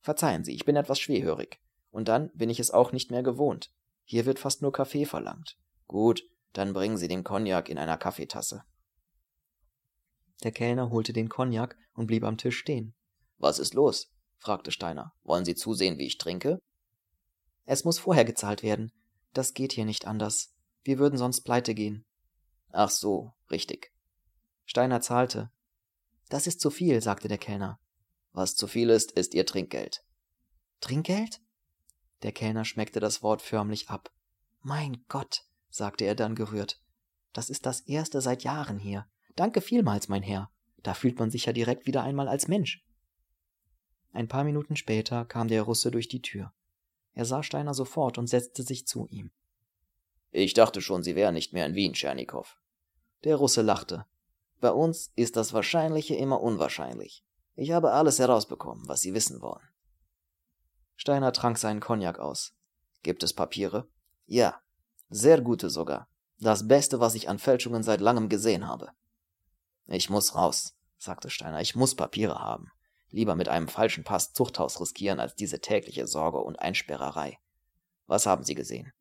Verzeihen 0.00 0.44
Sie, 0.44 0.54
ich 0.54 0.64
bin 0.64 0.76
etwas 0.76 0.98
schwerhörig. 0.98 1.60
Und 1.90 2.08
dann 2.08 2.30
bin 2.32 2.50
ich 2.50 2.58
es 2.58 2.70
auch 2.70 2.92
nicht 2.92 3.10
mehr 3.10 3.22
gewohnt. 3.22 3.70
Hier 4.04 4.24
wird 4.24 4.38
fast 4.38 4.62
nur 4.62 4.72
Kaffee 4.72 5.04
verlangt. 5.04 5.58
Gut, 5.86 6.22
dann 6.52 6.72
bringen 6.72 6.96
Sie 6.96 7.08
den 7.08 7.24
Cognac 7.24 7.68
in 7.68 7.78
einer 7.78 7.98
Kaffeetasse. 7.98 8.64
Der 10.42 10.52
Kellner 10.52 10.90
holte 10.90 11.12
den 11.12 11.28
Cognac 11.28 11.76
und 11.94 12.06
blieb 12.06 12.24
am 12.24 12.38
Tisch 12.38 12.58
stehen. 12.58 12.94
Was 13.38 13.58
ist 13.58 13.74
los? 13.74 14.10
Fragte 14.38 14.70
Steiner. 14.70 15.12
Wollen 15.22 15.44
Sie 15.44 15.54
zusehen, 15.54 15.98
wie 15.98 16.06
ich 16.06 16.18
trinke? 16.18 16.60
Es 17.64 17.84
muss 17.84 17.98
vorher 17.98 18.24
gezahlt 18.24 18.62
werden. 18.62 18.92
Das 19.32 19.54
geht 19.54 19.72
hier 19.72 19.84
nicht 19.84 20.06
anders. 20.06 20.54
Wir 20.84 20.98
würden 20.98 21.18
sonst 21.18 21.42
pleite 21.42 21.74
gehen. 21.74 22.04
Ach 22.72 22.90
so, 22.90 23.32
richtig. 23.50 23.92
Steiner 24.64 25.00
zahlte. 25.00 25.50
Das 26.28 26.46
ist 26.46 26.60
zu 26.60 26.70
viel, 26.70 27.00
sagte 27.02 27.28
der 27.28 27.38
Kellner. 27.38 27.78
Was 28.32 28.54
zu 28.54 28.66
viel 28.66 28.90
ist, 28.90 29.12
ist 29.12 29.34
Ihr 29.34 29.46
Trinkgeld. 29.46 30.04
Trinkgeld? 30.80 31.40
Der 32.22 32.32
Kellner 32.32 32.64
schmeckte 32.64 33.00
das 33.00 33.22
Wort 33.22 33.42
förmlich 33.42 33.88
ab. 33.88 34.12
Mein 34.60 35.04
Gott, 35.08 35.44
sagte 35.70 36.04
er 36.04 36.14
dann 36.14 36.34
gerührt. 36.34 36.80
Das 37.32 37.50
ist 37.50 37.66
das 37.66 37.80
erste 37.80 38.20
seit 38.20 38.44
Jahren 38.44 38.78
hier. 38.78 39.06
Danke 39.34 39.60
vielmals, 39.60 40.08
mein 40.08 40.22
Herr. 40.22 40.50
Da 40.82 40.94
fühlt 40.94 41.18
man 41.18 41.30
sich 41.30 41.46
ja 41.46 41.52
direkt 41.52 41.86
wieder 41.86 42.02
einmal 42.02 42.28
als 42.28 42.48
Mensch. 42.48 42.85
Ein 44.12 44.28
paar 44.28 44.44
Minuten 44.44 44.76
später 44.76 45.24
kam 45.24 45.48
der 45.48 45.62
Russe 45.62 45.90
durch 45.90 46.08
die 46.08 46.22
Tür. 46.22 46.52
Er 47.14 47.24
sah 47.24 47.42
Steiner 47.42 47.74
sofort 47.74 48.18
und 48.18 48.26
setzte 48.26 48.62
sich 48.62 48.86
zu 48.86 49.06
ihm. 49.08 49.30
Ich 50.30 50.54
dachte 50.54 50.80
schon, 50.80 51.02
Sie 51.02 51.16
wären 51.16 51.34
nicht 51.34 51.52
mehr 51.52 51.66
in 51.66 51.74
Wien, 51.74 51.94
Tschernikow. 51.94 52.58
Der 53.24 53.36
Russe 53.36 53.62
lachte. 53.62 54.04
Bei 54.60 54.70
uns 54.70 55.12
ist 55.16 55.36
das 55.36 55.52
Wahrscheinliche 55.52 56.14
immer 56.14 56.42
unwahrscheinlich. 56.42 57.24
Ich 57.54 57.70
habe 57.72 57.92
alles 57.92 58.18
herausbekommen, 58.18 58.86
was 58.86 59.00
Sie 59.00 59.14
wissen 59.14 59.40
wollen. 59.40 59.66
Steiner 60.96 61.32
trank 61.32 61.58
seinen 61.58 61.80
Cognac 61.80 62.18
aus. 62.18 62.54
Gibt 63.02 63.22
es 63.22 63.32
Papiere? 63.32 63.88
Ja, 64.26 64.60
sehr 65.08 65.40
gute 65.40 65.70
sogar. 65.70 66.08
Das 66.38 66.68
Beste, 66.68 67.00
was 67.00 67.14
ich 67.14 67.28
an 67.28 67.38
Fälschungen 67.38 67.82
seit 67.82 68.00
langem 68.00 68.28
gesehen 68.28 68.66
habe. 68.66 68.90
Ich 69.86 70.10
muss 70.10 70.34
raus, 70.34 70.76
sagte 70.98 71.30
Steiner. 71.30 71.60
Ich 71.60 71.76
muss 71.76 71.94
Papiere 71.94 72.40
haben. 72.40 72.70
Lieber 73.10 73.34
mit 73.34 73.48
einem 73.48 73.68
falschen 73.68 74.04
Pass 74.04 74.32
Zuchthaus 74.32 74.80
riskieren, 74.80 75.20
als 75.20 75.34
diese 75.34 75.60
tägliche 75.60 76.06
Sorge 76.06 76.38
und 76.38 76.56
Einsperrerei. 76.60 77.38
Was 78.06 78.26
haben 78.26 78.44
Sie 78.44 78.54
gesehen? 78.54 78.92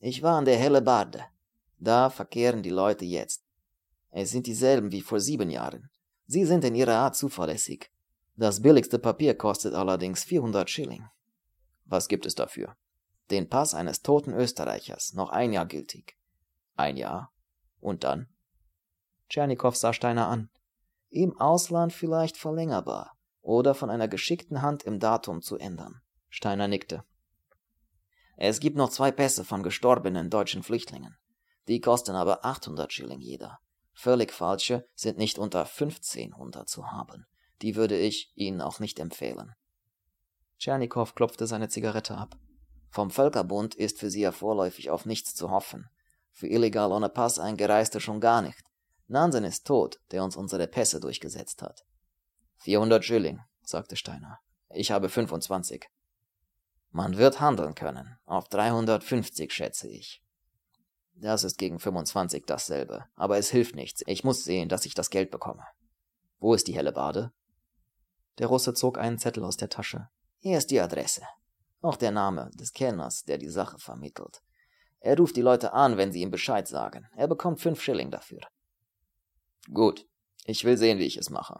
Ich 0.00 0.22
war 0.22 0.38
an 0.38 0.44
der 0.44 0.56
Helle 0.56 0.82
Bade. 0.82 1.24
Da 1.78 2.10
verkehren 2.10 2.62
die 2.62 2.70
Leute 2.70 3.04
jetzt. 3.04 3.44
Es 4.10 4.30
sind 4.30 4.46
dieselben 4.46 4.92
wie 4.92 5.00
vor 5.00 5.20
sieben 5.20 5.50
Jahren. 5.50 5.90
Sie 6.26 6.44
sind 6.44 6.64
in 6.64 6.74
ihrer 6.74 6.96
Art 6.96 7.16
zuverlässig. 7.16 7.90
Das 8.36 8.62
billigste 8.62 8.98
Papier 8.98 9.36
kostet 9.36 9.74
allerdings 9.74 10.22
400 10.24 10.68
Schilling. 10.70 11.08
Was 11.86 12.08
gibt 12.08 12.26
es 12.26 12.34
dafür? 12.34 12.76
Den 13.30 13.48
Pass 13.48 13.74
eines 13.74 14.02
toten 14.02 14.32
Österreichers, 14.32 15.14
noch 15.14 15.30
ein 15.30 15.52
Jahr 15.52 15.66
gültig. 15.66 16.16
Ein 16.76 16.96
Jahr? 16.96 17.32
Und 17.80 18.04
dann? 18.04 18.28
Tschernikow 19.28 19.76
sah 19.76 19.92
Steiner 19.92 20.28
an. 20.28 20.50
Im 21.10 21.38
Ausland 21.40 21.92
vielleicht 21.92 22.36
verlängerbar 22.36 23.12
oder 23.40 23.74
von 23.74 23.88
einer 23.88 24.08
geschickten 24.08 24.62
Hand 24.62 24.82
im 24.82 25.00
Datum 25.00 25.40
zu 25.40 25.56
ändern. 25.56 26.02
Steiner 26.28 26.68
nickte. 26.68 27.04
Es 28.36 28.60
gibt 28.60 28.76
noch 28.76 28.90
zwei 28.90 29.10
Pässe 29.10 29.44
von 29.44 29.62
gestorbenen 29.62 30.30
deutschen 30.30 30.62
Flüchtlingen. 30.62 31.16
Die 31.66 31.80
kosten 31.80 32.14
aber 32.14 32.44
800 32.44 32.92
Schilling 32.92 33.20
jeder. 33.20 33.58
Völlig 33.92 34.32
falsche 34.32 34.86
sind 34.94 35.18
nicht 35.18 35.38
unter 35.38 35.60
1500 35.60 36.68
zu 36.68 36.92
haben. 36.92 37.26
Die 37.62 37.74
würde 37.74 37.98
ich 37.98 38.30
Ihnen 38.36 38.60
auch 38.60 38.78
nicht 38.78 39.00
empfehlen. 39.00 39.54
Tschernikow 40.58 41.14
klopfte 41.14 41.46
seine 41.46 41.68
Zigarette 41.68 42.16
ab. 42.16 42.36
Vom 42.90 43.10
Völkerbund 43.10 43.74
ist 43.74 43.98
für 43.98 44.10
Sie 44.10 44.20
ja 44.20 44.32
vorläufig 44.32 44.90
auf 44.90 45.04
nichts 45.04 45.34
zu 45.34 45.50
hoffen. 45.50 45.88
Für 46.30 46.46
illegal 46.46 46.92
ohne 46.92 47.08
Pass 47.08 47.38
eingereiste 47.38 48.00
schon 48.00 48.20
gar 48.20 48.42
nicht. 48.42 48.67
Nansen 49.08 49.44
ist 49.44 49.66
tot, 49.66 50.00
der 50.10 50.22
uns 50.22 50.36
unsere 50.36 50.66
Pässe 50.66 51.00
durchgesetzt 51.00 51.62
hat. 51.62 51.84
400 52.58 53.02
Schilling, 53.02 53.40
sagte 53.62 53.96
Steiner. 53.96 54.38
Ich 54.70 54.90
habe 54.90 55.08
25. 55.08 55.88
Man 56.90 57.16
wird 57.16 57.40
handeln 57.40 57.74
können. 57.74 58.18
Auf 58.26 58.48
350 58.48 59.50
schätze 59.52 59.88
ich. 59.88 60.22
Das 61.14 61.42
ist 61.42 61.56
gegen 61.56 61.78
25 61.78 62.44
dasselbe. 62.46 63.06
Aber 63.14 63.38
es 63.38 63.50
hilft 63.50 63.74
nichts. 63.74 64.02
Ich 64.06 64.24
muss 64.24 64.44
sehen, 64.44 64.68
dass 64.68 64.84
ich 64.84 64.94
das 64.94 65.10
Geld 65.10 65.30
bekomme. 65.30 65.64
Wo 66.38 66.52
ist 66.52 66.68
die 66.68 66.74
helle 66.74 66.92
Bade? 66.92 67.32
Der 68.38 68.46
Russe 68.46 68.74
zog 68.74 68.98
einen 68.98 69.18
Zettel 69.18 69.42
aus 69.44 69.56
der 69.56 69.70
Tasche. 69.70 70.08
Hier 70.38 70.58
ist 70.58 70.70
die 70.70 70.80
Adresse. 70.80 71.22
Auch 71.80 71.96
der 71.96 72.10
Name 72.10 72.50
des 72.54 72.72
Kenners, 72.72 73.24
der 73.24 73.38
die 73.38 73.48
Sache 73.48 73.78
vermittelt. 73.78 74.42
Er 75.00 75.16
ruft 75.16 75.36
die 75.36 75.42
Leute 75.42 75.72
an, 75.72 75.96
wenn 75.96 76.12
sie 76.12 76.20
ihm 76.20 76.30
Bescheid 76.30 76.68
sagen. 76.68 77.08
Er 77.16 77.26
bekommt 77.26 77.60
fünf 77.60 77.80
Schilling 77.80 78.10
dafür. 78.10 78.40
Gut. 79.72 80.06
Ich 80.44 80.64
will 80.64 80.76
sehen, 80.78 80.98
wie 80.98 81.04
ich 81.04 81.16
es 81.16 81.30
mache. 81.30 81.58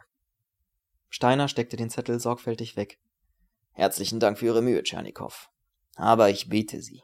Steiner 1.09 1.47
steckte 1.47 1.77
den 1.77 1.89
Zettel 1.89 2.19
sorgfältig 2.19 2.75
weg. 2.75 2.99
Herzlichen 3.71 4.19
Dank 4.19 4.37
für 4.37 4.45
Ihre 4.45 4.61
Mühe, 4.61 4.83
Tschernikow. 4.83 5.49
Aber 5.95 6.29
ich 6.29 6.49
bitte 6.49 6.81
Sie. 6.81 7.03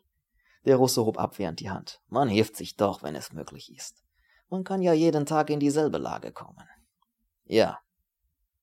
Der 0.66 0.78
Russe 0.78 1.06
hob 1.06 1.20
abwehrend 1.20 1.60
die 1.60 1.70
Hand. 1.70 2.01
Man 2.08 2.28
hilft 2.28 2.56
sich 2.56 2.76
doch, 2.76 3.03
wenn 3.03 3.16
es 3.16 3.34
möglich 3.34 3.72
ist. 3.74 4.03
Man 4.49 4.64
kann 4.64 4.82
ja 4.82 4.93
jeden 4.93 5.26
Tag 5.26 5.49
in 5.49 5.60
dieselbe 5.60 5.97
Lage 5.97 6.32
kommen. 6.32 6.68
Ja. 7.45 7.80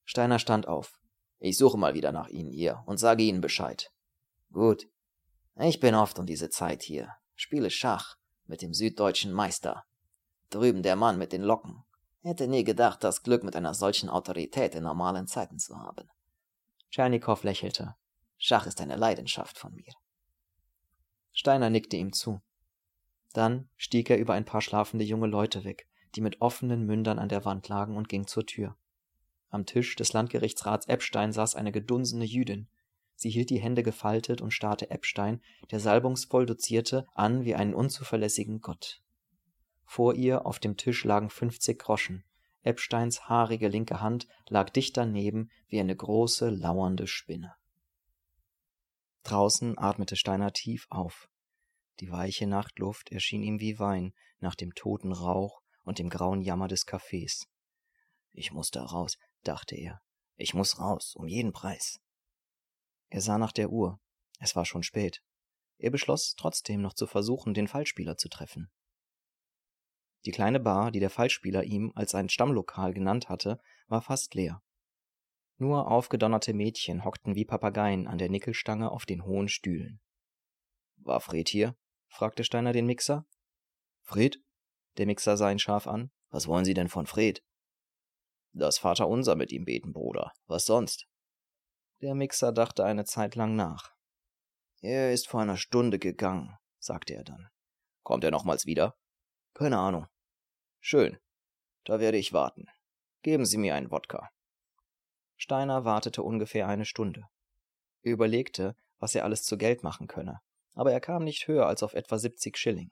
Steiner 0.03 0.39
stand 0.39 0.67
auf. 0.67 0.99
Ich 1.39 1.57
suche 1.57 1.77
mal 1.77 1.93
wieder 1.93 2.11
nach 2.11 2.27
Ihnen 2.29 2.51
hier 2.51 2.83
und 2.85 2.97
sage 2.97 3.23
Ihnen 3.23 3.41
Bescheid. 3.41 3.91
Gut. 4.51 4.87
Ich 5.59 5.79
bin 5.79 5.95
oft 5.95 6.19
um 6.19 6.25
diese 6.25 6.49
Zeit 6.49 6.83
hier, 6.83 7.09
spiele 7.35 7.69
Schach 7.69 8.15
mit 8.45 8.61
dem 8.61 8.73
süddeutschen 8.73 9.31
Meister. 9.31 9.83
Drüben 10.49 10.83
der 10.83 10.95
Mann 10.95 11.17
mit 11.17 11.31
den 11.31 11.41
Locken. 11.41 11.83
Hätte 12.23 12.47
nie 12.47 12.63
gedacht, 12.63 13.03
das 13.03 13.21
Glück 13.21 13.43
mit 13.43 13.53
einer 13.53 13.73
solchen 13.73 14.07
Autorität 14.07 14.75
in 14.75 14.83
normalen 14.83 15.27
Zeiten 15.27 15.59
zu 15.59 15.77
haben. 15.77 16.09
Tschernikow 16.89 17.43
lächelte. 17.43 17.95
Schach 18.37 18.65
ist 18.65 18.79
eine 18.79 18.95
Leidenschaft 18.95 19.57
von 19.57 19.75
mir. 19.75 19.91
Steiner 21.33 21.69
nickte 21.69 21.97
ihm 21.97 22.13
zu. 22.13 22.41
Dann 23.33 23.67
stieg 23.75 24.09
er 24.09 24.17
über 24.17 24.35
ein 24.35 24.45
paar 24.45 24.61
schlafende 24.61 25.03
junge 25.03 25.27
Leute 25.27 25.65
weg, 25.65 25.87
die 26.15 26.21
mit 26.21 26.39
offenen 26.39 26.85
Mündern 26.85 27.19
an 27.19 27.27
der 27.27 27.43
Wand 27.43 27.67
lagen, 27.67 27.97
und 27.97 28.07
ging 28.07 28.25
zur 28.25 28.45
Tür. 28.45 28.77
Am 29.49 29.65
Tisch 29.65 29.95
des 29.97 30.13
Landgerichtsrats 30.13 30.87
Eppstein 30.87 31.33
saß 31.33 31.55
eine 31.55 31.73
gedunsene 31.73 32.25
Jüdin. 32.25 32.69
Sie 33.15 33.31
hielt 33.31 33.49
die 33.49 33.59
Hände 33.59 33.83
gefaltet 33.83 34.39
und 34.41 34.51
starrte 34.51 34.89
Eppstein, 34.91 35.41
der 35.71 35.81
salbungsvoll 35.81 36.45
dozierte, 36.45 37.05
an 37.13 37.43
wie 37.43 37.55
einen 37.55 37.73
unzuverlässigen 37.73 38.61
Gott. 38.61 39.02
Vor 39.85 40.15
ihr 40.15 40.45
auf 40.45 40.59
dem 40.59 40.77
Tisch 40.77 41.03
lagen 41.03 41.29
fünfzig 41.29 41.79
Groschen, 41.79 42.23
Eppsteins 42.63 43.27
haarige 43.27 43.67
linke 43.67 43.99
Hand 43.99 44.27
lag 44.47 44.69
dicht 44.69 44.95
daneben 44.95 45.49
wie 45.67 45.79
eine 45.79 45.95
große, 45.95 46.49
lauernde 46.49 47.07
Spinne. 47.07 47.53
Draußen 49.23 49.77
atmete 49.77 50.15
Steiner 50.15 50.53
tief 50.53 50.87
auf. 50.89 51.29
Die 51.99 52.09
weiche 52.09 52.47
Nachtluft 52.47 53.11
erschien 53.11 53.43
ihm 53.43 53.59
wie 53.59 53.79
Wein 53.79 54.13
nach 54.39 54.55
dem 54.55 54.73
toten 54.73 55.11
Rauch 55.11 55.61
und 55.83 55.99
dem 55.99 56.09
grauen 56.09 56.41
Jammer 56.41 56.67
des 56.67 56.87
Cafés. 56.87 57.45
Ich 58.31 58.51
muss 58.51 58.71
da 58.71 58.83
raus, 58.83 59.17
dachte 59.43 59.75
er. 59.75 60.01
Ich 60.35 60.53
muss 60.53 60.79
raus, 60.79 61.15
um 61.15 61.27
jeden 61.27 61.53
Preis. 61.53 61.99
Er 63.09 63.21
sah 63.21 63.37
nach 63.37 63.51
der 63.51 63.69
Uhr. 63.69 63.99
Es 64.39 64.55
war 64.55 64.65
schon 64.65 64.83
spät. 64.83 65.21
Er 65.77 65.91
beschloss 65.91 66.35
trotzdem 66.35 66.81
noch 66.81 66.93
zu 66.93 67.07
versuchen, 67.07 67.53
den 67.53 67.67
Fallspieler 67.67 68.17
zu 68.17 68.29
treffen. 68.29 68.71
Die 70.25 70.31
kleine 70.31 70.59
Bar, 70.59 70.91
die 70.91 70.99
der 70.99 71.09
Fallspieler 71.09 71.63
ihm 71.63 71.91
als 71.95 72.11
sein 72.11 72.29
Stammlokal 72.29 72.93
genannt 72.93 73.29
hatte, 73.29 73.59
war 73.87 74.01
fast 74.01 74.35
leer. 74.35 74.61
Nur 75.57 75.89
aufgedonnerte 75.89 76.53
Mädchen 76.53 77.03
hockten 77.03 77.35
wie 77.35 77.45
Papageien 77.45 78.07
an 78.07 78.17
der 78.17 78.29
Nickelstange 78.29 78.91
auf 78.91 79.05
den 79.05 79.25
hohen 79.25 79.49
Stühlen. 79.49 80.01
War 80.97 81.19
Fred 81.19 81.49
hier? 81.49 81.75
fragte 82.07 82.43
Steiner 82.43 82.73
den 82.73 82.85
Mixer. 82.85 83.25
Fred? 84.01 84.41
Der 84.97 85.05
Mixer 85.05 85.37
sah 85.37 85.51
ihn 85.51 85.59
scharf 85.59 85.87
an. 85.87 86.11
Was 86.29 86.47
wollen 86.47 86.65
Sie 86.65 86.73
denn 86.73 86.89
von 86.89 87.05
Fred? 87.05 87.43
Das 88.53 88.77
Vaterunser 88.77 89.35
mit 89.35 89.51
ihm 89.51 89.65
beten, 89.65 89.93
Bruder. 89.93 90.31
Was 90.47 90.65
sonst? 90.65 91.07
Der 92.01 92.15
Mixer 92.15 92.51
dachte 92.51 92.85
eine 92.85 93.05
Zeit 93.05 93.35
lang 93.35 93.55
nach. 93.55 93.93
Er 94.81 95.13
ist 95.13 95.27
vor 95.27 95.41
einer 95.41 95.57
Stunde 95.57 95.99
gegangen, 95.99 96.57
sagte 96.79 97.13
er 97.13 97.23
dann. 97.23 97.49
Kommt 98.03 98.23
er 98.23 98.31
nochmals 98.31 98.65
wieder? 98.65 98.97
Keine 99.53 99.77
Ahnung. 99.77 100.07
Schön. 100.85 101.17
Da 101.85 102.01
werde 102.01 102.17
ich 102.17 102.33
warten. 102.33 102.67
Geben 103.21 103.45
Sie 103.45 103.57
mir 103.57 103.73
einen 103.73 103.89
Wodka. 103.89 104.29
Steiner 105.37 105.85
wartete 105.85 106.21
ungefähr 106.21 106.67
eine 106.67 106.83
Stunde. 106.83 107.29
Er 108.01 108.11
überlegte, 108.11 108.75
was 108.99 109.15
er 109.15 109.23
alles 109.23 109.43
zu 109.43 109.57
Geld 109.57 109.81
machen 109.81 110.07
könne, 110.07 110.41
aber 110.73 110.91
er 110.91 110.99
kam 110.99 111.23
nicht 111.23 111.47
höher 111.47 111.67
als 111.67 111.83
auf 111.83 111.93
etwa 111.93 112.19
70 112.19 112.57
Schilling. 112.57 112.91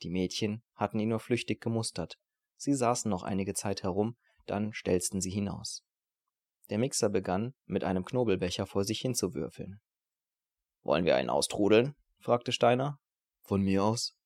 Die 0.00 0.08
Mädchen 0.08 0.62
hatten 0.76 0.98
ihn 0.98 1.10
nur 1.10 1.20
flüchtig 1.20 1.60
gemustert. 1.60 2.18
Sie 2.56 2.72
saßen 2.72 3.10
noch 3.10 3.22
einige 3.22 3.52
Zeit 3.52 3.82
herum, 3.82 4.16
dann 4.46 4.72
stelzten 4.72 5.20
sie 5.20 5.30
hinaus. 5.30 5.84
Der 6.70 6.78
Mixer 6.78 7.10
begann, 7.10 7.52
mit 7.66 7.84
einem 7.84 8.06
Knobelbecher 8.06 8.64
vor 8.64 8.84
sich 8.84 9.00
hinzuwürfeln. 9.00 9.78
Wollen 10.82 11.04
wir 11.04 11.16
einen 11.16 11.28
austrudeln? 11.28 11.96
fragte 12.18 12.52
Steiner. 12.52 12.98
Von 13.42 13.60
mir 13.60 13.84
aus. 13.84 14.16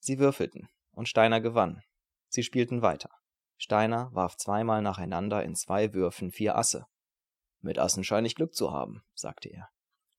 Sie 0.00 0.18
würfelten 0.18 0.68
und 0.98 1.08
Steiner 1.08 1.40
gewann. 1.40 1.80
Sie 2.28 2.42
spielten 2.42 2.82
weiter. 2.82 3.10
Steiner 3.56 4.10
warf 4.12 4.36
zweimal 4.36 4.82
nacheinander 4.82 5.44
in 5.44 5.54
zwei 5.54 5.94
Würfen 5.94 6.32
vier 6.32 6.56
Asse. 6.56 6.86
Mit 7.60 7.78
Assen 7.78 8.02
scheine 8.02 8.26
ich 8.26 8.34
Glück 8.34 8.52
zu 8.52 8.72
haben, 8.72 9.04
sagte 9.14 9.48
er. 9.48 9.68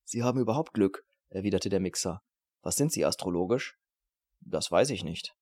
Sie 0.04 0.22
haben 0.22 0.40
überhaupt 0.40 0.72
Glück, 0.72 1.04
erwiderte 1.28 1.68
der 1.68 1.80
Mixer. 1.80 2.22
Was 2.62 2.76
sind 2.76 2.92
Sie 2.92 3.04
astrologisch? 3.04 3.78
Das 4.40 4.72
weiß 4.72 4.88
ich 4.90 5.04
nicht. 5.04 5.34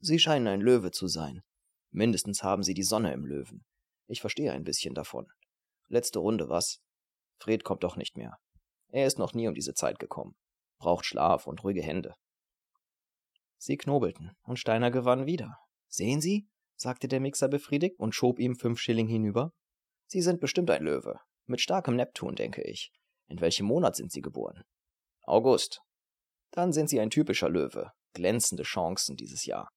Sie 0.00 0.18
scheinen 0.18 0.48
ein 0.48 0.60
Löwe 0.60 0.90
zu 0.90 1.08
sein. 1.08 1.42
Mindestens 1.90 2.42
haben 2.42 2.62
Sie 2.62 2.74
die 2.74 2.82
Sonne 2.82 3.14
im 3.14 3.24
Löwen. 3.24 3.64
Ich 4.06 4.20
verstehe 4.20 4.52
ein 4.52 4.64
bisschen 4.64 4.94
davon. 4.94 5.26
Letzte 5.88 6.18
Runde, 6.18 6.50
was? 6.50 6.82
Fred 7.38 7.64
kommt 7.64 7.84
doch 7.84 7.96
nicht 7.96 8.18
mehr. 8.18 8.36
Er 8.88 9.06
ist 9.06 9.18
noch 9.18 9.32
nie 9.32 9.48
um 9.48 9.54
diese 9.54 9.72
Zeit 9.72 9.98
gekommen. 9.98 10.36
Braucht 10.78 11.06
Schlaf 11.06 11.46
und 11.46 11.64
ruhige 11.64 11.82
Hände. 11.82 12.14
Sie 13.64 13.78
knobelten, 13.78 14.36
und 14.42 14.58
Steiner 14.58 14.90
gewann 14.90 15.24
wieder. 15.24 15.56
Sehen 15.88 16.20
Sie? 16.20 16.46
sagte 16.76 17.08
der 17.08 17.20
Mixer 17.20 17.48
befriedigt 17.48 17.98
und 17.98 18.14
schob 18.14 18.38
ihm 18.38 18.56
fünf 18.56 18.78
Schilling 18.78 19.08
hinüber. 19.08 19.54
Sie 20.06 20.20
sind 20.20 20.38
bestimmt 20.38 20.70
ein 20.70 20.82
Löwe. 20.82 21.18
Mit 21.46 21.62
starkem 21.62 21.96
Neptun, 21.96 22.34
denke 22.34 22.60
ich. 22.60 22.92
In 23.26 23.40
welchem 23.40 23.64
Monat 23.64 23.96
sind 23.96 24.12
Sie 24.12 24.20
geboren? 24.20 24.64
August. 25.22 25.80
Dann 26.50 26.74
sind 26.74 26.90
Sie 26.90 27.00
ein 27.00 27.08
typischer 27.08 27.48
Löwe. 27.48 27.92
Glänzende 28.12 28.64
Chancen 28.64 29.16
dieses 29.16 29.46
Jahr. 29.46 29.70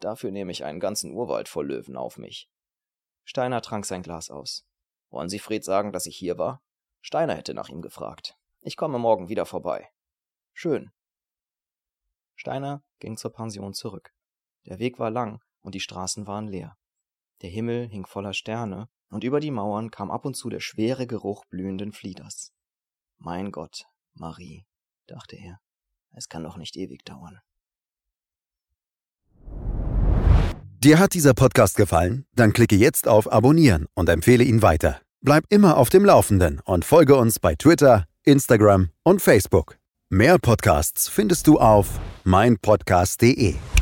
Dafür 0.00 0.32
nehme 0.32 0.50
ich 0.50 0.64
einen 0.64 0.80
ganzen 0.80 1.12
Urwald 1.12 1.48
voll 1.48 1.68
Löwen 1.68 1.96
auf 1.96 2.18
mich. 2.18 2.48
Steiner 3.22 3.62
trank 3.62 3.86
sein 3.86 4.02
Glas 4.02 4.30
aus. 4.30 4.64
Wollen 5.10 5.28
Sie 5.28 5.38
Fred 5.38 5.62
sagen, 5.62 5.92
dass 5.92 6.06
ich 6.06 6.16
hier 6.16 6.38
war? 6.38 6.60
Steiner 7.00 7.36
hätte 7.36 7.54
nach 7.54 7.68
ihm 7.68 7.82
gefragt. 7.82 8.34
Ich 8.62 8.76
komme 8.76 8.98
morgen 8.98 9.28
wieder 9.28 9.46
vorbei. 9.46 9.88
Schön. 10.52 10.90
Steiner 12.34 12.82
ging 12.98 13.16
zur 13.16 13.32
Pension 13.32 13.74
zurück. 13.74 14.12
Der 14.66 14.78
Weg 14.78 14.98
war 14.98 15.10
lang 15.10 15.40
und 15.60 15.74
die 15.74 15.80
Straßen 15.80 16.26
waren 16.26 16.48
leer. 16.48 16.76
Der 17.42 17.50
Himmel 17.50 17.88
hing 17.88 18.06
voller 18.06 18.34
Sterne, 18.34 18.88
und 19.10 19.24
über 19.24 19.40
die 19.40 19.50
Mauern 19.50 19.90
kam 19.90 20.10
ab 20.10 20.24
und 20.24 20.34
zu 20.34 20.48
der 20.48 20.60
schwere 20.60 21.06
Geruch 21.06 21.44
blühenden 21.46 21.92
Flieders. 21.92 22.52
Mein 23.18 23.52
Gott, 23.52 23.84
Marie, 24.14 24.64
dachte 25.06 25.36
er, 25.36 25.58
es 26.12 26.28
kann 26.28 26.42
doch 26.42 26.56
nicht 26.56 26.76
ewig 26.76 27.04
dauern. 27.04 27.38
Dir 30.82 30.98
hat 30.98 31.14
dieser 31.14 31.34
Podcast 31.34 31.76
gefallen? 31.76 32.26
Dann 32.34 32.52
klicke 32.52 32.74
jetzt 32.74 33.06
auf 33.06 33.30
Abonnieren 33.30 33.86
und 33.94 34.08
empfehle 34.08 34.42
ihn 34.42 34.62
weiter. 34.62 35.00
Bleib 35.20 35.44
immer 35.48 35.76
auf 35.76 35.90
dem 35.90 36.04
Laufenden 36.04 36.60
und 36.64 36.84
folge 36.84 37.14
uns 37.14 37.38
bei 37.38 37.54
Twitter, 37.54 38.06
Instagram 38.24 38.90
und 39.04 39.22
Facebook. 39.22 39.78
Mehr 40.08 40.38
Podcasts 40.38 41.08
findest 41.08 41.46
du 41.46 41.60
auf 41.60 42.00
meinpodcast.de. 42.24 43.81